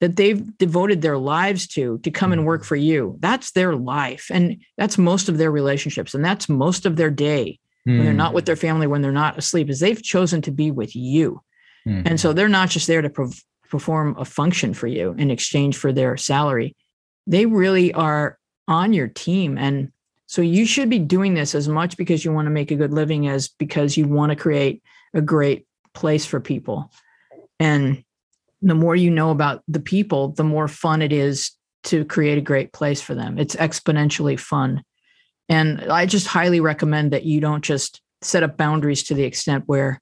that 0.00 0.16
they've 0.16 0.58
devoted 0.58 1.00
their 1.00 1.18
lives 1.18 1.66
to 1.68 1.98
to 1.98 2.10
come 2.10 2.32
and 2.32 2.44
work 2.44 2.64
for 2.64 2.76
you 2.76 3.16
that's 3.20 3.52
their 3.52 3.76
life 3.76 4.26
and 4.30 4.60
that's 4.76 4.98
most 4.98 5.28
of 5.28 5.38
their 5.38 5.50
relationships 5.50 6.14
and 6.14 6.24
that's 6.24 6.48
most 6.48 6.86
of 6.86 6.96
their 6.96 7.10
day 7.10 7.58
mm. 7.86 7.96
when 7.96 8.04
they're 8.04 8.12
not 8.12 8.34
with 8.34 8.46
their 8.46 8.56
family 8.56 8.86
when 8.86 9.02
they're 9.02 9.12
not 9.12 9.38
asleep 9.38 9.70
is 9.70 9.80
they've 9.80 10.02
chosen 10.02 10.42
to 10.42 10.50
be 10.50 10.70
with 10.70 10.96
you 10.96 11.40
mm. 11.86 12.02
and 12.04 12.18
so 12.18 12.32
they're 12.32 12.48
not 12.48 12.68
just 12.68 12.86
there 12.86 13.02
to 13.02 13.10
prov- 13.10 13.42
perform 13.72 14.14
a 14.16 14.24
function 14.24 14.72
for 14.72 14.86
you 14.86 15.14
in 15.18 15.30
exchange 15.30 15.76
for 15.76 15.92
their 15.92 16.16
salary 16.16 16.76
they 17.26 17.46
really 17.46 17.92
are 17.92 18.38
on 18.68 18.92
your 18.92 19.08
team. 19.08 19.58
And 19.58 19.92
so 20.26 20.42
you 20.42 20.66
should 20.66 20.88
be 20.88 20.98
doing 20.98 21.34
this 21.34 21.54
as 21.54 21.68
much 21.68 21.96
because 21.96 22.24
you 22.24 22.32
want 22.32 22.46
to 22.46 22.50
make 22.50 22.70
a 22.70 22.76
good 22.76 22.92
living 22.92 23.28
as 23.28 23.48
because 23.48 23.96
you 23.96 24.06
want 24.06 24.30
to 24.30 24.36
create 24.36 24.82
a 25.14 25.20
great 25.20 25.66
place 25.94 26.24
for 26.24 26.40
people. 26.40 26.90
And 27.60 28.02
the 28.62 28.74
more 28.74 28.96
you 28.96 29.10
know 29.10 29.30
about 29.30 29.62
the 29.68 29.80
people, 29.80 30.28
the 30.28 30.44
more 30.44 30.68
fun 30.68 31.02
it 31.02 31.12
is 31.12 31.52
to 31.84 32.04
create 32.04 32.38
a 32.38 32.42
great 32.42 32.72
place 32.72 33.00
for 33.00 33.14
them. 33.14 33.38
It's 33.38 33.56
exponentially 33.56 34.38
fun. 34.38 34.82
And 35.48 35.80
I 35.92 36.06
just 36.06 36.28
highly 36.28 36.60
recommend 36.60 37.12
that 37.12 37.24
you 37.24 37.40
don't 37.40 37.64
just 37.64 38.00
set 38.22 38.44
up 38.44 38.56
boundaries 38.56 39.02
to 39.04 39.14
the 39.14 39.24
extent 39.24 39.64
where, 39.66 40.00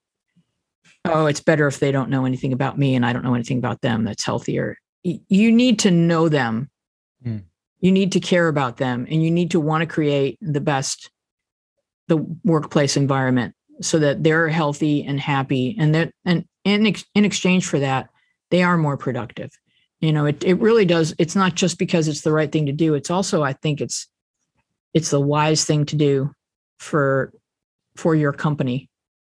oh, 1.05 1.25
it's 1.25 1.39
better 1.39 1.67
if 1.67 1.79
they 1.79 1.91
don't 1.91 2.09
know 2.09 2.25
anything 2.25 2.53
about 2.53 2.77
me 2.77 2.95
and 2.95 3.05
I 3.05 3.13
don't 3.13 3.23
know 3.23 3.35
anything 3.35 3.57
about 3.57 3.81
them. 3.81 4.03
That's 4.03 4.23
healthier. 4.23 4.77
You 5.03 5.51
need 5.51 5.79
to 5.79 5.91
know 5.91 6.29
them 6.29 6.69
mm 7.25 7.43
you 7.81 7.91
need 7.91 8.11
to 8.11 8.19
care 8.19 8.47
about 8.47 8.77
them 8.77 9.05
and 9.09 9.23
you 9.23 9.31
need 9.31 9.51
to 9.51 9.59
want 9.59 9.81
to 9.81 9.87
create 9.87 10.37
the 10.39 10.61
best 10.61 11.11
the 12.07 12.17
workplace 12.43 12.95
environment 12.95 13.53
so 13.81 13.99
that 13.99 14.23
they're 14.23 14.47
healthy 14.47 15.03
and 15.03 15.19
happy 15.19 15.75
and 15.77 15.93
that 15.93 16.11
and 16.23 16.45
in, 16.63 16.95
in 17.15 17.25
exchange 17.25 17.65
for 17.65 17.79
that 17.79 18.09
they 18.51 18.63
are 18.63 18.77
more 18.77 18.97
productive 18.97 19.49
you 19.99 20.13
know 20.13 20.25
it, 20.25 20.43
it 20.43 20.59
really 20.59 20.85
does 20.85 21.13
it's 21.17 21.35
not 21.35 21.55
just 21.55 21.77
because 21.77 22.07
it's 22.07 22.21
the 22.21 22.31
right 22.31 22.51
thing 22.51 22.67
to 22.67 22.71
do 22.71 22.93
it's 22.93 23.09
also 23.09 23.43
i 23.43 23.53
think 23.53 23.81
it's 23.81 24.07
it's 24.93 25.09
the 25.09 25.19
wise 25.19 25.65
thing 25.65 25.85
to 25.85 25.95
do 25.95 26.31
for 26.79 27.33
for 27.95 28.15
your 28.15 28.33
company 28.33 28.89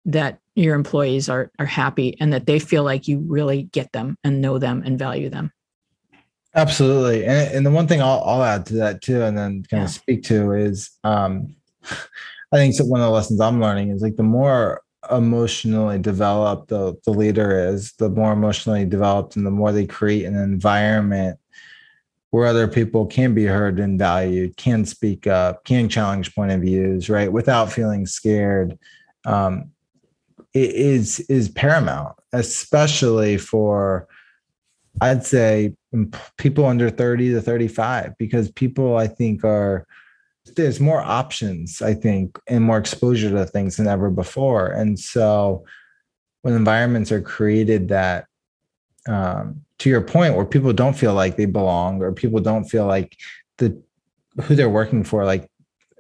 that 0.05 0.39
your 0.57 0.75
employees 0.75 1.29
are 1.29 1.51
are 1.59 1.67
happy 1.67 2.17
and 2.21 2.33
that 2.33 2.47
they 2.47 2.59
feel 2.59 2.83
like 2.83 3.07
you 3.07 3.25
really 3.29 3.65
get 3.65 3.93
them 3.93 4.17
and 4.25 4.41
know 4.41 4.59
them 4.59 4.83
and 4.85 4.99
value 4.99 5.31
them 5.31 5.53
Absolutely. 6.57 7.27
And, 7.27 7.55
and 7.55 7.67
the 7.67 7.71
one 7.71 7.87
thing 7.87 8.01
I'll, 8.01 8.23
I'll 8.25 8.43
add 8.43 8.65
to 8.67 8.75
that 8.77 9.03
too, 9.03 9.23
and 9.23 9.37
then 9.37 9.63
kind 9.71 9.83
yeah. 9.83 9.85
of 9.85 9.91
speak 9.91 10.25
to 10.25 10.53
is 10.53 10.91
um, 11.05 11.55
I 12.53 12.57
think 12.57 12.75
one 12.79 13.01
of 13.01 13.07
the 13.07 13.11
lessons 13.11 13.41
I'm 13.41 13.61
learning 13.61 13.91
is 13.91 14.01
like 14.01 14.17
the 14.17 14.23
more 14.23 14.83
emotionally 15.11 15.99
developed 15.99 16.69
the, 16.69 16.97
the 17.05 17.11
leader 17.11 17.69
is, 17.69 17.93
the 17.99 18.09
more 18.09 18.33
emotionally 18.33 18.85
developed 18.87 19.37
and 19.37 19.47
the 19.47 19.51
more 19.51 19.71
they 19.71 19.87
create 19.87 20.25
an 20.25 20.35
environment 20.35 21.39
where 22.31 22.47
other 22.47 22.67
people 22.67 23.07
can 23.07 23.35
be 23.35 23.45
heard 23.45 23.79
and 23.79 23.99
valued, 23.99 24.57
can 24.57 24.85
speak 24.85 25.27
up, 25.27 25.65
can 25.65 25.89
challenge 25.89 26.35
point 26.35 26.51
of 26.51 26.61
views, 26.61 27.09
right, 27.09 27.31
without 27.31 27.71
feeling 27.71 28.07
scared, 28.07 28.79
um, 29.25 29.71
is 30.57 31.21
is 31.21 31.49
paramount, 31.49 32.17
especially 32.33 33.37
for 33.37 34.09
I'd 35.01 35.25
say 35.25 35.75
people 36.39 36.65
under 36.65 36.89
30 36.91 37.33
to 37.33 37.41
35 37.41 38.15
because 38.19 38.51
people 38.51 38.97
I 38.97 39.07
think 39.07 39.45
are 39.45 39.87
there's 40.55 40.81
more 40.81 41.01
options 41.01 41.83
I 41.83 41.95
think 41.95 42.39
and 42.47 42.65
more 42.65 42.79
exposure 42.79 43.31
to 43.31 43.45
things 43.47 43.77
than 43.77 43.89
ever 43.89 44.11
before. 44.11 44.69
And 44.69 44.99
so 44.99 45.65
when 46.43 46.55
environments 46.55 47.11
are 47.11 47.21
created 47.21 47.89
that 47.89 48.27
um, 49.09 49.63
to 49.79 49.91
your 49.91 50.01
point 50.01 50.35
where 50.35 50.45
people 50.45 50.73
don't 50.73 50.97
feel 50.97 51.15
like 51.15 51.37
they 51.37 51.47
belong 51.47 52.01
or 52.03 52.13
people 52.13 52.41
don't 52.41 52.65
feel 52.65 52.87
like 52.87 53.17
the 53.59 53.81
who 54.43 54.55
they're 54.55 54.69
working 54.69 55.03
for 55.03 55.25
like 55.25 55.51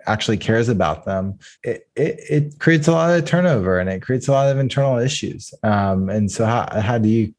actually 0.06 0.36
cares 0.36 0.68
about 0.68 1.04
them 1.04 1.38
it, 1.62 1.88
it, 1.96 2.20
it 2.28 2.58
creates 2.58 2.88
a 2.88 2.92
lot 2.92 3.16
of 3.16 3.24
turnover 3.24 3.78
and 3.78 3.90
it 3.90 4.02
creates 4.02 4.28
a 4.28 4.32
lot 4.32 4.48
of 4.48 4.58
internal 4.58 4.98
issues. 4.98 5.52
Um, 5.62 6.08
and 6.08 6.30
so 6.30 6.44
how, 6.46 6.68
how 6.80 6.98
do 6.98 7.08
you 7.08 7.34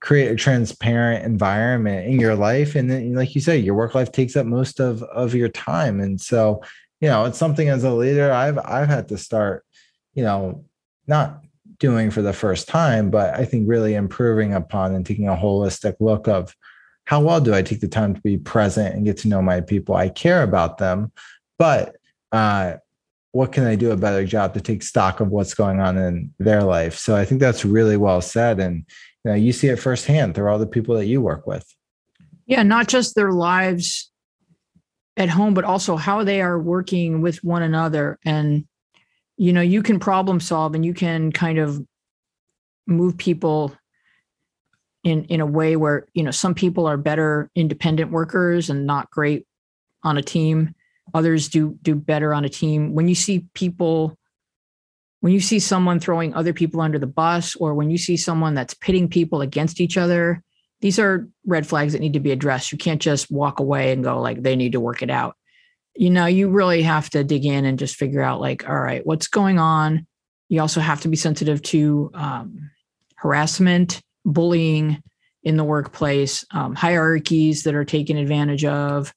create 0.00 0.30
a 0.30 0.36
transparent 0.36 1.24
environment 1.24 2.06
in 2.06 2.18
your 2.18 2.34
life? 2.34 2.74
And 2.74 2.90
then 2.90 3.14
like 3.14 3.34
you 3.34 3.40
say 3.40 3.58
your 3.58 3.74
work 3.74 3.94
life 3.94 4.12
takes 4.12 4.36
up 4.36 4.46
most 4.46 4.80
of 4.80 5.02
of 5.02 5.34
your 5.34 5.48
time. 5.48 6.00
And 6.00 6.20
so 6.20 6.62
you 7.00 7.08
know 7.08 7.24
it's 7.24 7.38
something 7.38 7.68
as 7.68 7.84
a 7.84 7.92
leader 7.92 8.32
i've 8.32 8.58
i've 8.58 8.88
had 8.88 9.08
to 9.08 9.18
start 9.18 9.64
you 10.14 10.22
know 10.22 10.64
not 11.06 11.42
doing 11.78 12.10
for 12.10 12.22
the 12.22 12.32
first 12.32 12.68
time 12.68 13.10
but 13.10 13.34
i 13.34 13.44
think 13.44 13.68
really 13.68 13.94
improving 13.94 14.54
upon 14.54 14.94
and 14.94 15.04
taking 15.04 15.28
a 15.28 15.36
holistic 15.36 15.96
look 15.98 16.28
of 16.28 16.54
how 17.04 17.20
well 17.20 17.40
do 17.40 17.54
i 17.54 17.62
take 17.62 17.80
the 17.80 17.88
time 17.88 18.14
to 18.14 18.20
be 18.20 18.36
present 18.36 18.94
and 18.94 19.04
get 19.04 19.16
to 19.16 19.28
know 19.28 19.42
my 19.42 19.60
people? 19.60 19.96
I 19.96 20.08
care 20.08 20.42
about 20.42 20.78
them 20.78 21.10
but 21.58 21.96
uh 22.32 22.74
what 23.32 23.52
can 23.52 23.64
I 23.64 23.76
do 23.76 23.92
a 23.92 23.96
better 23.96 24.24
job 24.24 24.54
to 24.54 24.60
take 24.60 24.82
stock 24.82 25.20
of 25.20 25.28
what's 25.28 25.54
going 25.54 25.78
on 25.78 25.96
in 25.96 26.34
their 26.40 26.64
life? 26.64 26.98
So 26.98 27.14
I 27.14 27.24
think 27.24 27.40
that's 27.40 27.64
really 27.64 27.96
well 27.96 28.20
said. 28.20 28.58
And 28.58 28.84
you 29.24 29.30
know 29.30 29.36
you 29.36 29.52
see 29.52 29.68
it 29.68 29.76
firsthand 29.76 30.34
through 30.34 30.50
all 30.50 30.58
the 30.58 30.66
people 30.66 30.96
that 30.96 31.06
you 31.06 31.20
work 31.20 31.46
with 31.46 31.64
yeah 32.46 32.62
not 32.62 32.88
just 32.88 33.14
their 33.14 33.32
lives 33.32 34.10
at 35.16 35.28
home 35.28 35.54
but 35.54 35.64
also 35.64 35.96
how 35.96 36.24
they 36.24 36.40
are 36.40 36.58
working 36.58 37.20
with 37.20 37.42
one 37.44 37.62
another 37.62 38.18
and 38.24 38.66
you 39.36 39.52
know 39.52 39.60
you 39.60 39.82
can 39.82 39.98
problem 39.98 40.40
solve 40.40 40.74
and 40.74 40.84
you 40.84 40.94
can 40.94 41.32
kind 41.32 41.58
of 41.58 41.84
move 42.86 43.16
people 43.16 43.74
in 45.04 45.24
in 45.24 45.40
a 45.40 45.46
way 45.46 45.76
where 45.76 46.06
you 46.14 46.22
know 46.22 46.30
some 46.30 46.54
people 46.54 46.86
are 46.86 46.96
better 46.96 47.50
independent 47.54 48.10
workers 48.10 48.70
and 48.70 48.86
not 48.86 49.10
great 49.10 49.46
on 50.02 50.16
a 50.16 50.22
team 50.22 50.74
others 51.14 51.48
do 51.48 51.78
do 51.82 51.94
better 51.94 52.32
on 52.34 52.44
a 52.44 52.48
team. 52.48 52.94
When 52.94 53.08
you 53.08 53.14
see 53.14 53.46
people 53.54 54.16
when 55.20 55.32
you 55.34 55.40
see 55.40 55.58
someone 55.58 56.00
throwing 56.00 56.32
other 56.32 56.54
people 56.54 56.80
under 56.80 56.98
the 56.98 57.06
bus 57.06 57.54
or 57.56 57.74
when 57.74 57.90
you 57.90 57.98
see 57.98 58.16
someone 58.16 58.54
that's 58.54 58.72
pitting 58.72 59.08
people 59.08 59.42
against 59.42 59.80
each 59.80 59.98
other 59.98 60.42
these 60.80 60.98
are 60.98 61.28
red 61.46 61.66
flags 61.66 61.92
that 61.92 62.00
need 62.00 62.14
to 62.14 62.20
be 62.20 62.32
addressed. 62.32 62.72
You 62.72 62.78
can't 62.78 63.02
just 63.02 63.30
walk 63.30 63.60
away 63.60 63.92
and 63.92 64.02
go 64.02 64.20
like 64.20 64.42
they 64.42 64.56
need 64.56 64.72
to 64.72 64.80
work 64.80 65.02
it 65.02 65.10
out. 65.10 65.36
You 65.94 66.10
know 66.10 66.26
you 66.26 66.48
really 66.48 66.82
have 66.82 67.10
to 67.10 67.24
dig 67.24 67.44
in 67.44 67.64
and 67.64 67.78
just 67.78 67.96
figure 67.96 68.22
out 68.22 68.40
like 68.40 68.68
all 68.68 68.78
right 68.78 69.06
what's 69.06 69.26
going 69.28 69.58
on? 69.58 70.06
You 70.48 70.60
also 70.60 70.80
have 70.80 71.02
to 71.02 71.08
be 71.08 71.16
sensitive 71.16 71.62
to 71.62 72.10
um, 72.14 72.70
harassment 73.16 74.00
bullying 74.24 75.02
in 75.42 75.56
the 75.56 75.64
workplace 75.64 76.44
um, 76.50 76.74
hierarchies 76.74 77.62
that 77.64 77.74
are 77.74 77.84
taken 77.84 78.16
advantage 78.16 78.64
of 78.64 79.12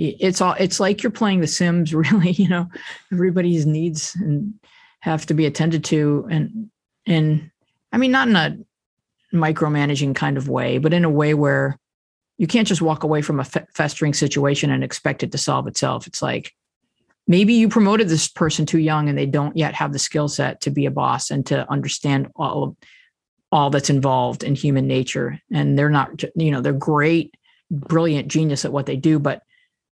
it's 0.00 0.40
all 0.40 0.54
it's 0.58 0.78
like 0.80 1.02
you're 1.02 1.10
playing 1.10 1.40
the 1.40 1.46
sims 1.46 1.92
really 1.94 2.32
you 2.32 2.48
know? 2.48 2.68
Everybody's 3.12 3.66
needs 3.66 4.14
and 4.20 4.54
have 5.00 5.26
to 5.26 5.34
be 5.34 5.46
attended 5.46 5.84
to 5.84 6.26
and 6.30 6.70
and 7.06 7.50
i 7.92 7.96
mean 7.96 8.10
not 8.10 8.26
in 8.26 8.36
a 8.36 8.58
micromanaging 9.32 10.14
kind 10.14 10.36
of 10.36 10.48
way 10.48 10.78
but 10.78 10.92
in 10.92 11.04
a 11.04 11.10
way 11.10 11.34
where 11.34 11.78
you 12.38 12.46
can't 12.46 12.68
just 12.68 12.80
walk 12.80 13.02
away 13.02 13.20
from 13.20 13.40
a 13.40 13.44
festering 13.44 14.14
situation 14.14 14.70
and 14.70 14.82
expect 14.82 15.22
it 15.22 15.32
to 15.32 15.38
solve 15.38 15.66
itself. 15.66 16.06
It's 16.06 16.22
like 16.22 16.54
maybe 17.26 17.52
you 17.52 17.68
promoted 17.68 18.08
this 18.08 18.28
person 18.28 18.64
too 18.64 18.78
young 18.78 19.08
and 19.08 19.18
they 19.18 19.26
don't 19.26 19.56
yet 19.56 19.74
have 19.74 19.92
the 19.92 19.98
skill 19.98 20.28
set 20.28 20.60
to 20.62 20.70
be 20.70 20.86
a 20.86 20.90
boss 20.90 21.30
and 21.30 21.44
to 21.46 21.70
understand 21.70 22.28
all 22.36 22.62
of 22.62 22.76
all 23.50 23.70
that's 23.70 23.90
involved 23.90 24.44
in 24.44 24.54
human 24.54 24.86
nature. 24.86 25.40
And 25.52 25.76
they're 25.76 25.90
not 25.90 26.22
you 26.36 26.50
know 26.50 26.60
they're 26.60 26.72
great 26.72 27.34
brilliant 27.70 28.28
genius 28.28 28.64
at 28.64 28.72
what 28.72 28.86
they 28.86 28.96
do 28.96 29.18
but 29.18 29.42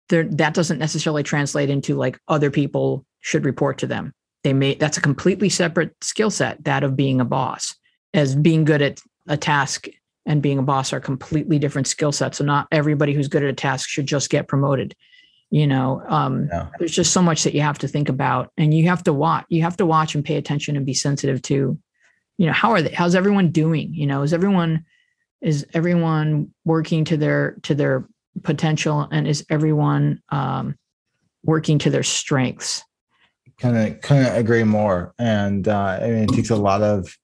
that 0.09 0.55
doesn't 0.55 0.78
necessarily 0.78 1.22
translate 1.22 1.70
into 1.70 1.96
like 1.96 2.18
other 2.28 2.50
people 2.50 3.05
should 3.20 3.44
report 3.44 3.78
to 3.78 3.86
them. 3.86 4.12
They 4.42 4.52
may 4.52 4.74
that's 4.74 4.98
a 4.98 5.02
completely 5.02 5.48
separate 5.48 5.94
skill 6.02 6.30
set 6.30 6.62
that 6.64 6.84
of 6.84 6.96
being 6.96 7.20
a 7.20 7.24
boss. 7.24 7.74
As 8.12 8.36
being 8.36 8.64
good 8.64 8.82
at 8.82 9.00
a 9.26 9.36
task 9.36 9.86
and 10.26 10.42
being 10.42 10.59
a 10.59 10.62
boss 10.62 10.92
are 10.92 11.00
completely 11.00 11.59
different 11.59 11.86
skill 11.86 12.12
sets 12.12 12.38
so 12.38 12.44
not 12.44 12.68
everybody 12.70 13.12
who's 13.12 13.28
good 13.28 13.42
at 13.42 13.50
a 13.50 13.55
task 13.55 13.88
should 13.88 14.07
just 14.07 14.30
get 14.30 14.48
promoted 14.48 14.94
you 15.55 15.68
know? 15.68 16.02
Um, 16.09 16.50
there's 16.80 16.90
just 16.90 17.12
so 17.12 17.22
much 17.22 17.44
that 17.44 17.55
you 17.55 17.61
have 17.61 17.78
to 17.78 17.86
think 17.86 18.09
about 18.09 18.50
and 18.57 18.74
you 18.74 18.88
have 18.88 19.05
to 19.05 19.12
watch 19.12 19.44
you 19.48 19.62
have 19.62 19.76
to 19.76 19.86
watch 19.86 20.16
and 20.16 20.24
pay 20.24 20.34
attention 20.34 20.76
and 20.76 20.84
be 20.84 20.94
sensitive 20.94 21.40
to 21.42 21.78
you 22.38 22.46
know 22.46 22.52
how 22.52 22.72
are 22.72 22.82
they 22.82 22.92
how's 22.92 23.14
everyone 23.14 23.52
doing 23.52 23.94
you 23.94 24.05
know? 24.05 24.22
Is 24.22 24.32
everyone 24.32 24.84
is 25.40 25.64
everyone 25.72 26.52
working 26.64 27.05
to 27.05 27.16
their 27.16 27.52
to 27.62 27.76
their 27.76 28.09
potential 28.43 29.09
and 29.11 29.26
is 29.26 29.45
everyone 29.51 30.22
um, 30.30 30.76
working 31.45 31.78
to 31.80 31.91
their 31.91 32.03
strengths? 32.03 32.82
Kind 33.59 33.76
of 33.76 34.01
kind 34.01 34.26
of 34.26 34.35
agree 34.35 34.64
more. 34.64 35.14
And 35.18 35.68
uh, 35.68 35.99
i 36.03 36.07
mean 36.09 36.24
it 36.24 36.30
takes 36.30 36.51
a 36.51 36.57
lot 36.57 36.82
of 36.82 37.16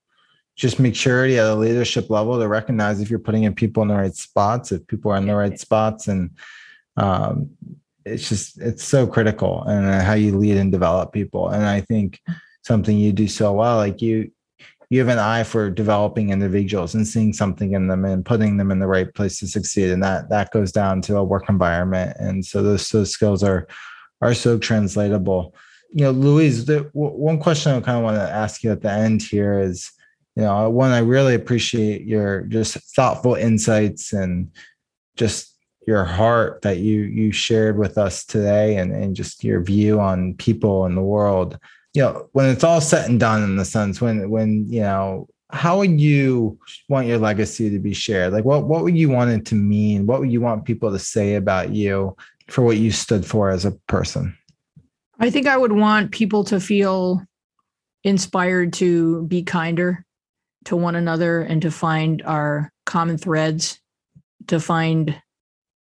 just 0.57 0.79
maturity 0.79 1.39
at 1.39 1.47
a 1.47 1.55
leadership 1.55 2.11
level 2.11 2.39
to 2.39 2.47
recognize 2.47 3.01
if 3.01 3.09
you're 3.09 3.19
putting 3.19 3.45
in 3.45 3.55
people 3.55 3.83
in 3.83 3.89
the 3.89 3.95
right 3.95 4.15
spots 4.15 4.73
if 4.73 4.87
people 4.87 5.11
are 5.11 5.17
in 5.17 5.27
the 5.27 5.35
right 5.35 5.59
spots. 5.59 6.07
And 6.07 6.31
um, 6.97 7.51
it's 8.05 8.29
just 8.29 8.61
it's 8.61 8.85
so 8.85 9.07
critical 9.07 9.63
and 9.65 10.03
how 10.03 10.15
you 10.15 10.37
lead 10.37 10.57
and 10.57 10.71
develop 10.71 11.13
people. 11.13 11.49
And 11.49 11.65
i 11.65 11.81
think 11.81 12.21
something 12.63 12.97
you 12.97 13.13
do 13.13 13.27
so 13.27 13.53
well 13.55 13.77
like 13.77 14.03
you 14.03 14.31
you 14.91 14.99
have 14.99 15.09
an 15.09 15.18
eye 15.18 15.45
for 15.45 15.70
developing 15.70 16.30
individuals 16.30 16.97
and 16.97 17.07
seeing 17.07 17.32
something 17.32 17.74
in 17.74 17.86
them 17.86 18.05
and 18.05 18.26
putting 18.26 18.57
them 18.57 18.72
in 18.72 18.80
the 18.80 18.88
right 18.88 19.14
place 19.14 19.38
to 19.38 19.47
succeed 19.47 19.91
and 19.91 20.03
that 20.03 20.28
that 20.28 20.51
goes 20.51 20.72
down 20.72 21.01
to 21.01 21.16
a 21.16 21.24
work 21.24 21.49
environment. 21.49 22.16
And 22.18 22.45
so 22.45 22.61
those 22.62 22.88
those 22.91 23.12
skills 23.12 23.45
are 23.45 23.68
are 24.20 24.34
so 24.34 24.59
translatable. 24.59 25.55
You 25.93 26.05
know 26.05 26.11
louise 26.11 26.66
the, 26.66 26.88
one 26.93 27.41
question 27.41 27.72
i 27.72 27.80
kind 27.80 27.99
of 27.99 28.05
want 28.05 28.16
to 28.16 28.22
ask 28.22 28.62
you 28.62 28.70
at 28.70 28.80
the 28.80 28.93
end 28.93 29.22
here 29.22 29.59
is 29.59 29.91
you 30.36 30.43
know 30.43 30.70
one 30.70 30.93
i 30.93 31.01
really 31.01 31.34
appreciate 31.34 32.07
your 32.07 32.43
just 32.43 32.74
thoughtful 32.95 33.34
insights 33.34 34.12
and 34.12 34.53
just 35.16 35.57
your 35.88 36.05
heart 36.05 36.62
that 36.62 36.78
you 36.78 37.03
you 37.03 37.32
shared 37.32 37.76
with 37.76 37.99
us 37.99 38.24
today 38.24 38.76
and, 38.76 38.93
and 38.93 39.16
just 39.16 39.43
your 39.43 39.61
view 39.64 39.99
on 39.99 40.34
people 40.34 40.86
in 40.86 40.95
the 40.95 41.03
world 41.03 41.59
you 41.95 42.03
know 42.03 42.28
when 42.32 42.47
it's 42.47 42.64
all 42.64 42.80
said 42.80 43.09
and 43.09 43.18
done 43.18 43.43
in 43.43 43.57
the 43.57 43.64
sense 43.64 44.01
when 44.01 44.30
when 44.30 44.66
you 44.68 44.80
know 44.80 45.28
how 45.53 45.78
would 45.78 46.01
you 46.01 46.59
want 46.88 47.07
your 47.07 47.18
legacy 47.18 47.70
to 47.70 47.78
be 47.78 47.93
shared? 47.93 48.32
Like 48.32 48.45
what 48.45 48.64
what 48.64 48.82
would 48.82 48.97
you 48.97 49.09
want 49.09 49.30
it 49.30 49.47
to 49.47 49.55
mean? 49.55 50.07
What 50.07 50.20
would 50.20 50.32
you 50.32 50.41
want 50.41 50.64
people 50.64 50.91
to 50.93 50.99
say 50.99 51.34
about 51.34 51.70
you 51.70 52.16
for 52.49 52.62
what 52.62 52.78
you 52.78 52.91
stood 52.91 53.26
for 53.26 53.51
as 53.51 53.64
a 53.64 53.72
person? 53.88 54.36
I 55.18 55.28
think 55.28 55.47
i 55.47 55.57
would 55.57 55.72
want 55.72 56.12
people 56.12 56.45
to 56.45 56.59
feel 56.59 57.22
inspired 58.05 58.72
to 58.74 59.26
be 59.26 59.43
kinder 59.43 60.07
to 60.64 60.76
one 60.76 60.95
another 60.95 61.43
and 61.43 61.61
to 61.62 61.70
find 61.70 62.22
our 62.22 62.72
common 62.86 63.18
threads 63.18 63.78
to 64.47 64.59
find 64.59 65.20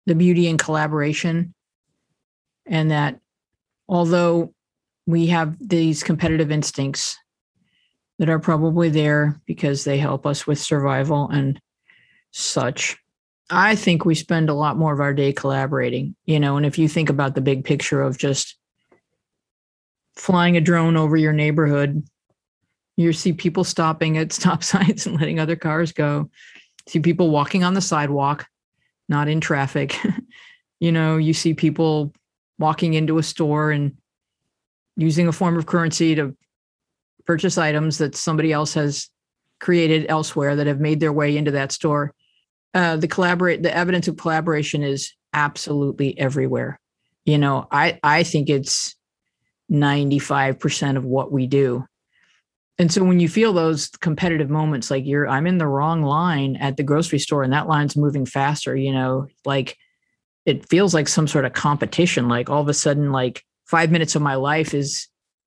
the 0.06 0.14
beauty 0.14 0.46
in 0.46 0.58
collaboration. 0.58 1.54
And 2.66 2.90
that 2.90 3.18
although 3.88 4.54
we 5.10 5.26
have 5.26 5.56
these 5.60 6.02
competitive 6.02 6.50
instincts 6.50 7.16
that 8.18 8.28
are 8.28 8.38
probably 8.38 8.88
there 8.88 9.40
because 9.46 9.84
they 9.84 9.98
help 9.98 10.26
us 10.26 10.46
with 10.46 10.58
survival 10.58 11.28
and 11.30 11.60
such. 12.32 12.96
I 13.48 13.74
think 13.74 14.04
we 14.04 14.14
spend 14.14 14.48
a 14.48 14.54
lot 14.54 14.76
more 14.76 14.92
of 14.92 15.00
our 15.00 15.14
day 15.14 15.32
collaborating, 15.32 16.14
you 16.24 16.38
know, 16.38 16.56
and 16.56 16.64
if 16.64 16.78
you 16.78 16.88
think 16.88 17.08
about 17.08 17.34
the 17.34 17.40
big 17.40 17.64
picture 17.64 18.02
of 18.02 18.18
just 18.18 18.56
flying 20.16 20.56
a 20.56 20.60
drone 20.60 20.96
over 20.96 21.16
your 21.16 21.32
neighborhood, 21.32 22.04
you 22.96 23.12
see 23.12 23.32
people 23.32 23.64
stopping 23.64 24.18
at 24.18 24.32
stop 24.32 24.62
signs 24.62 25.06
and 25.06 25.18
letting 25.18 25.40
other 25.40 25.56
cars 25.56 25.92
go. 25.92 26.30
See 26.86 27.00
people 27.00 27.30
walking 27.30 27.64
on 27.64 27.74
the 27.74 27.80
sidewalk, 27.80 28.46
not 29.08 29.28
in 29.28 29.40
traffic. 29.40 29.96
you 30.80 30.92
know, 30.92 31.16
you 31.16 31.32
see 31.32 31.54
people 31.54 32.12
walking 32.58 32.94
into 32.94 33.18
a 33.18 33.22
store 33.22 33.70
and 33.70 33.96
using 35.00 35.28
a 35.28 35.32
form 35.32 35.56
of 35.56 35.66
currency 35.66 36.14
to 36.14 36.36
purchase 37.26 37.56
items 37.56 37.98
that 37.98 38.14
somebody 38.14 38.52
else 38.52 38.74
has 38.74 39.08
created 39.58 40.06
elsewhere 40.08 40.56
that 40.56 40.66
have 40.66 40.80
made 40.80 41.00
their 41.00 41.12
way 41.12 41.36
into 41.36 41.50
that 41.52 41.72
store. 41.72 42.12
Uh, 42.74 42.96
the 42.96 43.08
collaborate 43.08 43.62
the 43.62 43.74
evidence 43.74 44.08
of 44.08 44.16
collaboration 44.16 44.82
is 44.82 45.12
absolutely 45.32 46.18
everywhere. 46.18 46.78
You 47.24 47.38
know, 47.38 47.66
I 47.70 47.98
I 48.02 48.22
think 48.22 48.48
it's 48.48 48.94
95% 49.70 50.96
of 50.96 51.04
what 51.04 51.30
we 51.30 51.46
do. 51.46 51.84
And 52.78 52.92
so 52.92 53.04
when 53.04 53.20
you 53.20 53.28
feel 53.28 53.52
those 53.52 53.88
competitive 53.88 54.50
moments 54.50 54.90
like 54.90 55.04
you're 55.04 55.28
I'm 55.28 55.46
in 55.46 55.58
the 55.58 55.66
wrong 55.66 56.02
line 56.02 56.56
at 56.56 56.76
the 56.76 56.82
grocery 56.82 57.18
store 57.18 57.42
and 57.42 57.52
that 57.52 57.68
line's 57.68 57.96
moving 57.96 58.26
faster, 58.26 58.76
you 58.76 58.92
know, 58.92 59.26
like 59.44 59.76
it 60.46 60.68
feels 60.68 60.94
like 60.94 61.08
some 61.08 61.28
sort 61.28 61.44
of 61.44 61.52
competition 61.52 62.28
like 62.28 62.48
all 62.48 62.62
of 62.62 62.68
a 62.68 62.74
sudden 62.74 63.12
like 63.12 63.44
five 63.70 63.92
minutes 63.92 64.16
of 64.16 64.22
my 64.22 64.34
life 64.34 64.74
is 64.74 65.06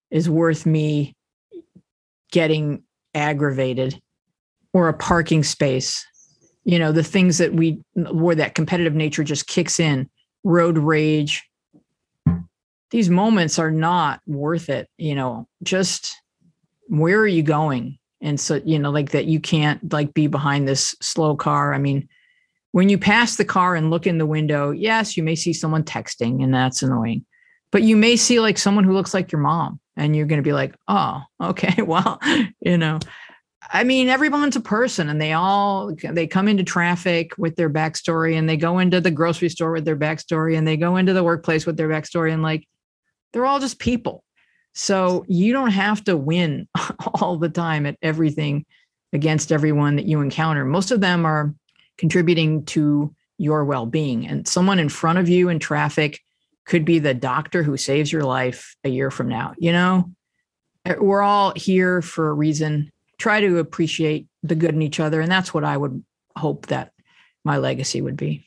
is 0.10 0.30
worth 0.30 0.66
me 0.66 1.14
getting 2.32 2.82
aggravated 3.14 4.00
or 4.72 4.88
a 4.88 4.94
parking 4.94 5.44
space. 5.44 6.06
You 6.64 6.80
know 6.80 6.94
the 6.94 7.04
things 7.04 7.38
that 7.40 7.54
we 7.54 7.82
where 7.96 8.36
that 8.36 8.56
competitive 8.56 8.96
nature 8.96 9.26
just 9.26 9.48
kicks 9.48 9.78
in 9.78 10.10
road 10.46 10.78
rage. 10.78 11.44
These 12.92 13.10
moments 13.10 13.60
are 13.60 13.72
not 13.72 14.22
worth 14.26 14.70
it 14.70 14.88
you 14.98 15.16
know 15.16 15.48
just 15.62 16.16
where 16.88 17.20
are 17.20 17.28
you 17.28 17.44
going? 17.44 17.98
And 18.22 18.40
so 18.40 18.62
you 18.64 18.80
know 18.80 18.90
like 18.90 19.12
that 19.12 19.26
you 19.26 19.42
can't 19.42 19.92
like 19.92 20.14
be 20.14 20.28
behind 20.28 20.66
this 20.66 20.96
slow 21.02 21.36
car. 21.36 21.74
I 21.74 21.78
mean 21.78 22.08
when 22.72 22.88
you 22.88 22.98
pass 22.98 23.36
the 23.36 23.46
car 23.46 23.76
and 23.76 23.92
look 23.92 24.08
in 24.08 24.18
the 24.18 24.26
window 24.26 24.72
yes 24.72 25.18
you 25.18 25.24
may 25.24 25.36
see 25.36 25.52
someone 25.52 25.84
texting 25.84 26.42
and 26.42 26.54
that's 26.54 26.82
annoying 26.82 27.26
but 27.74 27.82
you 27.82 27.98
may 27.98 28.16
see 28.16 28.40
like 28.40 28.58
someone 28.58 28.86
who 28.86 28.94
looks 28.94 29.14
like 29.14 29.32
your 29.32 29.42
mom 29.42 29.80
and 29.98 30.16
you're 30.16 30.28
going 30.28 30.38
to 30.38 30.48
be 30.48 30.54
like 30.54 30.76
oh 30.88 31.22
okay 31.42 31.82
well 31.82 32.22
you 32.62 32.78
know. 32.78 33.00
I 33.72 33.86
mean 33.86 34.10
everyone's 34.10 34.56
a 34.56 34.62
person 34.62 35.10
and 35.10 35.20
they 35.20 35.34
all 35.34 35.96
they 35.96 36.28
come 36.28 36.48
into 36.48 36.64
traffic 36.64 37.32
with 37.38 37.56
their 37.56 37.70
backstory 37.70 38.38
and 38.38 38.48
they 38.48 38.58
go 38.58 38.78
into 38.78 39.02
the 39.02 39.10
grocery 39.10 39.50
store 39.50 39.72
with 39.72 39.86
their 39.86 39.96
backstory 39.96 40.58
and 40.58 40.68
they 40.68 40.78
go 40.78 40.98
into 40.98 41.14
the 41.14 41.24
workplace 41.24 41.66
with 41.66 41.76
their 41.76 41.90
backstory 41.90 42.32
and 42.32 42.44
like 42.44 42.68
they're 43.32 43.46
all 43.46 43.60
just 43.60 43.80
people. 43.80 44.24
So 44.74 45.26
you 45.28 45.54
don't 45.54 45.72
have 45.72 46.04
to 46.04 46.16
win 46.16 46.68
all 47.16 47.38
the 47.38 47.50
time 47.50 47.86
at 47.86 47.98
everything 48.02 48.66
against 49.14 49.52
everyone 49.52 49.96
that 49.96 50.06
you 50.06 50.22
encounter. 50.22 50.66
Most 50.66 50.92
of 50.92 51.02
them 51.02 51.26
are 51.26 51.56
contributing 51.98 52.66
to 52.66 53.16
your 53.38 53.66
well-being 53.66 54.28
and 54.28 54.48
someone 54.48 54.78
in 54.78 54.90
front 54.90 55.20
of 55.20 55.30
you 55.30 55.50
in 55.50 55.58
traffic 55.58 56.20
could 56.66 56.86
be 56.86 57.00
the 57.00 57.14
doctor 57.14 57.64
who 57.64 57.78
saves 57.78 58.12
your 58.12 58.24
life 58.24 58.76
a 58.84 58.90
year 58.90 59.12
from 59.12 59.28
now. 59.28 59.54
You 59.58 59.72
know, 59.72 60.12
eh, 60.86 60.96
we're 61.00 61.22
all 61.22 61.54
here 61.56 62.02
for 62.02 62.30
a 62.30 62.34
reason. 62.34 62.92
Try 63.18 63.42
to 63.42 63.60
appreciate 63.60 64.28
the 64.44 64.56
good 64.56 64.74
in 64.74 64.82
each 64.82 65.00
other. 65.00 65.22
And 65.22 65.32
that's 65.32 65.54
what 65.54 65.64
I 65.64 65.78
would 65.78 66.04
hope 66.36 66.68
that 66.68 66.92
my 67.44 67.58
legacy 67.58 68.02
would 68.02 68.18
be. 68.18 68.46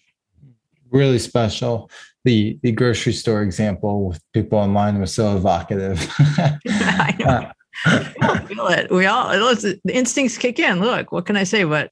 Really 0.90 1.18
special. 1.18 1.90
The 2.24 2.58
the 2.62 2.72
grocery 2.72 3.12
store 3.12 3.42
example 3.42 4.08
with 4.08 4.20
people 4.32 4.58
online 4.58 5.00
was 5.00 5.14
so 5.14 5.36
evocative. 5.36 6.08
I 6.18 7.16
know. 7.18 7.50
we 7.86 8.26
all 8.26 8.36
feel 8.38 8.66
it. 8.68 8.90
We 8.90 9.06
all 9.06 9.28
the 9.28 9.80
instincts 9.86 10.38
kick 10.38 10.58
in. 10.58 10.80
Look, 10.80 11.12
what 11.12 11.26
can 11.26 11.36
I 11.36 11.44
say? 11.44 11.64
But 11.64 11.90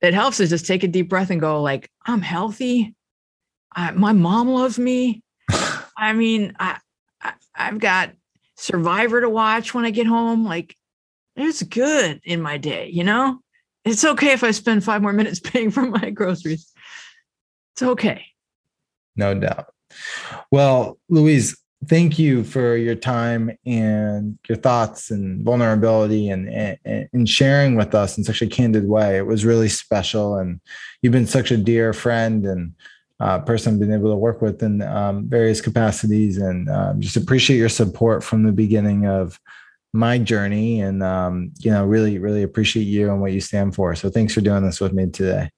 it 0.00 0.14
helps 0.14 0.36
to 0.36 0.46
just 0.46 0.66
take 0.66 0.84
a 0.84 0.88
deep 0.88 1.08
breath 1.08 1.30
and 1.30 1.40
go, 1.40 1.60
like, 1.60 1.90
I'm 2.06 2.22
healthy. 2.22 2.94
I, 3.74 3.90
my 3.92 4.12
mom 4.12 4.48
loves 4.48 4.78
me. 4.78 5.22
I 5.98 6.12
mean, 6.12 6.54
I, 6.58 6.78
I 7.20 7.32
I've 7.54 7.78
got 7.78 8.12
Survivor 8.56 9.20
to 9.20 9.28
watch 9.28 9.74
when 9.74 9.84
I 9.84 9.90
get 9.90 10.06
home. 10.06 10.44
Like, 10.44 10.76
it's 11.36 11.62
good 11.62 12.20
in 12.24 12.42
my 12.42 12.58
day, 12.58 12.88
you 12.88 13.04
know? 13.04 13.40
It's 13.84 14.04
okay 14.04 14.32
if 14.32 14.42
I 14.42 14.50
spend 14.50 14.84
five 14.84 15.02
more 15.02 15.12
minutes 15.12 15.40
paying 15.44 15.70
for 15.70 15.82
my 15.82 16.10
groceries. 16.10 16.72
It's 17.74 17.82
okay. 17.82 18.24
No 19.16 19.34
doubt. 19.34 19.72
Well, 20.50 20.98
Louise, 21.08 21.56
thank 21.86 22.18
you 22.18 22.42
for 22.44 22.76
your 22.76 22.94
time 22.94 23.56
and 23.64 24.38
your 24.48 24.58
thoughts 24.58 25.10
and 25.10 25.44
vulnerability 25.44 26.28
and, 26.28 26.48
and, 26.48 27.08
and 27.12 27.28
sharing 27.28 27.76
with 27.76 27.94
us 27.94 28.18
in 28.18 28.24
such 28.24 28.42
a 28.42 28.46
candid 28.46 28.88
way. 28.88 29.16
It 29.16 29.26
was 29.26 29.44
really 29.44 29.68
special. 29.68 30.36
And 30.36 30.60
you've 31.00 31.12
been 31.12 31.26
such 31.26 31.50
a 31.50 31.56
dear 31.56 31.92
friend 31.92 32.44
and 32.44 32.74
uh, 33.20 33.40
person 33.40 33.74
I've 33.74 33.80
been 33.80 33.92
able 33.92 34.10
to 34.10 34.16
work 34.16 34.40
with 34.40 34.62
in 34.62 34.82
um, 34.82 35.28
various 35.28 35.60
capacities, 35.60 36.38
and 36.38 36.68
um, 36.68 37.00
just 37.00 37.16
appreciate 37.16 37.56
your 37.56 37.68
support 37.68 38.22
from 38.22 38.44
the 38.44 38.52
beginning 38.52 39.06
of 39.06 39.40
my 39.92 40.18
journey. 40.18 40.80
And 40.80 41.02
um, 41.02 41.52
you 41.58 41.70
know, 41.70 41.84
really, 41.84 42.18
really 42.18 42.42
appreciate 42.42 42.84
you 42.84 43.10
and 43.10 43.20
what 43.20 43.32
you 43.32 43.40
stand 43.40 43.74
for. 43.74 43.94
So 43.94 44.08
thanks 44.08 44.34
for 44.34 44.40
doing 44.40 44.64
this 44.64 44.80
with 44.80 44.92
me 44.92 45.06
today. 45.06 45.50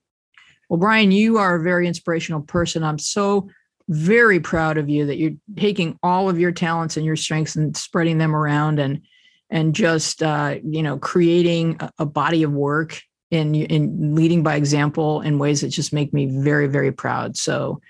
Well, 0.69 0.79
Brian, 0.79 1.11
you 1.11 1.37
are 1.37 1.55
a 1.55 1.63
very 1.63 1.87
inspirational 1.87 2.41
person. 2.41 2.83
I'm 2.83 2.97
so 2.97 3.49
very 3.89 4.39
proud 4.39 4.77
of 4.77 4.89
you 4.89 5.05
that 5.05 5.17
you're 5.17 5.33
taking 5.57 5.99
all 6.01 6.29
of 6.29 6.39
your 6.39 6.51
talents 6.51 6.95
and 6.95 7.05
your 7.05 7.17
strengths 7.17 7.57
and 7.57 7.75
spreading 7.75 8.17
them 8.17 8.35
around 8.35 8.79
and 8.79 9.01
and 9.49 9.75
just 9.75 10.23
uh, 10.23 10.55
you 10.63 10.81
know 10.81 10.97
creating 10.97 11.75
a, 11.81 11.91
a 11.99 12.05
body 12.05 12.43
of 12.43 12.51
work 12.51 13.01
in 13.31 13.55
in 13.55 14.15
leading 14.15 14.43
by 14.43 14.55
example 14.55 15.21
in 15.21 15.39
ways 15.39 15.61
that 15.61 15.69
just 15.69 15.93
make 15.93 16.13
me 16.13 16.25
very 16.25 16.67
very 16.67 16.91
proud 16.91 17.35
so 17.35 17.81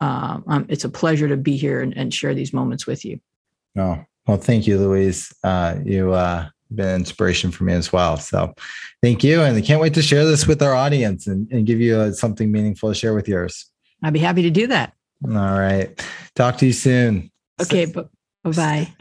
uh, 0.00 0.40
um, 0.46 0.66
it's 0.68 0.84
a 0.84 0.88
pleasure 0.88 1.28
to 1.28 1.36
be 1.36 1.56
here 1.56 1.80
and, 1.80 1.96
and, 1.96 2.12
share 2.12 2.34
these 2.34 2.52
moments 2.52 2.86
with 2.86 3.04
you. 3.04 3.18
Oh, 3.78 4.04
well, 4.26 4.36
thank 4.36 4.66
you, 4.66 4.78
Louise. 4.78 5.32
Uh, 5.42 5.76
you 5.84 6.12
uh, 6.12 6.48
been 6.74 6.88
an 6.88 6.94
inspiration 6.96 7.50
for 7.50 7.64
me 7.64 7.72
as 7.72 7.92
well. 7.92 8.16
So 8.16 8.54
thank 9.02 9.22
you. 9.24 9.42
And 9.42 9.56
I 9.56 9.60
can't 9.60 9.80
wait 9.80 9.94
to 9.94 10.02
share 10.02 10.24
this 10.24 10.46
with 10.46 10.62
our 10.62 10.74
audience 10.74 11.26
and, 11.26 11.50
and 11.50 11.66
give 11.66 11.80
you 11.80 11.96
uh, 11.96 12.12
something 12.12 12.50
meaningful 12.50 12.90
to 12.90 12.94
share 12.94 13.14
with 13.14 13.28
yours. 13.28 13.70
I'd 14.02 14.12
be 14.12 14.18
happy 14.18 14.42
to 14.42 14.50
do 14.50 14.66
that. 14.66 14.92
All 15.24 15.58
right. 15.58 16.04
Talk 16.34 16.58
to 16.58 16.66
you 16.66 16.72
soon. 16.72 17.30
Okay. 17.60 17.86
Bye 17.86 18.04
bye. 18.44 18.92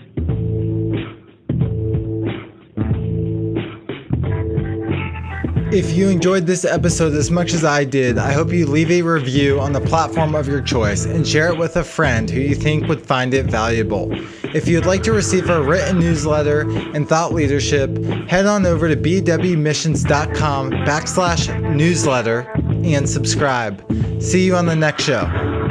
If 5.75 5.91
you 5.91 6.07
enjoyed 6.07 6.47
this 6.47 6.63
episode 6.63 7.13
as 7.15 7.29
much 7.29 7.53
as 7.53 7.65
I 7.65 7.83
did, 7.83 8.17
I 8.17 8.31
hope 8.31 8.53
you 8.53 8.65
leave 8.65 8.89
a 8.91 9.01
review 9.01 9.59
on 9.59 9.73
the 9.73 9.81
platform 9.81 10.33
of 10.33 10.47
your 10.47 10.61
choice 10.61 11.03
and 11.03 11.27
share 11.27 11.49
it 11.49 11.57
with 11.57 11.75
a 11.75 11.83
friend 11.83 12.29
who 12.29 12.39
you 12.39 12.55
think 12.55 12.87
would 12.87 13.05
find 13.05 13.33
it 13.33 13.47
valuable. 13.47 14.09
If 14.55 14.69
you'd 14.69 14.85
like 14.85 15.03
to 15.03 15.11
receive 15.11 15.49
our 15.49 15.61
written 15.61 15.99
newsletter 15.99 16.61
and 16.61 17.09
thought 17.09 17.33
leadership, 17.33 17.93
head 18.29 18.45
on 18.45 18.65
over 18.65 18.87
to 18.87 18.95
bwmissions.com 18.95 20.71
backslash 20.71 21.75
newsletter 21.75 22.49
and 22.85 23.09
subscribe. 23.09 23.83
See 24.23 24.45
you 24.45 24.55
on 24.55 24.67
the 24.67 24.77
next 24.77 25.03
show. 25.03 25.64